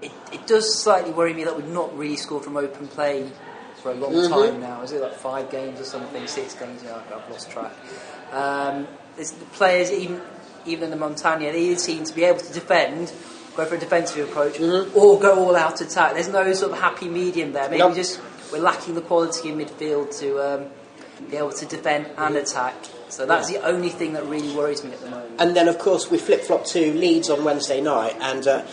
it, 0.00 0.12
it 0.32 0.46
does 0.46 0.80
slightly 0.80 1.10
worry 1.10 1.34
me 1.34 1.42
that 1.42 1.56
we've 1.56 1.66
not 1.66 1.98
really 1.98 2.16
scored 2.16 2.44
from 2.44 2.56
open 2.56 2.86
play 2.86 3.28
for 3.84 3.90
a 3.92 3.94
long 3.94 4.12
Mm-hmm. 4.14 4.32
time 4.32 4.60
now. 4.60 4.80
Is 4.82 4.92
it 4.92 5.02
like 5.02 5.12
five 5.14 5.50
games 5.50 5.78
or 5.78 5.84
something? 5.84 6.26
Six 6.26 6.54
games? 6.54 6.82
Yeah, 6.82 6.96
I've 7.14 7.30
lost 7.30 7.50
track. 7.50 7.72
Um, 8.32 8.88
the 9.16 9.24
players, 9.52 9.92
even 9.92 10.20
even 10.66 10.84
in 10.84 10.90
the 10.90 10.96
Montanier, 10.96 11.52
they 11.52 11.60
either 11.68 11.78
seem 11.78 12.02
to 12.04 12.14
be 12.14 12.24
able 12.24 12.40
to 12.40 12.52
defend, 12.52 13.12
go 13.54 13.66
for 13.66 13.74
a 13.74 13.78
defensive 13.78 14.26
approach, 14.26 14.58
or 14.58 15.20
go 15.20 15.38
all 15.44 15.54
out 15.54 15.80
attack. 15.82 16.14
There's 16.14 16.28
no 16.28 16.50
sort 16.54 16.72
of 16.72 16.78
happy 16.80 17.08
medium 17.08 17.52
there. 17.52 17.68
Maybe 17.68 17.82
Mm-hmm. 17.82 17.88
Nope. 17.88 17.96
just 17.96 18.20
we're 18.50 18.60
lacking 18.60 18.94
the 18.94 19.02
quality 19.02 19.50
in 19.50 19.58
midfield 19.58 20.18
to 20.20 20.40
um, 20.40 20.70
be 21.30 21.36
able 21.36 21.52
to 21.52 21.66
defend 21.66 22.06
and 22.16 22.36
attack. 22.36 22.74
So 23.10 23.26
that's 23.26 23.48
the 23.52 23.58
only 23.64 23.90
thing 23.90 24.14
that 24.14 24.24
really 24.26 24.52
worries 24.56 24.82
me 24.82 24.90
at 24.92 25.00
the 25.00 25.10
moment. 25.10 25.34
And 25.38 25.54
then, 25.54 25.68
of 25.68 25.78
course, 25.78 26.10
we 26.10 26.16
flip 26.18 26.40
flop 26.40 26.64
to 26.74 26.92
Leeds 26.94 27.28
on 27.30 27.44
Wednesday 27.44 27.80
night, 27.82 28.16
and 28.20 28.46
uh, 28.48 28.64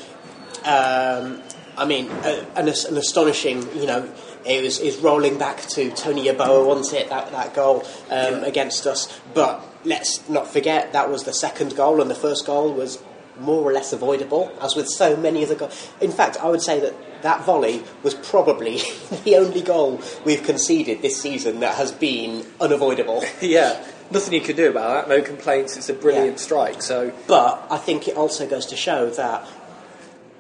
um, 0.65 1.43
I 1.77 1.85
mean, 1.85 2.09
uh, 2.09 2.45
an, 2.55 2.67
an 2.69 2.97
astonishing, 2.97 3.67
you 3.75 3.85
know, 3.87 4.09
it 4.45 4.63
was 4.63 4.79
is 4.79 4.97
rolling 4.97 5.37
back 5.37 5.61
to 5.69 5.91
Tony 5.91 6.25
Yeboah, 6.27 6.65
wasn't 6.65 6.99
it? 7.01 7.09
That 7.09 7.31
that 7.31 7.53
goal 7.53 7.85
um, 8.09 8.43
against 8.43 8.85
us. 8.87 9.19
But 9.33 9.61
let's 9.85 10.27
not 10.29 10.47
forget 10.47 10.93
that 10.93 11.09
was 11.09 11.23
the 11.23 11.33
second 11.33 11.75
goal, 11.75 12.01
and 12.01 12.09
the 12.09 12.15
first 12.15 12.45
goal 12.45 12.73
was 12.73 12.99
more 13.39 13.63
or 13.63 13.71
less 13.73 13.91
avoidable, 13.93 14.51
as 14.61 14.75
with 14.75 14.87
so 14.87 15.15
many 15.15 15.41
of 15.43 15.49
the 15.49 15.55
goals. 15.55 15.89
In 16.01 16.11
fact, 16.11 16.37
I 16.37 16.47
would 16.47 16.61
say 16.61 16.79
that 16.81 16.93
that 17.23 17.45
volley 17.45 17.83
was 18.03 18.13
probably 18.13 18.77
the 19.23 19.35
only 19.37 19.61
goal 19.61 20.01
we've 20.25 20.43
conceded 20.43 21.01
this 21.01 21.21
season 21.21 21.59
that 21.61 21.75
has 21.75 21.91
been 21.91 22.45
unavoidable. 22.59 23.23
yeah, 23.41 23.83
nothing 24.11 24.33
you 24.33 24.41
can 24.41 24.55
do 24.55 24.69
about 24.69 25.07
that. 25.07 25.15
No 25.15 25.21
complaints. 25.23 25.77
It's 25.77 25.89
a 25.89 25.93
brilliant 25.93 26.37
Yeah. 26.37 26.43
strike. 26.43 26.81
So 26.81 27.11
But 27.27 27.65
I 27.69 27.77
think 27.77 28.07
it 28.07 28.17
also 28.17 28.47
goes 28.47 28.65
to 28.67 28.75
show 28.75 29.09
that 29.11 29.47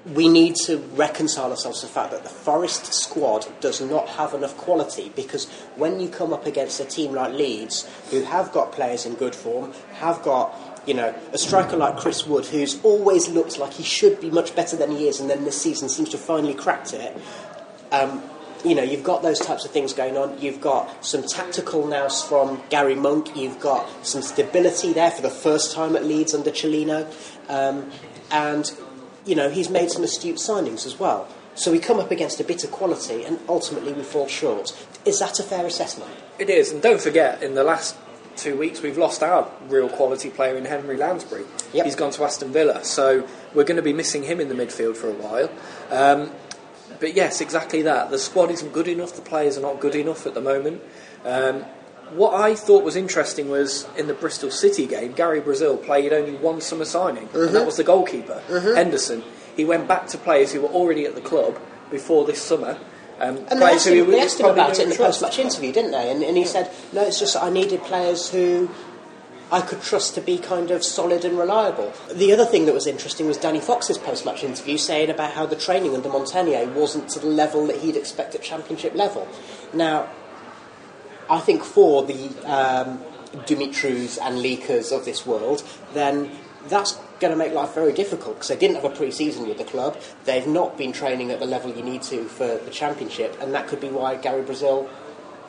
we 0.05 0.27
need 0.27 0.55
to 0.55 0.77
reconcile 0.95 1.51
ourselves 1.51 1.81
to 1.81 1.85
the 1.85 1.91
fact 1.91 2.11
that 2.11 2.23
the 2.23 2.29
Forest 2.29 2.93
squad 2.93 3.45
does 3.61 3.81
not 3.81 4.07
have 4.09 4.33
enough 4.33 4.57
quality 4.57 5.11
because 5.15 5.47
when 5.75 5.99
you 5.99 6.09
come 6.09 6.33
up 6.33 6.47
against 6.47 6.79
a 6.79 6.85
team 6.85 7.13
like 7.13 7.33
Leeds, 7.33 7.87
who 8.09 8.23
have 8.23 8.51
got 8.51 8.71
players 8.71 9.05
in 9.05 9.13
good 9.13 9.35
form, 9.35 9.73
have 9.93 10.21
got 10.23 10.81
you 10.87 10.95
know 10.95 11.13
a 11.33 11.37
striker 11.37 11.77
like 11.77 11.97
Chris 11.97 12.25
Wood, 12.25 12.45
who's 12.45 12.83
always 12.83 13.29
looked 13.29 13.59
like 13.59 13.73
he 13.73 13.83
should 13.83 14.19
be 14.19 14.31
much 14.31 14.55
better 14.55 14.75
than 14.75 14.91
he 14.91 15.07
is, 15.07 15.19
and 15.19 15.29
then 15.29 15.43
this 15.43 15.61
season 15.61 15.87
seems 15.87 16.09
to 16.09 16.17
have 16.17 16.25
finally 16.25 16.55
cracked 16.55 16.93
it. 16.93 17.15
Um, 17.91 18.23
you 18.63 18.75
know, 18.75 18.83
you've 18.83 19.03
got 19.03 19.23
those 19.23 19.39
types 19.39 19.65
of 19.65 19.71
things 19.71 19.93
going 19.93 20.17
on. 20.17 20.39
You've 20.39 20.61
got 20.61 21.03
some 21.03 21.23
tactical 21.23 21.87
nous 21.87 22.23
from 22.23 22.61
Gary 22.69 22.95
Monk. 22.95 23.35
You've 23.35 23.59
got 23.59 23.87
some 24.05 24.21
stability 24.21 24.93
there 24.93 25.11
for 25.11 25.21
the 25.21 25.31
first 25.31 25.73
time 25.73 25.95
at 25.95 26.05
Leeds 26.05 26.33
under 26.33 26.51
Cellino. 26.51 27.11
Um, 27.49 27.89
and, 28.29 28.71
you 29.25 29.35
know, 29.35 29.49
he's 29.49 29.69
made 29.69 29.91
some 29.91 30.03
astute 30.03 30.37
signings 30.37 30.85
as 30.85 30.99
well. 30.99 31.27
So 31.53 31.71
we 31.71 31.79
come 31.79 31.99
up 31.99 32.11
against 32.11 32.39
a 32.39 32.43
bit 32.43 32.63
of 32.63 32.71
quality 32.71 33.23
and 33.23 33.39
ultimately 33.47 33.93
we 33.93 34.03
fall 34.03 34.27
short. 34.27 34.73
Is 35.05 35.19
that 35.19 35.39
a 35.39 35.43
fair 35.43 35.65
assessment? 35.65 36.11
it 36.41 36.49
is, 36.49 36.71
and 36.71 36.81
don't 36.81 36.99
forget, 36.99 37.43
in 37.43 37.53
the 37.53 37.63
last 37.63 37.95
two 38.35 38.57
weeks 38.57 38.81
we've 38.81 38.97
lost 38.97 39.21
our 39.21 39.49
real 39.67 39.87
quality 39.87 40.29
player 40.29 40.55
in 40.57 40.65
Henry 40.65 40.97
Lansbury. 40.97 41.45
Yep. 41.73 41.85
He's 41.85 41.95
gone 41.95 42.11
to 42.11 42.23
Aston 42.23 42.51
Villa, 42.51 42.83
so 42.83 43.27
we're 43.53 43.63
going 43.63 43.75
to 43.75 43.83
be 43.83 43.93
missing 43.93 44.23
him 44.23 44.39
in 44.39 44.49
the 44.49 44.55
midfield 44.55 44.97
for 44.97 45.09
a 45.09 45.13
while. 45.13 45.51
Um, 45.91 46.31
but 46.99 47.15
yes, 47.15 47.41
exactly 47.41 47.83
that. 47.83 48.09
The 48.09 48.17
squad 48.17 48.49
isn't 48.49 48.73
good 48.73 48.87
enough. 48.87 49.13
The 49.13 49.21
players 49.21 49.57
are 49.57 49.61
not 49.61 49.79
good 49.79 49.95
enough 49.95 50.25
at 50.25 50.33
the 50.33 50.41
moment. 50.41 50.81
Um, 51.23 51.65
what 52.13 52.33
I 52.33 52.55
thought 52.55 52.83
was 52.83 52.95
interesting 52.95 53.49
was 53.49 53.87
in 53.97 54.07
the 54.07 54.13
Bristol 54.13 54.51
City 54.51 54.85
game, 54.85 55.13
Gary 55.13 55.39
Brazil 55.39 55.77
played 55.77 56.13
only 56.13 56.35
one 56.35 56.61
summer 56.61 56.85
signing, 56.85 57.29
and 57.33 57.55
that 57.55 57.65
was 57.65 57.77
the 57.77 57.83
goalkeeper, 57.83 58.41
Henderson. 58.49 59.23
He 59.55 59.65
went 59.65 59.87
back 59.87 60.07
to 60.07 60.17
players 60.17 60.53
who 60.53 60.61
were 60.61 60.69
already 60.69 61.05
at 61.05 61.15
the 61.15 61.21
club 61.21 61.59
before 61.89 62.25
this 62.25 62.41
summer. 62.41 62.77
Um, 63.19 63.37
And 63.49 63.61
they 63.61 63.65
asked 63.65 63.87
him, 63.87 63.93
he 63.93 64.11
they 64.11 64.21
asked 64.21 64.39
him 64.39 64.47
about 64.47 64.71
it 64.71 64.79
in 64.79 64.89
the 64.89 64.95
post 64.95 65.21
match 65.21 65.37
interview, 65.37 65.71
didn't 65.71 65.91
they? 65.91 66.09
And, 66.09 66.23
and 66.23 66.37
he 66.37 66.45
said, 66.45 66.71
no, 66.91 67.05
it's 67.05 67.19
just 67.19 67.33
that 67.35 67.43
I 67.43 67.49
needed 67.49 67.81
players 67.83 68.29
who 68.31 68.69
I 69.51 69.61
could 69.61 69.81
trust 69.81 70.15
to 70.15 70.21
be 70.21 70.37
kind 70.37 70.71
of 70.71 70.83
solid 70.83 71.25
and 71.25 71.37
reliable. 71.37 71.93
The 72.13 72.31
other 72.31 72.45
thing 72.45 72.65
that 72.65 72.73
was 72.73 72.87
interesting 72.87 73.27
was 73.27 73.37
Danny 73.37 73.59
Fox's 73.59 73.97
post-match 73.97 74.43
interview 74.43 74.77
saying 74.77 75.09
about 75.09 75.33
how 75.33 75.45
the 75.45 75.57
training 75.57 75.93
under 75.93 76.09
Montanier 76.09 76.73
wasn't 76.73 77.09
to 77.09 77.19
the 77.19 77.27
level 77.27 77.67
that 77.67 77.77
he'd 77.77 77.97
expect 77.97 78.33
at 78.33 78.41
championship 78.41 78.95
level. 78.95 79.27
Now, 79.73 80.09
I 81.31 81.39
think 81.39 81.63
for 81.63 82.03
the 82.03 82.27
um, 82.43 82.99
Dimitrus 83.45 84.19
and 84.21 84.39
Leakers 84.39 84.91
of 84.91 85.05
this 85.05 85.25
world, 85.25 85.63
then 85.93 86.29
that's 86.67 86.99
going 87.21 87.31
to 87.31 87.37
make 87.37 87.53
life 87.53 87.73
very 87.73 87.93
difficult 87.93 88.35
because 88.35 88.49
they 88.49 88.57
didn't 88.57 88.75
have 88.75 88.83
a 88.83 88.89
pre-season 88.89 89.47
with 89.47 89.57
the 89.57 89.63
club. 89.63 89.97
They've 90.25 90.45
not 90.45 90.77
been 90.77 90.91
training 90.91 91.31
at 91.31 91.39
the 91.39 91.45
level 91.45 91.73
you 91.73 91.83
need 91.83 92.01
to 92.03 92.25
for 92.25 92.57
the 92.57 92.69
championship, 92.69 93.37
and 93.39 93.53
that 93.53 93.69
could 93.69 93.79
be 93.79 93.87
why 93.87 94.15
Gary 94.15 94.41
Brazil 94.41 94.89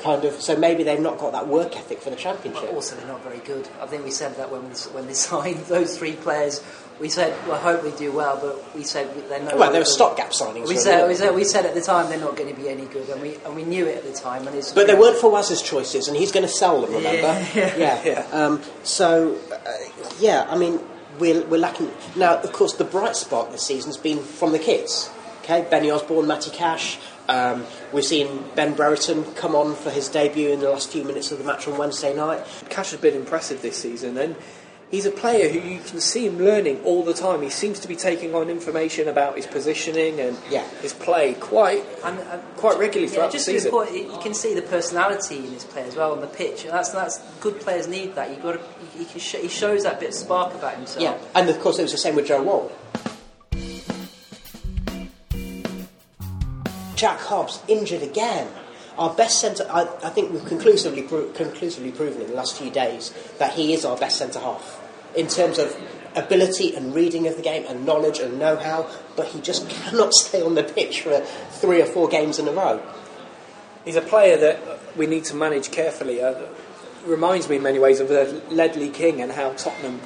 kind 0.01 0.25
of. 0.25 0.35
So 0.35 0.57
maybe 0.57 0.83
they've 0.83 1.01
not 1.01 1.19
got 1.19 1.33
that 1.33 1.49
work 1.49 1.77
ethic 1.77 2.01
for 2.01 2.11
the 2.11 2.17
championship. 2.17 2.63
But 2.63 2.75
also, 2.75 2.97
they're 2.97 3.07
not 3.07 3.23
very 3.23 3.39
good. 3.39 3.69
I 3.81 3.87
think 3.87 4.05
we 4.05 4.11
said 4.11 4.37
that 4.37 4.51
when 4.51 4.63
we, 4.63 4.75
when 4.93 5.07
they 5.07 5.15
signed 5.31 5.59
those 5.67 5.97
three 5.99 6.13
players. 6.13 6.63
We 7.01 7.09
said, 7.09 7.35
well, 7.49 7.57
I 7.57 7.59
hope 7.59 7.83
we 7.83 7.91
do 7.93 8.13
well, 8.13 8.39
but 8.41 8.77
we 8.77 8.85
said 8.85 9.13
they're 9.29 9.43
no. 9.43 9.57
Well, 9.57 9.73
they 9.73 9.79
were 9.79 9.85
stopgap 9.85 10.31
signings. 10.31 10.55
We 10.55 10.61
really, 10.61 10.77
said, 10.77 11.09
we 11.09 11.15
said, 11.15 11.35
we 11.35 11.43
said 11.45 11.67
at 11.67 11.75
the 11.75 11.81
time 11.81 12.09
they're 12.09 12.21
not 12.21 12.37
going 12.37 12.55
to 12.55 12.61
be 12.61 12.69
any 12.69 12.85
good, 12.85 13.09
and 13.09 13.21
we 13.21 13.37
and 13.45 13.57
we 13.57 13.65
knew 13.65 13.87
it 13.87 13.97
at 13.97 14.05
the 14.05 14.13
time. 14.13 14.47
And 14.47 14.73
But 14.75 14.87
they 14.87 14.95
weren't 14.95 15.17
for 15.17 15.31
Fawaz's 15.33 15.63
choices, 15.63 16.07
and 16.07 16.17
he's 16.17 16.31
going 16.31 16.47
to 16.47 16.53
sell 16.53 16.81
them. 16.81 16.93
Remember? 16.93 17.47
Yeah. 17.55 18.03
yeah. 18.05 18.27
Um, 18.33 18.63
so, 18.85 19.39
uh, 19.51 19.73
yeah, 20.21 20.47
I 20.49 20.57
mean, 20.57 20.81
we're, 21.19 21.45
we're 21.47 21.59
lacking. 21.59 21.91
Now, 22.17 22.39
of 22.39 22.53
course, 22.53 22.75
the 22.75 22.85
bright 22.85 23.17
spot 23.17 23.51
this 23.53 23.63
season's 23.63 23.97
been 23.97 24.21
from 24.21 24.53
the 24.53 24.59
kids. 24.59 25.11
Okay, 25.43 25.67
Benny 25.69 25.91
Osborn, 25.91 26.27
Matty 26.27 26.51
Cash. 26.51 26.99
Um, 27.29 27.65
we've 27.93 28.05
seen 28.05 28.45
Ben 28.57 28.75
Brereton 28.75 29.25
come 29.35 29.55
on 29.55 29.75
for 29.75 29.91
his 29.91 30.09
debut 30.09 30.51
in 30.51 30.61
the 30.61 30.71
last 30.71 30.91
few 30.91 31.05
minutes 31.05 31.31
of 31.33 31.39
the 31.39 31.45
match 31.45 31.69
on 31.69 31.79
Wednesday 31.79 32.15
night. 32.15 32.45
Cash 32.69 32.91
has 32.91 33.01
been 33.01 33.15
impressive 33.15 33.63
this 33.63 33.77
season, 33.77 34.19
and 34.19 34.35
he's 34.91 35.07
a 35.07 35.11
player 35.11 35.49
who 35.49 35.61
you 35.67 35.79
can 35.81 36.01
see 36.01 36.27
him 36.27 36.39
learning 36.39 36.83
all 36.83 37.05
the 37.05 37.15
time. 37.15 37.41
He 37.41 37.49
seems 37.49 37.79
to 37.81 37.89
be 37.89 37.95
taking 37.97 38.35
on 38.35 38.51
information 38.51 39.09
about 39.09 39.37
his 39.37 39.47
positioning 39.47 40.19
and 40.21 40.37
Yeah. 40.51 40.67
his 40.83 40.93
play 40.93 41.35
quite 41.35 41.85
And, 42.05 42.19
and 42.19 42.43
quite 42.57 42.77
regularly 42.79 43.07
yeah, 43.11 43.15
throughout 43.19 43.33
just 43.33 43.47
the 43.47 43.53
season. 43.53 43.71
the 43.71 43.77
point, 43.77 43.95
you 43.95 44.19
can 44.21 44.35
see 44.35 44.53
the 44.55 44.61
personality 44.63 45.37
in 45.39 45.53
his 45.53 45.65
play 45.65 45.83
as 45.85 45.95
well 45.97 46.13
on 46.13 46.21
the 46.21 46.27
pitch. 46.27 46.65
And 46.65 46.73
that's 46.75 46.91
that's 46.91 47.19
good 47.41 47.61
players 47.61 47.87
need 47.89 48.15
that. 48.17 48.31
You 48.31 48.37
got 48.43 48.53
to, 48.55 48.61
he, 48.99 49.05
can 49.05 49.21
sh- 49.21 49.37
he 49.37 49.49
shows 49.49 49.85
that 49.85 50.01
bit 50.01 50.09
of 50.11 50.15
spark 50.15 50.53
about 50.55 50.75
himself. 50.75 51.03
Yeah, 51.03 51.17
and 51.35 51.49
of 51.49 51.59
course, 51.61 51.79
it 51.79 51.83
was 51.83 51.93
the 51.93 51.99
same 51.99 52.17
with 52.17 52.27
Joe 52.27 52.43
Worrall. 52.43 52.73
Jack 57.03 57.19
Hobbs 57.19 57.59
injured 57.67 58.01
again. 58.01 58.47
Our 58.97 59.13
best 59.13 59.41
centre, 59.41 59.67
I, 59.69 59.89
I 60.05 60.11
think 60.11 60.31
we've 60.31 60.45
conclusively, 60.45 61.03
pro- 61.03 61.31
conclusively 61.31 61.91
proven 61.91 62.23
in 62.23 62.29
the 62.29 62.37
last 62.37 62.57
few 62.57 62.71
days 62.71 63.13
that 63.41 63.55
he 63.55 63.75
is 63.75 63.85
our 63.85 63.97
best 63.97 64.19
centre 64.19 64.39
half 64.39 64.81
in 65.17 65.27
terms 65.27 65.59
of 65.59 65.77
ability 66.15 66.77
and 66.77 66.95
reading 66.95 67.27
of 67.27 67.35
the 67.35 67.43
game 67.43 67.67
and 67.69 67.85
knowledge 67.85 68.21
and 68.21 68.39
know-how. 68.39 68.89
But 69.17 69.27
he 69.27 69.41
just 69.41 69.69
cannot 69.83 70.13
stay 70.13 70.43
on 70.43 70.55
the 70.55 70.63
pitch 70.63 71.01
for 71.01 71.19
three 71.51 71.83
or 71.83 71.87
four 71.87 72.07
games 72.07 72.39
in 72.39 72.47
a 72.47 72.53
row. 72.53 72.81
He's 73.85 73.97
a 73.97 74.01
player 74.01 74.37
that 74.37 74.97
we 74.97 75.09
need 75.09 75.25
to 75.25 75.35
manage 75.35 75.73
carefully. 75.73 76.23
Uh, 76.23 76.41
reminds 77.05 77.49
me 77.49 77.57
in 77.57 77.65
many 77.65 77.81
ways 77.81 77.99
of 77.99 78.13
uh, 78.13 78.33
Ledley 78.49 78.91
King 78.91 79.21
and 79.21 79.33
how 79.33 79.55
Tottenham 79.55 80.01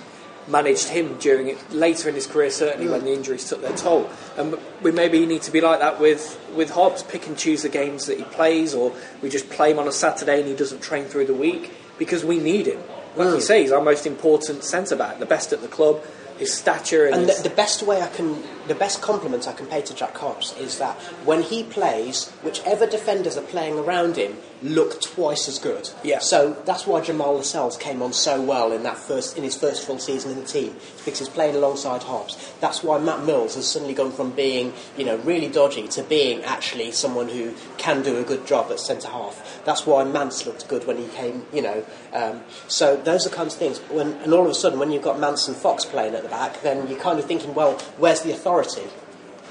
managed 0.49 0.88
him 0.88 1.16
during 1.18 1.49
it 1.49 1.72
later 1.72 2.09
in 2.09 2.14
his 2.14 2.26
career, 2.26 2.51
certainly 2.51 2.88
when 2.88 3.05
the 3.05 3.12
injuries 3.12 3.49
took 3.49 3.62
their 3.62 3.76
toll. 3.76 4.09
And 4.36 4.57
we 4.82 4.92
maybe 4.92 5.24
need 5.26 5.42
to 5.42 5.51
be 5.51 5.61
like 5.61 5.80
that 5.80 6.01
with 6.01 6.38
with 6.55 6.70
Hobbs, 6.70 7.03
pick 7.03 7.26
and 7.26 7.36
choose 7.36 7.62
the 7.62 7.68
games 7.68 8.07
that 8.07 8.18
he 8.18 8.24
plays, 8.24 8.74
or 8.74 8.92
we 9.22 9.28
just 9.28 9.51
play 9.51 9.70
him 9.70 9.78
on 9.78 9.88
a 9.88 9.92
Saturday 9.92 10.40
and 10.40 10.49
he 10.49 10.55
doesn't 10.55 10.82
train 10.82 11.05
through 11.05 11.26
the 11.26 11.34
week 11.34 11.72
because 11.99 12.24
we 12.24 12.38
need 12.38 12.66
him. 12.66 12.80
Like 13.16 13.28
you 13.28 13.34
mm. 13.36 13.42
say, 13.42 13.62
he's 13.62 13.72
our 13.72 13.82
most 13.82 14.07
important 14.07 14.62
centre 14.62 14.97
back, 14.97 15.18
the 15.18 15.26
best 15.26 15.53
at 15.53 15.62
the 15.62 15.68
club. 15.68 16.03
His 16.38 16.53
stature 16.53 17.07
and, 17.07 17.14
And 17.14 17.26
his- 17.26 17.42
the, 17.42 17.49
the 17.49 17.55
best 17.55 17.82
way 17.82 18.03
I 18.03 18.09
can, 18.09 18.42
the 18.68 18.74
best 18.74 19.02
compliment 19.02 19.46
I 19.48 19.52
can 19.52 19.66
pay 19.66 19.82
to 19.82 19.94
Jack 19.94 20.16
Hobbs 20.16 20.54
is 20.58 20.78
that 20.78 20.94
when 21.24 21.42
he 21.42 21.62
plays, 21.62 22.30
whichever 22.42 22.86
defenders 22.86 23.36
are 23.36 23.42
playing 23.42 23.78
around 23.78 24.16
him 24.16 24.36
look 24.62 25.00
twice 25.02 25.48
as 25.48 25.58
good. 25.58 25.90
Yeah. 26.02 26.18
So 26.20 26.54
that's 26.64 26.86
why 26.86 27.00
Jamal 27.00 27.34
Lascelles 27.34 27.76
came 27.76 28.02
on 28.02 28.12
so 28.12 28.40
well 28.40 28.72
in 28.72 28.82
that 28.84 28.96
first, 28.96 29.36
in 29.36 29.44
his 29.44 29.56
first 29.56 29.86
full 29.86 29.98
season 29.98 30.32
in 30.32 30.38
the 30.38 30.46
team 30.46 30.74
because 31.04 31.18
he's 31.18 31.28
playing 31.28 31.54
alongside 31.54 32.02
Hobbs. 32.02 32.52
That's 32.60 32.82
why 32.82 32.98
Matt 32.98 33.24
Mills 33.24 33.54
has 33.54 33.70
suddenly 33.70 33.94
gone 33.94 34.12
from 34.12 34.30
being, 34.30 34.72
you 34.96 35.04
know, 35.04 35.16
really 35.18 35.48
dodgy 35.48 35.88
to 35.88 36.02
being 36.02 36.42
actually 36.44 36.92
someone 36.92 37.28
who 37.28 37.54
can 37.76 38.02
do 38.02 38.18
a 38.18 38.24
good 38.24 38.46
job 38.46 38.70
at 38.70 38.80
centre 38.80 39.08
half. 39.08 39.62
That's 39.64 39.86
why 39.86 40.04
Mance 40.04 40.46
looked 40.46 40.68
good 40.68 40.86
when 40.86 40.96
he 40.96 41.06
came, 41.08 41.44
you 41.52 41.62
know. 41.62 41.84
Um, 42.12 42.42
so 42.66 42.96
those 42.96 43.26
are 43.26 43.30
kinds 43.30 43.54
of 43.54 43.58
things. 43.58 43.78
When, 43.90 44.14
and 44.14 44.32
all 44.32 44.44
of 44.44 44.50
a 44.50 44.54
sudden, 44.54 44.78
when 44.78 44.90
you've 44.90 45.02
got 45.02 45.20
Mance 45.20 45.48
and 45.48 45.56
Fox 45.56 45.84
playing 45.84 46.14
at 46.14 46.22
the 46.22 46.28
back, 46.28 46.62
then 46.62 46.88
you're 46.88 46.98
kind 46.98 47.18
of 47.18 47.26
thinking, 47.26 47.54
well, 47.54 47.72
where's 47.98 48.22
the 48.22 48.32
authority? 48.32 48.55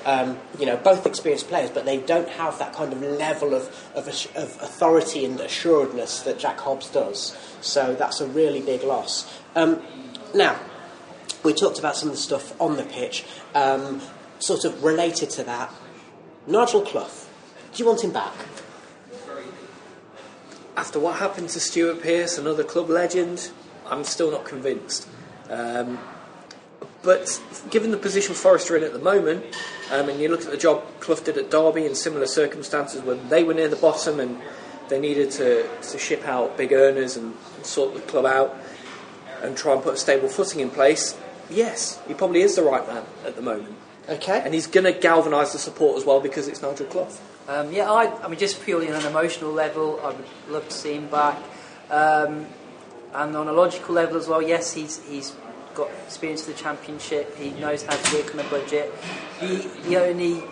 Um, 0.06 0.38
you 0.60 0.68
know, 0.68 0.78
both 0.78 1.08
experienced 1.08 1.48
players, 1.48 1.72
but 1.72 1.86
they 1.86 1.98
don't 1.98 2.30
have 2.30 2.60
that 2.60 2.74
kind 2.74 2.94
of 2.94 3.02
level 3.02 3.56
of, 3.56 3.64
of, 3.96 4.08
of 4.08 4.62
authority 4.62 5.26
and 5.26 5.40
assuredness 5.40 6.22
that 6.22 6.38
Jack 6.38 6.60
Hobbs 6.60 6.90
does. 6.90 7.36
So 7.62 7.96
that's 7.96 8.22
a 8.22 8.28
really 8.28 8.62
big 8.62 8.84
loss. 8.84 9.26
Um, 9.56 9.82
now, 10.36 10.60
we 11.44 11.56
talked 11.56 11.80
about 11.80 11.96
some 11.96 12.10
of 12.10 12.16
the 12.16 12.22
stuff 12.22 12.60
on 12.62 12.78
the 12.78 12.84
pitch, 12.84 13.26
um, 13.56 14.00
sort 14.38 14.64
of 14.64 14.84
related 14.84 15.32
to 15.32 15.44
that. 15.46 15.74
Nigel 16.46 16.82
Clough, 16.82 17.10
do 17.74 17.84
you 17.84 17.88
want 17.90 18.04
him 18.04 18.12
back? 18.12 18.36
after 20.78 21.00
what 21.00 21.16
happened 21.16 21.50
to 21.50 21.60
Stuart 21.60 22.02
Pearce, 22.02 22.38
another 22.38 22.64
club 22.64 22.90
legend, 22.90 23.50
I'm 23.88 24.04
still 24.04 24.32
not 24.32 24.46
convinced. 24.46 25.08
Um, 25.50 26.00
but 27.06 27.42
given 27.70 27.92
the 27.92 27.98
position 27.98 28.34
Forest 28.34 28.70
are 28.72 28.78
in 28.78 28.84
at 28.84 28.92
the 28.92 29.00
moment, 29.00 29.46
um, 29.92 30.10
and 30.10 30.20
you 30.20 30.28
look 30.28 30.42
at 30.42 30.52
the 30.52 30.58
job 30.58 30.84
Clough 31.00 31.24
did 31.24 31.38
at 31.38 31.52
Derby 31.52 31.86
in 31.86 31.96
similar 31.96 32.26
circumstances 32.26 33.02
when 33.02 33.30
they 33.30 33.44
were 33.44 33.54
near 33.54 33.68
the 33.68 33.76
bottom 33.76 34.20
and 34.20 34.42
they 34.90 35.00
needed 35.00 35.32
to, 35.32 35.68
to 35.82 35.98
ship 35.98 36.28
out 36.28 36.58
big 36.58 36.74
earners 36.74 37.16
and 37.16 37.36
sort 37.64 37.94
the 37.94 38.02
club 38.02 38.26
out 38.26 38.58
and 39.42 39.56
try 39.56 39.74
and 39.74 39.84
put 39.84 39.94
a 39.94 39.98
stable 39.98 40.28
footing 40.28 40.60
in 40.62 40.70
place, 40.70 41.18
yes, 41.50 42.02
he 42.08 42.14
probably 42.14 42.42
is 42.42 42.56
the 42.56 42.64
right 42.64 42.86
man 42.88 43.04
at 43.26 43.36
the 43.36 43.42
moment. 43.42 43.76
Okay. 44.10 44.42
And 44.44 44.54
he's 44.54 44.68
going 44.68 44.92
to 44.92 45.00
galvanise 45.00 45.54
the 45.54 45.60
support 45.60 45.98
as 45.98 46.06
well 46.06 46.20
because 46.20 46.48
it's 46.48 46.62
Nigel 46.62 46.86
Clough. 46.88 47.18
Um, 47.48 47.72
yeah, 47.72 47.92
I, 47.92 48.24
I 48.24 48.28
mean, 48.28 48.40
just 48.40 48.64
purely 48.64 48.90
on 48.90 48.96
an 48.96 49.06
emotional 49.06 49.52
level, 49.52 50.00
I 50.04 50.08
would 50.08 50.26
love 50.50 50.68
to 50.68 50.74
see 50.74 50.96
him 50.96 51.08
back. 51.08 51.38
Um, 51.90 52.48
and 53.14 53.36
on 53.36 53.48
a 53.48 53.54
logical 53.54 53.96
level 53.96 54.18
as 54.18 54.28
well, 54.28 54.42
yes, 54.42 54.74
he's 54.74 55.02
he's 55.08 55.34
got 55.76 55.90
experience 56.06 56.48
of 56.48 56.56
the 56.56 56.62
championship. 56.62 57.36
He 57.38 57.52
knows 57.52 57.84
how 57.84 57.96
to 57.96 58.16
work 58.16 58.34
on 58.34 58.40
a 58.40 58.50
budget. 58.50 58.94
The 59.40 59.98
only, 59.98 60.44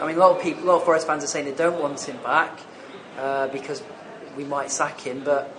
I 0.00 0.06
mean, 0.06 0.16
a 0.16 0.18
lot 0.18 0.36
of 0.36 0.42
people, 0.42 0.64
a 0.64 0.66
lot 0.66 0.76
of 0.76 0.84
Forest 0.84 1.06
fans 1.06 1.24
are 1.24 1.28
saying 1.28 1.46
they 1.46 1.52
don't 1.52 1.80
want 1.80 2.00
him 2.00 2.18
back 2.22 2.58
uh, 3.18 3.48
because 3.48 3.82
we 4.36 4.44
might 4.44 4.70
sack 4.70 5.00
him. 5.00 5.22
But 5.24 5.54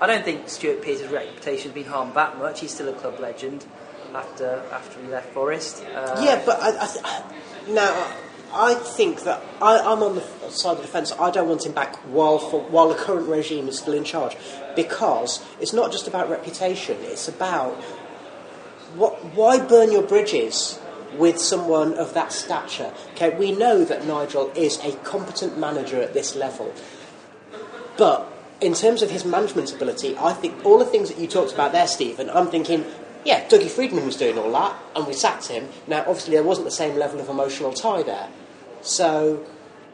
I 0.00 0.06
don't 0.06 0.24
think 0.24 0.48
Stuart 0.48 0.82
Pearce's 0.82 1.10
reputation 1.10 1.70
has 1.70 1.74
been 1.74 1.86
harmed 1.86 2.14
that 2.14 2.38
much. 2.38 2.60
He's 2.60 2.72
still 2.74 2.88
a 2.88 2.92
club 2.92 3.18
legend 3.18 3.66
after 4.14 4.62
after 4.72 5.00
he 5.00 5.08
left 5.08 5.32
Forest. 5.32 5.84
Uh, 5.94 6.20
Yeah, 6.22 6.42
but 6.44 6.60
I, 6.60 6.68
I 6.68 6.86
th- 6.86 7.74
now 7.74 8.12
I 8.54 8.74
think 8.74 9.24
that 9.24 9.42
I, 9.60 9.78
I'm 9.78 10.02
on 10.02 10.14
the 10.14 10.50
side 10.50 10.76
of 10.76 10.82
the 10.82 10.88
fence. 10.88 11.12
I 11.12 11.30
don't 11.30 11.48
want 11.48 11.66
him 11.66 11.72
back 11.72 11.96
while 12.06 12.38
for, 12.38 12.62
while 12.62 12.88
the 12.88 12.94
current 12.94 13.28
regime 13.28 13.68
is 13.68 13.78
still 13.78 13.92
in 13.92 14.04
charge, 14.04 14.36
because 14.74 15.44
it's 15.60 15.74
not 15.74 15.92
just 15.92 16.08
about 16.08 16.30
reputation. 16.30 16.96
It's 17.02 17.28
about 17.28 17.76
what, 18.96 19.24
why 19.34 19.58
burn 19.58 19.92
your 19.92 20.02
bridges 20.02 20.78
with 21.16 21.38
someone 21.38 21.94
of 21.94 22.14
that 22.14 22.32
stature. 22.32 22.92
Okay, 23.12 23.30
we 23.36 23.52
know 23.52 23.84
that 23.84 24.06
Nigel 24.06 24.52
is 24.54 24.78
a 24.84 24.92
competent 24.98 25.58
manager 25.58 26.00
at 26.02 26.12
this 26.12 26.36
level, 26.36 26.72
but 27.96 28.30
in 28.60 28.74
terms 28.74 29.02
of 29.02 29.10
his 29.10 29.24
management 29.24 29.72
ability, 29.72 30.16
I 30.18 30.32
think 30.32 30.64
all 30.64 30.78
the 30.78 30.84
things 30.84 31.08
that 31.08 31.18
you 31.18 31.26
talked 31.26 31.52
about 31.52 31.72
there, 31.72 31.86
Steven, 31.86 32.28
I'm 32.30 32.48
thinking, 32.48 32.84
yeah, 33.24 33.46
Dougie 33.48 33.70
Freedman 33.70 34.04
was 34.04 34.16
doing 34.16 34.38
all 34.38 34.50
that, 34.52 34.76
and 34.96 35.06
we 35.06 35.12
sacked 35.12 35.48
him. 35.48 35.68
Now, 35.86 36.00
obviously, 36.00 36.34
there 36.34 36.42
wasn't 36.42 36.66
the 36.66 36.72
same 36.72 36.96
level 36.96 37.20
of 37.20 37.28
emotional 37.28 37.72
tie 37.72 38.02
there. 38.02 38.28
So 38.82 39.46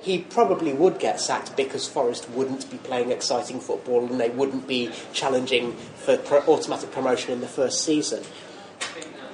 he 0.05 0.19
probably 0.19 0.73
would 0.75 0.99
get 0.99 1.19
sacked 1.19 1.57
because 1.57 1.89
Forest 1.89 2.29
wouldn't 2.31 2.71
be 2.71 2.77
playing 2.79 3.11
exciting 3.11 3.59
football 3.59 4.05
and 4.05 4.21
they 4.21 4.29
wouldn't 4.29 4.69
be 4.69 4.91
challenging 5.15 5.73
for 5.97 6.19
pro- 6.19 6.43
automatic 6.43 6.93
promotion 6.93 7.33
in 7.33 7.41
the 7.41 7.47
first 7.49 7.83
season. 7.83 8.23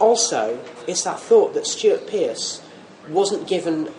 Also, 0.01 0.59
it's 0.88 1.05
that 1.05 1.20
thought 1.20 1.55
that 1.55 1.66
Stuart 1.66 2.07
Pearce 2.07 2.62
wasn't 3.09 3.46
given 3.46 3.90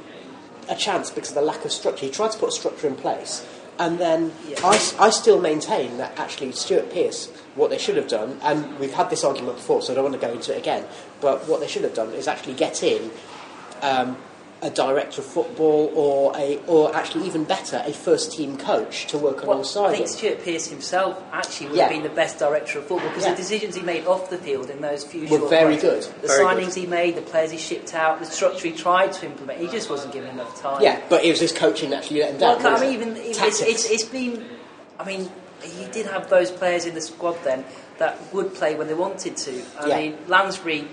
a 0.70 0.76
chance 0.76 1.10
because 1.10 1.30
of 1.30 1.36
the 1.36 1.42
lack 1.42 1.64
of 1.64 1.72
structure. 1.72 2.06
He 2.06 2.12
tried 2.12 2.32
to 2.32 2.38
put 2.38 2.50
a 2.50 2.52
structure 2.52 2.88
in 2.88 2.96
place, 2.96 3.46
and 3.78 4.00
then 4.00 4.32
I 4.64 5.10
still 5.10 5.40
maintain 5.40 5.98
that 5.98 6.18
actually 6.20 6.52
Stuart 6.52 6.92
Pearce, 6.92 7.28
what 7.56 7.70
they 7.70 7.78
should 7.78 7.98
have 7.98 8.08
done, 8.08 8.40
and 8.44 8.78
we've 8.80 8.94
had 8.94 9.10
this 9.10 9.24
argument 9.24 9.58
before, 9.58 9.82
so 9.82 9.94
I 9.94 9.96
don't 9.96 10.04
want 10.04 10.20
to 10.20 10.22
go 10.22 10.34
into 10.34 10.54
it 10.54 10.58
again, 10.58 10.86
but 11.20 11.48
what 11.48 11.60
they 11.60 11.68
should 11.68 11.84
have 11.84 11.94
done 11.94 12.14
is 12.14 12.28
actually 12.28 12.54
get 12.54 12.84
in 12.84 13.12
um, 13.82 14.18
a 14.64 14.70
director 14.70 15.22
of 15.22 15.28
football 15.28 15.92
or 15.96 16.38
a, 16.38 16.58
or 16.68 16.96
actually 16.96 17.26
even 17.26 17.44
better, 17.44 17.82
a 17.86 17.92
first 17.92 18.32
team 18.32 18.58
coach 18.58 19.08
to 19.08 19.18
work 19.18 19.38
Well, 19.38 19.54
alongside 19.54 19.86
I 19.88 19.92
think 19.94 20.02
him. 20.04 20.08
Stuart 20.08 20.44
Pearce 20.46 20.68
himself 20.68 21.24
actually 21.34 21.68
would 21.70 21.78
Yeah. 21.78 21.84
have 21.84 21.92
been 21.92 22.04
the 22.04 22.10
best 22.10 22.38
director 22.38 22.78
of 22.80 22.86
football 22.86 23.10
because 23.10 23.24
Yeah. 23.26 23.32
the 23.32 23.38
decisions 23.38 23.76
he 23.76 23.82
made 23.82 24.06
off 24.06 24.30
the 24.30 24.38
field 24.38 24.70
in 24.70 24.82
those 24.82 25.04
few 25.04 25.22
Were 25.22 25.40
short 25.40 25.50
very 25.50 25.70
months, 25.78 25.84
good. 25.84 26.04
The 26.22 26.28
Very 26.28 26.46
signings 26.46 26.76
he 26.76 26.86
made, 26.86 27.16
the 27.16 27.22
players 27.24 27.50
he 27.52 27.58
shipped 27.58 27.96
out, 27.96 28.20
the 28.20 28.26
structure 28.28 28.68
he 28.68 28.74
tried 28.74 29.14
to 29.14 29.26
implement, 29.26 29.60
he 29.60 29.68
just 29.68 29.90
wasn't 29.90 30.14
given 30.14 30.30
enough 30.30 30.62
time. 30.62 30.82
Yeah, 30.84 31.00
but 31.10 31.26
it 31.26 31.32
was 31.32 31.40
his 31.40 31.52
coaching 31.52 31.90
that 31.90 32.04
actually 32.04 32.20
let 32.20 32.32
him 32.34 32.38
down. 32.38 32.64
Well, 32.64 32.76
I 32.78 32.80
mean, 32.82 32.90
it? 32.92 32.94
even, 32.94 33.10
even 33.18 33.24
it's, 33.30 33.38
Tactics. 33.40 33.62
it's, 33.62 33.86
it's 33.90 34.04
been. 34.04 34.46
I 35.00 35.06
mean, 35.06 35.30
he 35.64 35.86
did 35.92 36.06
have 36.06 36.30
those 36.30 36.52
players 36.52 36.86
in 36.86 36.94
the 36.94 37.02
squad 37.02 37.38
then 37.44 37.66
that 37.98 38.18
would 38.34 38.54
play 38.54 38.76
when 38.76 38.88
they 38.88 38.94
wanted 38.94 39.38
to. 39.38 39.62
I 39.80 39.88
Yeah. 39.88 39.98
mean, 39.98 40.18
Lansbury, 40.28 40.88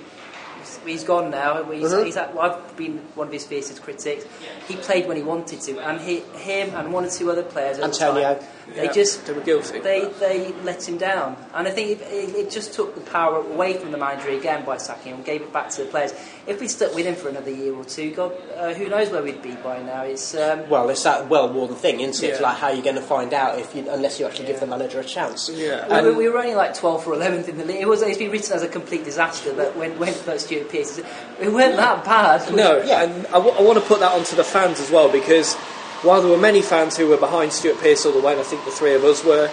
he's- 0.68 0.78
he's 0.86 1.04
gone 1.04 1.30
now. 1.30 1.62
He's, 1.64 1.90
Mhm. 1.92 2.04
he's 2.04 2.16
at, 2.16 2.34
well, 2.34 2.50
I've 2.50 2.76
been 2.76 3.00
one 3.14 3.26
of 3.26 3.32
his 3.32 3.44
fiercest 3.44 3.82
critics. 3.82 4.24
He 4.66 4.76
played 4.76 5.06
when 5.08 5.16
he 5.16 5.22
wanted 5.22 5.60
to, 5.62 5.78
and 5.78 6.00
he, 6.00 6.16
him 6.36 6.72
and 6.74 6.92
one 6.92 7.04
or 7.04 7.10
two 7.10 7.30
other 7.30 7.42
players 7.42 7.78
at 7.78 7.84
Antonio. 7.84 8.14
the 8.34 8.34
time, 8.40 8.44
they 8.74 8.84
Yeah, 8.84 8.92
just 8.92 9.26
they 9.26 9.32
were 9.32 9.40
guilty. 9.40 9.78
They 9.80 10.04
they 10.20 10.52
let 10.64 10.86
him 10.88 10.98
down, 10.98 11.36
and 11.54 11.66
I 11.66 11.70
think 11.70 11.90
it, 11.90 12.00
it, 12.12 12.34
it 12.36 12.50
just 12.50 12.74
took 12.74 12.94
the 12.94 13.00
power 13.00 13.36
away 13.38 13.74
from 13.74 13.92
the 13.92 13.98
manager 13.98 14.30
again 14.30 14.64
by 14.64 14.76
sacking 14.76 15.12
him, 15.12 15.16
and 15.18 15.24
gave 15.24 15.40
it 15.42 15.52
back 15.52 15.70
to 15.70 15.82
the 15.84 15.88
players. 15.88 16.12
If 16.48 16.60
we'd 16.60 16.70
stuck 16.70 16.94
with 16.94 17.04
him 17.04 17.14
for 17.14 17.28
another 17.28 17.50
year 17.50 17.74
or 17.74 17.84
two, 17.84 18.10
God, 18.14 18.32
uh, 18.56 18.72
who 18.72 18.88
knows 18.88 19.10
where 19.10 19.22
we'd 19.22 19.42
be 19.42 19.54
by 19.56 19.82
now? 19.82 20.02
It's 20.02 20.34
um, 20.34 20.68
Well, 20.70 20.88
it's 20.88 21.02
that 21.02 21.28
well-worn 21.28 21.74
thing, 21.74 22.00
isn't 22.00 22.24
it? 22.26 22.36
Yeah. 22.36 22.40
like 22.40 22.56
how 22.56 22.70
you're 22.70 22.82
going 22.82 22.96
to 22.96 23.02
find 23.02 23.34
out 23.34 23.58
if 23.58 23.74
you, 23.74 23.84
unless 23.90 24.18
you 24.18 24.24
actually 24.26 24.46
give 24.46 24.58
the 24.58 24.66
manager 24.66 24.98
a 25.00 25.04
chance. 25.04 25.50
Yeah. 25.50 25.86
We, 25.86 25.94
Um, 25.94 26.04
were, 26.06 26.14
we 26.14 26.28
were 26.30 26.38
only 26.38 26.54
like 26.54 26.72
12th 26.72 27.06
or 27.06 27.14
11th 27.16 27.48
in 27.48 27.58
the 27.58 27.64
league. 27.66 27.82
It 27.82 27.86
was, 27.86 28.00
it's 28.00 28.16
been 28.16 28.30
written 28.30 28.54
as 28.54 28.62
a 28.62 28.68
complete 28.68 29.04
disaster 29.04 29.52
that 29.54 29.76
when, 29.76 29.98
when 29.98 30.14
about 30.14 30.40
Stuart 30.40 30.70
Pearce, 30.70 30.96
it 30.98 31.52
weren't 31.52 31.76
that 31.76 32.02
bad. 32.04 32.50
No, 32.54 32.82
Yeah. 32.82 33.02
and 33.04 33.26
I, 33.26 33.32
w- 33.32 33.54
I 33.54 33.60
want 33.62 33.78
to 33.78 33.84
put 33.84 34.00
that 34.00 34.12
onto 34.12 34.34
the 34.34 34.44
fans 34.44 34.80
as 34.80 34.90
well 34.90 35.12
because 35.12 35.54
while 36.02 36.22
there 36.22 36.30
were 36.30 36.38
many 36.38 36.62
fans 36.62 36.96
who 36.96 37.08
were 37.08 37.18
behind 37.18 37.52
Stuart 37.52 37.78
Pearce 37.78 38.06
all 38.06 38.12
the 38.12 38.20
way, 38.20 38.32
and 38.32 38.40
I 38.40 38.44
think 38.44 38.64
the 38.64 38.70
three 38.70 38.94
of 38.94 39.04
us 39.04 39.22
were, 39.22 39.50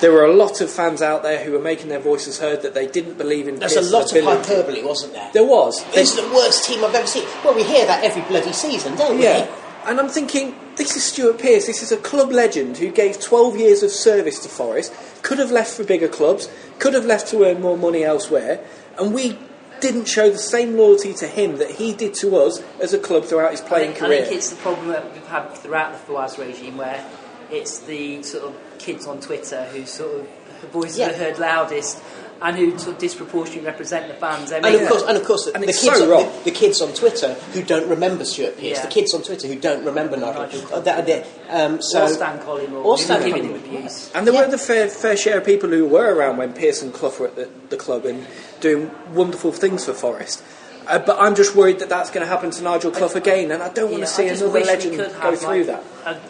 there 0.00 0.12
were 0.12 0.24
a 0.24 0.32
lot 0.32 0.60
of 0.60 0.70
fans 0.70 1.02
out 1.02 1.22
there 1.22 1.44
who 1.44 1.52
were 1.52 1.60
making 1.60 1.88
their 1.88 2.00
voices 2.00 2.38
heard 2.38 2.62
that 2.62 2.74
they 2.74 2.86
didn't 2.86 3.18
believe 3.18 3.48
in 3.48 3.56
There's 3.56 3.72
a 3.72 3.76
Pearce's 3.76 3.92
lot 3.92 4.10
of 4.10 4.16
ability. 4.18 4.48
hyperbole, 4.48 4.82
wasn't 4.82 5.12
there? 5.12 5.30
There 5.32 5.44
was. 5.46 5.84
This 5.92 6.16
is 6.16 6.24
the 6.24 6.34
worst 6.34 6.64
team 6.64 6.84
I've 6.84 6.94
ever 6.94 7.06
seen. 7.06 7.24
Well, 7.44 7.54
we 7.54 7.62
hear 7.64 7.86
that 7.86 8.02
every 8.04 8.22
bloody 8.22 8.52
season, 8.52 8.96
don't 8.96 9.16
we? 9.16 9.24
Yeah. 9.24 9.50
And 9.84 9.98
I'm 9.98 10.08
thinking, 10.08 10.54
this 10.76 10.96
is 10.96 11.04
Stuart 11.04 11.38
Pearce, 11.38 11.66
this 11.66 11.82
is 11.82 11.90
a 11.90 11.96
club 11.96 12.30
legend 12.32 12.76
who 12.76 12.90
gave 12.90 13.18
12 13.20 13.56
years 13.56 13.82
of 13.82 13.90
service 13.90 14.38
to 14.40 14.48
Forest, 14.48 14.92
could 15.22 15.38
have 15.38 15.50
left 15.50 15.74
for 15.74 15.84
bigger 15.84 16.08
clubs, 16.08 16.50
could 16.78 16.92
have 16.94 17.06
left 17.06 17.28
to 17.28 17.44
earn 17.44 17.60
more 17.62 17.78
money 17.78 18.04
elsewhere, 18.04 18.60
and 18.98 19.14
we 19.14 19.38
didn't 19.80 20.04
show 20.04 20.28
the 20.28 20.38
same 20.38 20.76
loyalty 20.76 21.14
to 21.14 21.26
him 21.26 21.56
that 21.56 21.70
he 21.70 21.94
did 21.94 22.12
to 22.12 22.36
us 22.36 22.62
as 22.80 22.92
a 22.92 22.98
club 22.98 23.24
throughout 23.24 23.52
his 23.52 23.62
I 23.62 23.68
playing 23.68 23.94
career. 23.94 24.20
I 24.20 24.24
think 24.24 24.36
it's 24.36 24.50
the 24.50 24.56
problem 24.56 24.88
that 24.88 25.10
we've 25.14 25.26
had 25.26 25.48
throughout 25.54 25.92
the 25.92 26.12
Fawaz 26.12 26.36
regime 26.38 26.76
where 26.76 27.02
it's 27.50 27.78
the 27.78 28.22
sort 28.22 28.44
of 28.44 28.54
kids 28.80 29.06
on 29.06 29.20
Twitter 29.20 29.64
who 29.72 29.86
sort 29.86 30.20
of 30.20 30.26
the 30.60 30.66
voices 30.68 30.98
Yeah. 30.98 31.10
are 31.10 31.14
heard 31.14 31.38
loudest 31.38 31.98
and 32.42 32.56
who 32.56 32.78
sort 32.78 32.94
of 32.94 32.98
disproportionately 32.98 33.66
represent 33.66 34.08
the 34.08 34.14
fans. 34.14 34.50
And 34.50 34.64
of 34.64 34.88
course, 34.88 35.02
and 35.02 35.16
of 35.18 35.24
course, 35.24 35.46
And 35.48 35.62
the 35.62 35.66
kids, 35.68 35.80
so 35.82 36.02
on, 36.04 36.08
wrong. 36.08 36.32
the, 36.44 36.50
the 36.50 36.56
kids 36.56 36.80
on 36.80 36.92
Twitter 36.94 37.34
who 37.52 37.62
don't 37.62 37.86
remember 37.88 38.24
Stuart 38.24 38.56
Pearce, 38.56 38.78
Yeah. 38.78 38.82
the 38.82 38.88
kids 38.88 39.12
on 39.12 39.22
Twitter 39.22 39.46
who 39.46 39.56
don't 39.56 39.84
remember 39.84 40.16
Nigel, 40.16 40.42
Nigel 40.44 40.74
uh, 40.74 40.80
that- 40.80 41.06
that- 41.06 41.26
um, 41.50 41.82
so 41.82 42.04
or 42.04 42.08
Stan 42.08 42.38
Collymore, 42.38 42.82
or 42.84 42.96
who 42.96 43.02
Stan 43.02 43.20
were 43.20 43.26
giving 43.26 43.44
him 43.50 43.54
abuse. 43.56 44.10
And 44.14 44.26
there 44.26 44.32
Yeah. 44.32 44.44
were 44.46 44.50
the 44.50 44.56
fair, 44.58 44.88
fair 44.88 45.16
share 45.18 45.36
of 45.38 45.44
people 45.44 45.68
who 45.68 45.84
were 45.84 46.14
around 46.14 46.38
when 46.38 46.54
Pearce 46.54 46.80
and 46.80 46.94
Clough 46.94 47.12
were 47.20 47.26
at 47.26 47.36
the, 47.36 47.48
the 47.68 47.76
club 47.76 48.06
and 48.06 48.26
doing 48.60 48.90
wonderful 49.12 49.52
things 49.52 49.84
for 49.84 49.92
Forest. 49.92 50.42
Uh, 50.88 50.98
but 50.98 51.18
I'm 51.20 51.34
just 51.34 51.54
worried 51.54 51.78
that 51.80 51.90
that's 51.90 52.08
going 52.10 52.22
to 52.22 52.26
happen 52.28 52.50
to 52.52 52.62
Nigel 52.62 52.90
Clough 52.90 53.12
again, 53.14 53.50
and 53.50 53.62
I 53.62 53.68
don't 53.68 53.90
want 53.90 54.00
Yeah, 54.00 54.06
to 54.06 54.12
see 54.12 54.28
another 54.28 54.60
legend 54.60 54.96
go 54.96 55.36
through 55.36 55.64
like, 55.64 55.66
that. 55.66 55.84
A, 56.06 56.10
a, 56.10 56.14
si- 56.14 56.20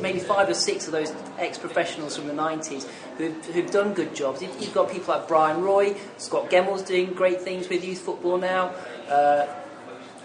maybe 0.00 0.18
five 0.18 0.48
or 0.48 0.54
six 0.54 0.86
of 0.86 0.92
those 0.92 1.12
ex-professionals 1.38 2.16
from 2.16 2.26
the 2.26 2.32
90s 2.32 2.86
who've, 3.18 3.44
who've 3.46 3.70
done 3.70 3.94
good 3.94 4.14
jobs. 4.14 4.42
You've, 4.42 4.74
got 4.74 4.90
people 4.90 5.14
like 5.14 5.28
Bryan 5.28 5.62
Roy, 5.62 5.96
Scot 6.18 6.50
Gemmill's 6.50 6.82
doing 6.82 7.12
great 7.12 7.40
things 7.40 7.68
with 7.68 7.84
youth 7.84 8.00
football 8.00 8.38
now. 8.38 8.74
Uh, 9.08 9.46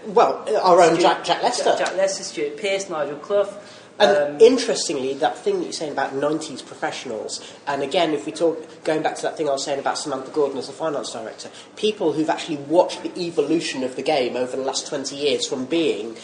well, 0.06 0.44
our 0.62 0.80
own 0.80 0.96
Stuart- 0.96 1.00
Jack, 1.00 1.24
Jack 1.24 1.42
Lester. 1.42 1.74
Jack 1.78 1.96
Lester, 1.96 2.24
Stuart 2.24 2.56
Pearce, 2.58 2.88
Nigel 2.88 3.16
Clough. 3.16 3.52
And 3.98 4.34
um, 4.34 4.40
interestingly, 4.40 5.14
that 5.14 5.38
thing 5.38 5.58
that 5.58 5.64
you're 5.64 5.72
saying 5.72 5.92
about 5.92 6.12
90s 6.12 6.64
professionals, 6.64 7.54
and 7.66 7.82
again, 7.82 8.12
if 8.12 8.26
we 8.26 8.32
talk, 8.32 8.84
going 8.84 9.02
back 9.02 9.16
to 9.16 9.22
that 9.22 9.38
thing 9.38 9.48
I 9.48 9.52
was 9.52 9.64
saying 9.64 9.78
about 9.78 9.96
Samantha 9.96 10.30
Gordon 10.30 10.58
as 10.58 10.68
a 10.68 10.72
finance 10.72 11.12
director, 11.12 11.50
people 11.76 12.12
who've 12.12 12.28
actually 12.28 12.56
watched 12.56 13.02
the 13.02 13.18
evolution 13.18 13.84
of 13.84 13.96
the 13.96 14.02
game 14.02 14.36
over 14.36 14.54
the 14.54 14.62
last 14.62 14.86
20 14.86 15.16
years 15.16 15.46
from 15.46 15.64
being, 15.64 16.14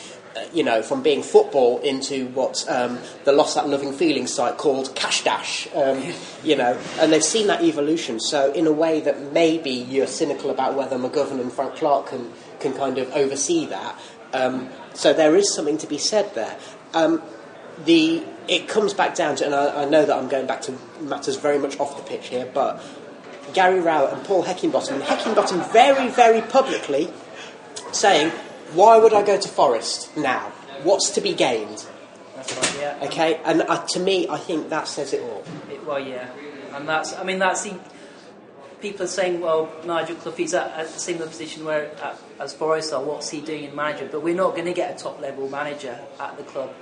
you 0.52 0.62
know, 0.62 0.82
from 0.82 1.02
being 1.02 1.22
football 1.22 1.78
into 1.80 2.26
what 2.28 2.64
um, 2.68 2.98
the 3.24 3.32
Lost 3.32 3.54
That 3.54 3.68
Loving 3.68 3.92
Feeling 3.92 4.26
site 4.26 4.56
called 4.56 4.94
Cash 4.94 5.24
Dash, 5.24 5.68
um, 5.74 6.02
you 6.44 6.56
know, 6.56 6.78
and 7.00 7.12
they've 7.12 7.24
seen 7.24 7.46
that 7.48 7.62
evolution. 7.62 8.20
So, 8.20 8.52
in 8.52 8.66
a 8.66 8.72
way 8.72 9.00
that 9.00 9.32
maybe 9.32 9.70
you're 9.70 10.06
cynical 10.06 10.50
about 10.50 10.74
whether 10.74 10.96
McGovern 10.96 11.40
and 11.40 11.52
Frank 11.52 11.76
Clark 11.76 12.06
can, 12.06 12.32
can 12.60 12.72
kind 12.72 12.98
of 12.98 13.10
oversee 13.12 13.66
that. 13.66 13.98
Um, 14.32 14.68
so, 14.94 15.12
there 15.12 15.36
is 15.36 15.52
something 15.52 15.78
to 15.78 15.86
be 15.86 15.98
said 15.98 16.34
there. 16.34 16.56
Um, 16.94 17.22
the 17.84 18.24
it 18.48 18.68
comes 18.68 18.92
back 18.92 19.14
down 19.14 19.36
to, 19.36 19.46
and 19.46 19.54
I, 19.54 19.82
I 19.82 19.84
know 19.84 20.04
that 20.04 20.16
I'm 20.16 20.28
going 20.28 20.46
back 20.46 20.62
to 20.62 20.72
matters 21.00 21.36
very 21.36 21.58
much 21.58 21.78
off 21.78 21.96
the 21.96 22.02
pitch 22.02 22.28
here, 22.28 22.50
but 22.52 22.82
Gary 23.54 23.80
Rowett 23.80 24.12
and 24.12 24.24
Paul 24.24 24.44
Heckingbottom, 24.44 24.92
and 24.92 25.02
Heckingbottom 25.02 25.72
very, 25.72 26.08
very 26.08 26.40
publicly 26.42 27.08
saying, 27.92 28.32
"Why 28.74 28.98
would 28.98 29.14
I 29.14 29.22
go 29.22 29.38
to 29.38 29.48
Forest 29.48 30.16
now? 30.16 30.52
What's 30.82 31.10
to 31.10 31.20
be 31.20 31.34
gained?" 31.34 31.86
that's 32.36 32.56
right, 32.56 32.80
yeah. 32.80 33.06
Okay, 33.06 33.40
and 33.44 33.62
uh, 33.62 33.84
to 33.88 34.00
me, 34.00 34.28
I 34.28 34.38
think 34.38 34.68
that 34.70 34.88
says 34.88 35.12
it 35.12 35.22
all. 35.22 35.44
It, 35.70 35.84
well, 35.86 36.00
yeah, 36.00 36.28
and 36.74 36.88
that's. 36.88 37.14
I 37.14 37.22
mean, 37.24 37.38
that's 37.38 37.62
the. 37.62 37.78
People 38.80 39.04
are 39.04 39.08
saying, 39.08 39.40
well, 39.40 39.72
Nigel 39.84 40.16
Clough 40.16 40.34
is 40.38 40.54
at 40.54 40.80
a 40.80 40.88
similar 40.88 41.28
position 41.28 41.64
where 41.64 41.92
at, 42.02 42.18
as 42.40 42.52
Forest 42.52 42.92
are. 42.92 43.00
What's 43.00 43.30
he 43.30 43.40
doing 43.40 43.62
in 43.62 43.76
manager? 43.76 44.08
But 44.10 44.24
we're 44.24 44.34
not 44.34 44.56
going 44.56 44.64
to 44.64 44.72
get 44.72 44.92
a 44.92 44.98
top 44.98 45.20
level 45.20 45.48
manager 45.48 45.96
at 46.18 46.36
the 46.36 46.42
club 46.42 46.74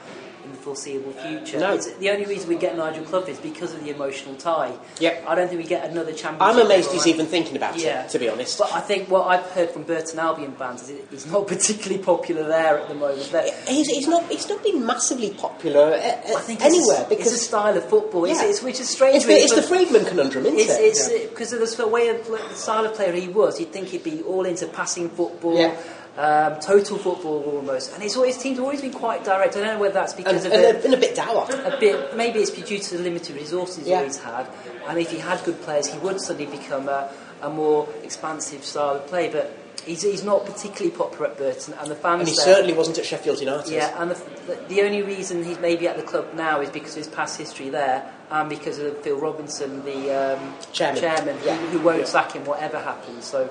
in 0.50 0.56
the 0.56 0.62
foreseeable 0.62 1.12
future. 1.12 1.58
No. 1.58 1.74
It's, 1.74 1.92
the 1.94 2.10
only 2.10 2.26
reason 2.26 2.48
we 2.48 2.56
get 2.56 2.76
Nigel 2.76 3.04
Clough 3.04 3.24
is 3.24 3.38
because 3.38 3.72
of 3.74 3.82
the 3.84 3.90
emotional 3.90 4.34
tie. 4.34 4.72
Yep. 4.98 5.24
I 5.26 5.34
don't 5.34 5.48
think 5.48 5.60
we 5.60 5.66
get 5.68 5.88
another 5.90 6.12
championship. 6.12 6.42
I'm 6.42 6.58
amazed 6.58 6.90
he's 6.92 7.02
manager. 7.06 7.08
even 7.14 7.26
thinking 7.26 7.56
about 7.56 7.78
Yeah. 7.78 8.04
it, 8.04 8.10
to 8.10 8.18
be 8.18 8.28
honest. 8.28 8.58
But 8.58 8.72
I 8.72 8.80
think 8.80 9.08
what 9.08 9.26
I've 9.26 9.46
heard 9.52 9.70
from 9.70 9.84
Burton 9.84 10.18
Albion 10.18 10.52
fans 10.52 10.88
is 10.88 11.00
he's 11.10 11.26
not 11.26 11.46
particularly 11.54 12.02
popular 12.02 12.46
there 12.46 12.78
at 12.78 12.88
the 12.88 12.94
moment. 12.94 13.22
He's, 13.68 13.88
he's 13.88 14.08
not. 14.08 14.28
He's 14.30 14.48
not 14.48 14.62
been 14.62 14.84
massively 14.84 15.30
popular 15.30 15.80
uh, 15.92 15.96
uh, 15.96 16.36
I 16.36 16.40
think 16.42 16.60
anywhere 16.62 17.00
it's, 17.00 17.08
because 17.08 17.32
it's 17.32 17.42
a 17.42 17.44
style 17.44 17.76
of 17.76 17.84
football. 17.88 18.24
It's, 18.24 18.40
Yeah. 18.42 18.48
it's 18.48 18.62
which 18.62 18.80
is 18.80 18.88
strange. 18.88 19.16
it's 19.16 19.26
the, 19.26 19.32
it's 19.32 19.54
the 19.54 19.62
Freedman 19.62 20.04
conundrum, 20.04 20.46
isn't 20.46 20.58
it? 20.58 20.62
It's 20.68 21.08
because 21.28 21.52
of 21.52 21.60
the 21.60 21.84
of 21.84 21.90
way 21.90 22.08
of 22.08 22.26
the 22.26 22.38
style 22.54 22.84
of 22.84 22.94
player 22.94 23.12
he 23.12 23.28
was. 23.28 23.58
You'd 23.60 23.72
think 23.72 23.88
he'd 23.88 24.04
be 24.04 24.22
all 24.22 24.44
into 24.44 24.66
passing 24.66 25.08
football, 25.10 25.58
Yeah. 25.58 25.76
Um, 26.16 26.58
total 26.60 26.98
football 26.98 27.42
almost. 27.44 27.92
And 27.94 28.02
his, 28.02 28.14
his 28.14 28.36
team's 28.38 28.58
always 28.58 28.80
been 28.80 28.92
quite 28.92 29.24
direct. 29.24 29.56
I 29.56 29.60
don't 29.60 29.74
know 29.74 29.80
whether 29.80 29.94
that's 29.94 30.14
and, 30.14 30.24
because 30.24 30.44
and 30.44 30.52
of 30.54 30.60
they've 30.60 30.76
the, 30.82 30.88
been 30.88 30.94
a 30.94 31.00
bit 31.00 31.14
dour. 31.14 31.48
a 31.64 31.76
bit. 31.78 32.16
Maybe 32.16 32.40
it's 32.40 32.50
due 32.50 32.78
to 32.78 32.96
the 32.96 33.02
limited 33.02 33.36
resources 33.36 33.86
Yeah. 33.86 34.04
he's 34.04 34.18
had. 34.18 34.48
And 34.88 34.98
if 34.98 35.10
he 35.10 35.18
had 35.18 35.42
good 35.44 35.60
players, 35.62 35.86
he 35.86 35.98
would 36.00 36.20
suddenly 36.20 36.50
become 36.56 36.88
a, 36.88 37.12
a 37.42 37.48
more 37.50 37.88
expansive 38.02 38.64
style 38.64 38.96
of 38.96 39.06
play. 39.06 39.30
But 39.30 39.56
he's, 39.86 40.02
he's 40.02 40.24
not 40.24 40.44
particularly 40.44 40.90
popular 40.96 41.28
at 41.28 41.38
Burton, 41.38 41.74
and 41.80 41.90
the 41.90 41.94
fans 41.94 42.20
And 42.20 42.28
he 42.28 42.34
there- 42.34 42.44
certainly 42.44 42.72
wasn't 42.74 42.98
at 42.98 43.06
Sheffield 43.06 43.40
United. 43.40 43.72
yeah, 43.72 44.00
and 44.02 44.10
the, 44.10 44.14
the, 44.46 44.60
the 44.68 44.82
only 44.82 45.02
reason 45.02 45.44
he's 45.44 45.58
maybe 45.60 45.86
at 45.88 45.96
the 45.96 46.02
club 46.02 46.34
now 46.34 46.60
is 46.60 46.68
because 46.70 46.92
of 46.92 47.04
his 47.04 47.08
past 47.08 47.38
history 47.38 47.70
there 47.70 48.12
and 48.30 48.48
because 48.50 48.78
of 48.78 48.98
Phil 49.02 49.18
Robinson, 49.18 49.84
the 49.84 50.36
um, 50.38 50.54
Chairman. 50.72 51.36
who, 51.38 51.46
Yeah. 51.46 51.56
who 51.56 51.78
won't 51.80 52.06
sack 52.06 52.32
him 52.32 52.44
whatever 52.44 52.78
happens. 52.78 53.24
So 53.24 53.48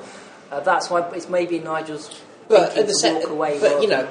uh, 0.52 0.60
that's 0.62 0.90
why 0.90 1.02
it's 1.12 1.30
maybe 1.30 1.60
Nigel's 1.60 2.22
But 2.50 2.76
at 2.78 2.88
the 2.88 2.94
to 2.94 3.00
se- 3.00 3.14
walk 3.14 3.30
away. 3.30 3.60
but 3.60 3.82
you 3.82 3.88
know, 3.88 4.08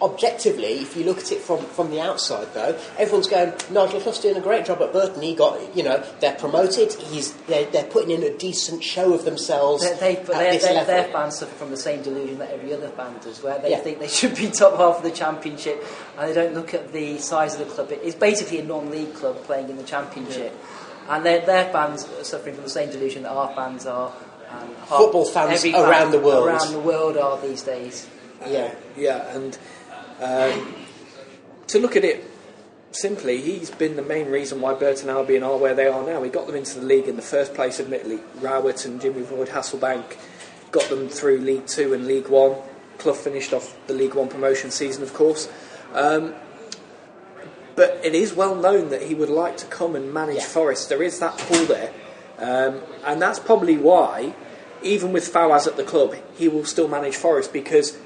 objectively, 0.00 0.80
if 0.80 0.96
you 0.96 1.04
look 1.04 1.18
at 1.18 1.30
it 1.30 1.38
from, 1.40 1.58
from 1.66 1.90
the 1.90 2.00
outside, 2.00 2.52
though, 2.54 2.76
everyone's 2.98 3.28
going, 3.28 3.52
Nigel 3.70 4.00
Clough's 4.00 4.18
doing 4.18 4.36
a 4.36 4.40
great 4.40 4.64
job 4.64 4.82
at 4.82 4.92
Burton. 4.92 5.22
He 5.22 5.34
got, 5.34 5.76
you 5.76 5.84
know, 5.84 6.02
they're 6.18 6.34
promoted. 6.34 6.92
He's 6.94 7.32
they're, 7.46 7.66
they're 7.70 7.84
putting 7.84 8.10
in 8.10 8.22
a 8.24 8.36
decent 8.36 8.82
show 8.82 9.12
of 9.14 9.24
themselves 9.24 9.82
They, 9.88 9.96
they, 9.98 10.16
at 10.16 10.26
but 10.26 10.38
their, 10.38 10.52
this 10.54 10.64
their, 10.64 10.74
level. 10.74 10.94
their 10.94 11.04
fans 11.12 11.38
suffer 11.38 11.54
from 11.54 11.70
the 11.70 11.76
same 11.76 12.02
delusion 12.02 12.38
that 12.38 12.50
every 12.50 12.72
other 12.74 12.88
fan 12.88 13.14
does, 13.22 13.42
where 13.44 13.58
they 13.60 13.70
Yeah. 13.70 13.78
think 13.78 14.00
they 14.00 14.08
should 14.08 14.34
be 14.34 14.50
top 14.50 14.76
half 14.76 14.96
of 14.96 15.02
the 15.04 15.10
championship, 15.12 15.84
and 16.18 16.28
they 16.28 16.34
don't 16.34 16.54
look 16.54 16.74
at 16.74 16.92
the 16.92 17.18
size 17.18 17.52
of 17.54 17.60
the 17.60 17.66
club. 17.66 17.88
It's 17.92 18.16
basically 18.16 18.58
a 18.58 18.64
non-league 18.64 19.14
club 19.14 19.36
playing 19.44 19.68
in 19.70 19.76
the 19.76 19.84
championship, 19.84 20.52
and 21.08 21.24
their, 21.24 21.44
their 21.46 21.70
fans 21.70 22.08
are 22.18 22.24
suffering 22.24 22.54
from 22.56 22.64
the 22.64 22.70
same 22.70 22.90
delusion 22.90 23.22
that 23.22 23.30
our 23.32 23.54
fans 23.54 23.86
are. 23.86 24.12
And 24.60 24.76
Football 24.86 25.24
fans 25.24 25.58
every 25.58 25.72
fan 25.72 25.88
around 25.88 26.10
the 26.10 26.18
world. 26.18 26.46
around 26.46 26.72
the 26.72 26.78
world 26.80 27.16
are 27.16 27.40
these 27.40 27.62
days. 27.62 28.08
yeah. 28.46 28.74
Yeah, 28.96 29.34
and 29.34 29.56
um, 30.20 30.74
to 31.68 31.78
look 31.78 31.96
at 31.96 32.04
it 32.04 32.24
simply, 32.90 33.40
he's 33.40 33.70
been 33.70 33.96
the 33.96 34.02
main 34.02 34.26
reason 34.28 34.60
why 34.60 34.74
Burton 34.74 35.08
Albion 35.08 35.42
are 35.42 35.56
where 35.56 35.74
they 35.74 35.86
are 35.86 36.04
now. 36.04 36.22
He 36.22 36.28
got 36.30 36.46
them 36.46 36.56
into 36.56 36.78
the 36.78 36.84
league 36.84 37.08
in 37.08 37.16
the 37.16 37.22
first 37.22 37.54
place, 37.54 37.80
admittedly. 37.80 38.18
Rowett 38.40 38.84
and 38.84 39.00
Jimmy 39.00 39.22
Floyd 39.22 39.48
Hasselbaink 39.48 40.16
got 40.70 40.84
them 40.90 41.08
through 41.08 41.38
League 41.38 41.66
Two 41.66 41.94
and 41.94 42.06
League 42.06 42.28
One. 42.28 42.56
Clough 42.98 43.14
finished 43.14 43.52
off 43.54 43.74
the 43.86 43.94
League 43.94 44.14
One 44.14 44.28
promotion 44.28 44.70
season, 44.70 45.02
of 45.02 45.14
course. 45.14 45.48
Um, 45.94 46.34
but 47.74 47.98
it 48.04 48.14
is 48.14 48.34
well 48.34 48.54
known 48.54 48.90
that 48.90 49.02
he 49.02 49.14
would 49.14 49.30
like 49.30 49.56
to 49.58 49.66
come 49.66 49.96
and 49.96 50.12
manage 50.12 50.36
Yeah. 50.36 50.42
Forest. 50.44 50.90
There 50.90 51.02
is 51.02 51.18
that 51.20 51.38
pull 51.38 51.64
there, 51.64 51.90
um, 52.42 52.82
and 53.06 53.22
that's 53.22 53.38
probably 53.38 53.76
why, 53.76 54.34
even 54.82 55.12
with 55.12 55.32
Fawaz 55.32 55.66
at 55.66 55.76
the 55.76 55.84
club, 55.84 56.16
he 56.36 56.48
will 56.48 56.64
still 56.64 56.88
manage 56.88 57.14
Forest 57.14 57.52
because 57.52 57.96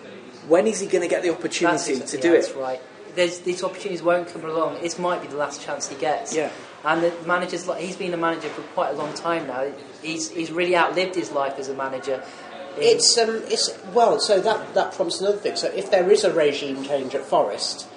when 0.47 0.67
is 0.67 0.81
he 0.81 0.87
going 0.87 1.03
to 1.03 1.09
get 1.09 1.23
the 1.23 1.33
opportunity 1.33 1.95
That's 1.95 2.13
to 2.13 2.19
exa- 2.19 2.23
do 2.23 2.29
yeah, 2.29 2.35
it? 2.35 2.43
That's 2.43 2.55
right. 2.55 2.81
There's, 3.15 3.39
these 3.41 3.65
opportunities 3.65 4.03
won't 4.03 4.29
come 4.29 4.45
along. 4.45 4.83
This 4.83 4.99
might 4.99 5.23
be 5.23 5.29
the 5.29 5.37
last 5.37 5.63
chance 5.63 5.89
he 5.89 5.97
gets. 5.97 6.37
Yeah. 6.37 6.51
And 6.85 7.03
the 7.03 7.15
manager's 7.27 7.67
like 7.67 7.83
he's 7.83 7.97
been 7.97 8.13
a 8.13 8.19
manager 8.19 8.49
for 8.51 8.61
quite 8.75 8.91
a 8.91 8.97
long 8.97 9.13
time 9.15 9.47
now. 9.49 9.73
He's 10.03 10.31
he's 10.31 10.53
really 10.53 10.77
outlived 10.77 11.17
his 11.17 11.33
life 11.33 11.59
as 11.59 11.69
a 11.69 11.75
manager. 11.75 12.23
It's 12.77 13.17
um, 13.19 13.43
it's 13.47 13.77
well, 13.93 14.21
so 14.21 14.39
that 14.41 14.75
that 14.75 14.93
prompts 14.93 15.21
another 15.21 15.39
thing. 15.39 15.57
So 15.57 15.69
if 15.69 15.91
there 15.91 16.09
is 16.13 16.23
a 16.23 16.33
regime 16.33 16.85
change 16.85 17.15
at 17.17 17.25
Forest, 17.25 17.89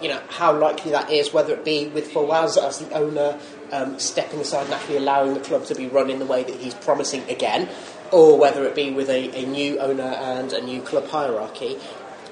you 0.00 0.08
know 0.08 0.22
how 0.28 0.56
likely 0.56 0.92
that 0.92 1.10
is, 1.10 1.32
whether 1.32 1.52
it 1.52 1.64
be 1.64 1.88
with 1.88 2.10
Fawaz 2.10 2.56
as 2.56 2.78
the 2.78 2.90
owner 2.94 3.38
um, 3.72 3.98
stepping 3.98 4.40
aside 4.40 4.64
and 4.64 4.74
actually 4.74 4.96
allowing 4.96 5.34
the 5.34 5.40
club 5.40 5.64
to 5.66 5.74
be 5.74 5.86
run 5.86 6.10
in 6.10 6.18
the 6.18 6.26
way 6.26 6.42
that 6.42 6.54
he's 6.54 6.74
promising 6.74 7.22
again, 7.28 7.68
or 8.12 8.38
whether 8.38 8.64
it 8.64 8.74
be 8.74 8.90
with 8.90 9.08
a, 9.08 9.30
a 9.36 9.46
new 9.46 9.78
owner 9.78 10.02
and 10.02 10.52
a 10.52 10.62
new 10.62 10.80
club 10.80 11.06
hierarchy. 11.08 11.78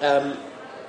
Um, 0.01 0.37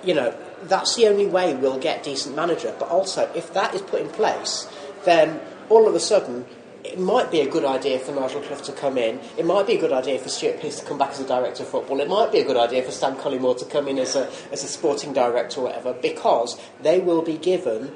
you 0.03 0.13
know, 0.13 0.35
that's 0.63 0.95
the 0.95 1.07
only 1.07 1.25
way 1.25 1.55
we'll 1.55 1.79
get 1.79 2.03
decent 2.03 2.35
manager. 2.35 2.73
But 2.79 2.89
also, 2.89 3.31
if 3.35 3.53
that 3.53 3.73
is 3.73 3.81
put 3.81 4.01
in 4.01 4.09
place, 4.09 4.69
then 5.05 5.39
all 5.69 5.87
of 5.87 5.95
a 5.95 5.99
sudden 5.99 6.45
it 6.83 6.99
might 6.99 7.29
be 7.31 7.41
a 7.41 7.49
good 7.49 7.65
idea 7.65 7.99
for 7.99 8.13
Nigel 8.13 8.41
Clough 8.41 8.59
to 8.59 8.71
come 8.71 8.97
in. 8.97 9.19
It 9.37 9.45
might 9.45 9.67
be 9.67 9.75
a 9.75 9.79
good 9.79 9.91
idea 9.91 10.19
for 10.19 10.29
Stuart 10.29 10.61
Pearce 10.61 10.79
to 10.79 10.85
come 10.85 10.97
back 10.97 11.11
as 11.11 11.19
a 11.19 11.27
director 11.27 11.63
of 11.63 11.69
football. 11.69 11.99
It 11.99 12.07
might 12.07 12.31
be 12.31 12.39
a 12.39 12.45
good 12.45 12.55
idea 12.55 12.81
for 12.81 12.91
Stan 12.91 13.15
Collymore 13.17 13.57
to 13.59 13.65
come 13.65 13.87
in 13.89 13.99
as 13.99 14.15
a, 14.15 14.29
as 14.51 14.63
a 14.63 14.67
sporting 14.67 15.11
director 15.11 15.59
or 15.59 15.65
whatever, 15.65 15.93
because 15.93 16.57
they 16.81 16.99
will 16.99 17.21
be 17.21 17.37
given 17.37 17.91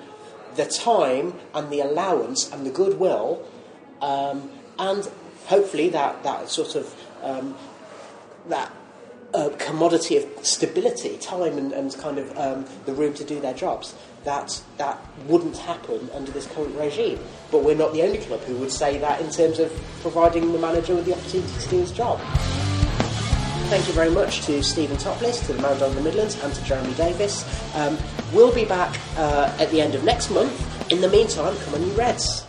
the 0.56 0.66
time 0.66 1.34
and 1.54 1.72
the 1.72 1.82
allowance 1.82 2.52
and 2.52 2.66
the 2.66 2.72
goodwill, 2.72 3.46
um, 4.02 4.50
and 4.80 5.10
hopefully 5.46 5.90
that, 5.90 6.24
that 6.24 6.50
sort 6.50 6.76
of 6.76 6.96
um, 7.22 7.56
that 8.48 8.72
uh, 9.34 9.50
commodity 9.58 10.18
of 10.18 10.26
stability, 10.46 11.18
time, 11.18 11.58
and, 11.58 11.72
and 11.72 11.96
kind 11.98 12.18
of 12.18 12.38
um, 12.38 12.66
the 12.86 12.94
room 12.94 13.14
to 13.14 13.24
do 13.24 13.40
their 13.40 13.54
jobs. 13.54 13.96
That 14.24 14.62
that 14.78 15.00
wouldn't 15.28 15.58
happen 15.58 16.10
under 16.14 16.32
this 16.32 16.48
current 16.48 16.76
regime. 16.76 17.20
But 17.52 17.64
we're 17.64 17.76
not 17.76 17.94
the 17.94 18.04
only 18.04 18.20
club 18.20 18.42
who 18.42 18.56
would 18.58 18.72
say 18.72 18.98
that 19.00 19.22
in 19.22 19.32
terms 19.32 19.60
of 19.60 19.72
providing 20.02 20.52
the 20.52 20.60
manager 20.60 20.96
with 20.96 21.06
the 21.06 21.14
opportunity 21.14 21.60
to 21.60 21.70
do 21.70 21.78
his 21.78 21.92
job. 21.92 22.20
Thank 23.72 23.88
you 23.88 23.94
very 23.94 24.10
much 24.10 24.42
to 24.48 24.62
Steven 24.62 24.98
Toplis, 24.98 25.46
to 25.46 25.54
the 25.54 25.64
Maradona 25.64 25.88
of 25.88 25.96
the 25.96 26.02
Midlands, 26.02 26.38
and 26.44 26.54
to 26.54 26.62
Jeremy 26.66 26.94
Davies. 26.96 27.46
Um, 27.74 27.98
we'll 28.34 28.54
be 28.54 28.66
back 28.66 29.00
uh, 29.16 29.56
at 29.62 29.72
the 29.72 29.80
end 29.80 29.96
of 29.96 30.04
next 30.04 30.30
month. 30.30 30.92
In 30.92 31.00
the 31.00 31.08
meantime, 31.08 31.56
come 31.56 31.76
on, 31.76 31.88
you 31.88 31.94
Reds. 31.94 32.46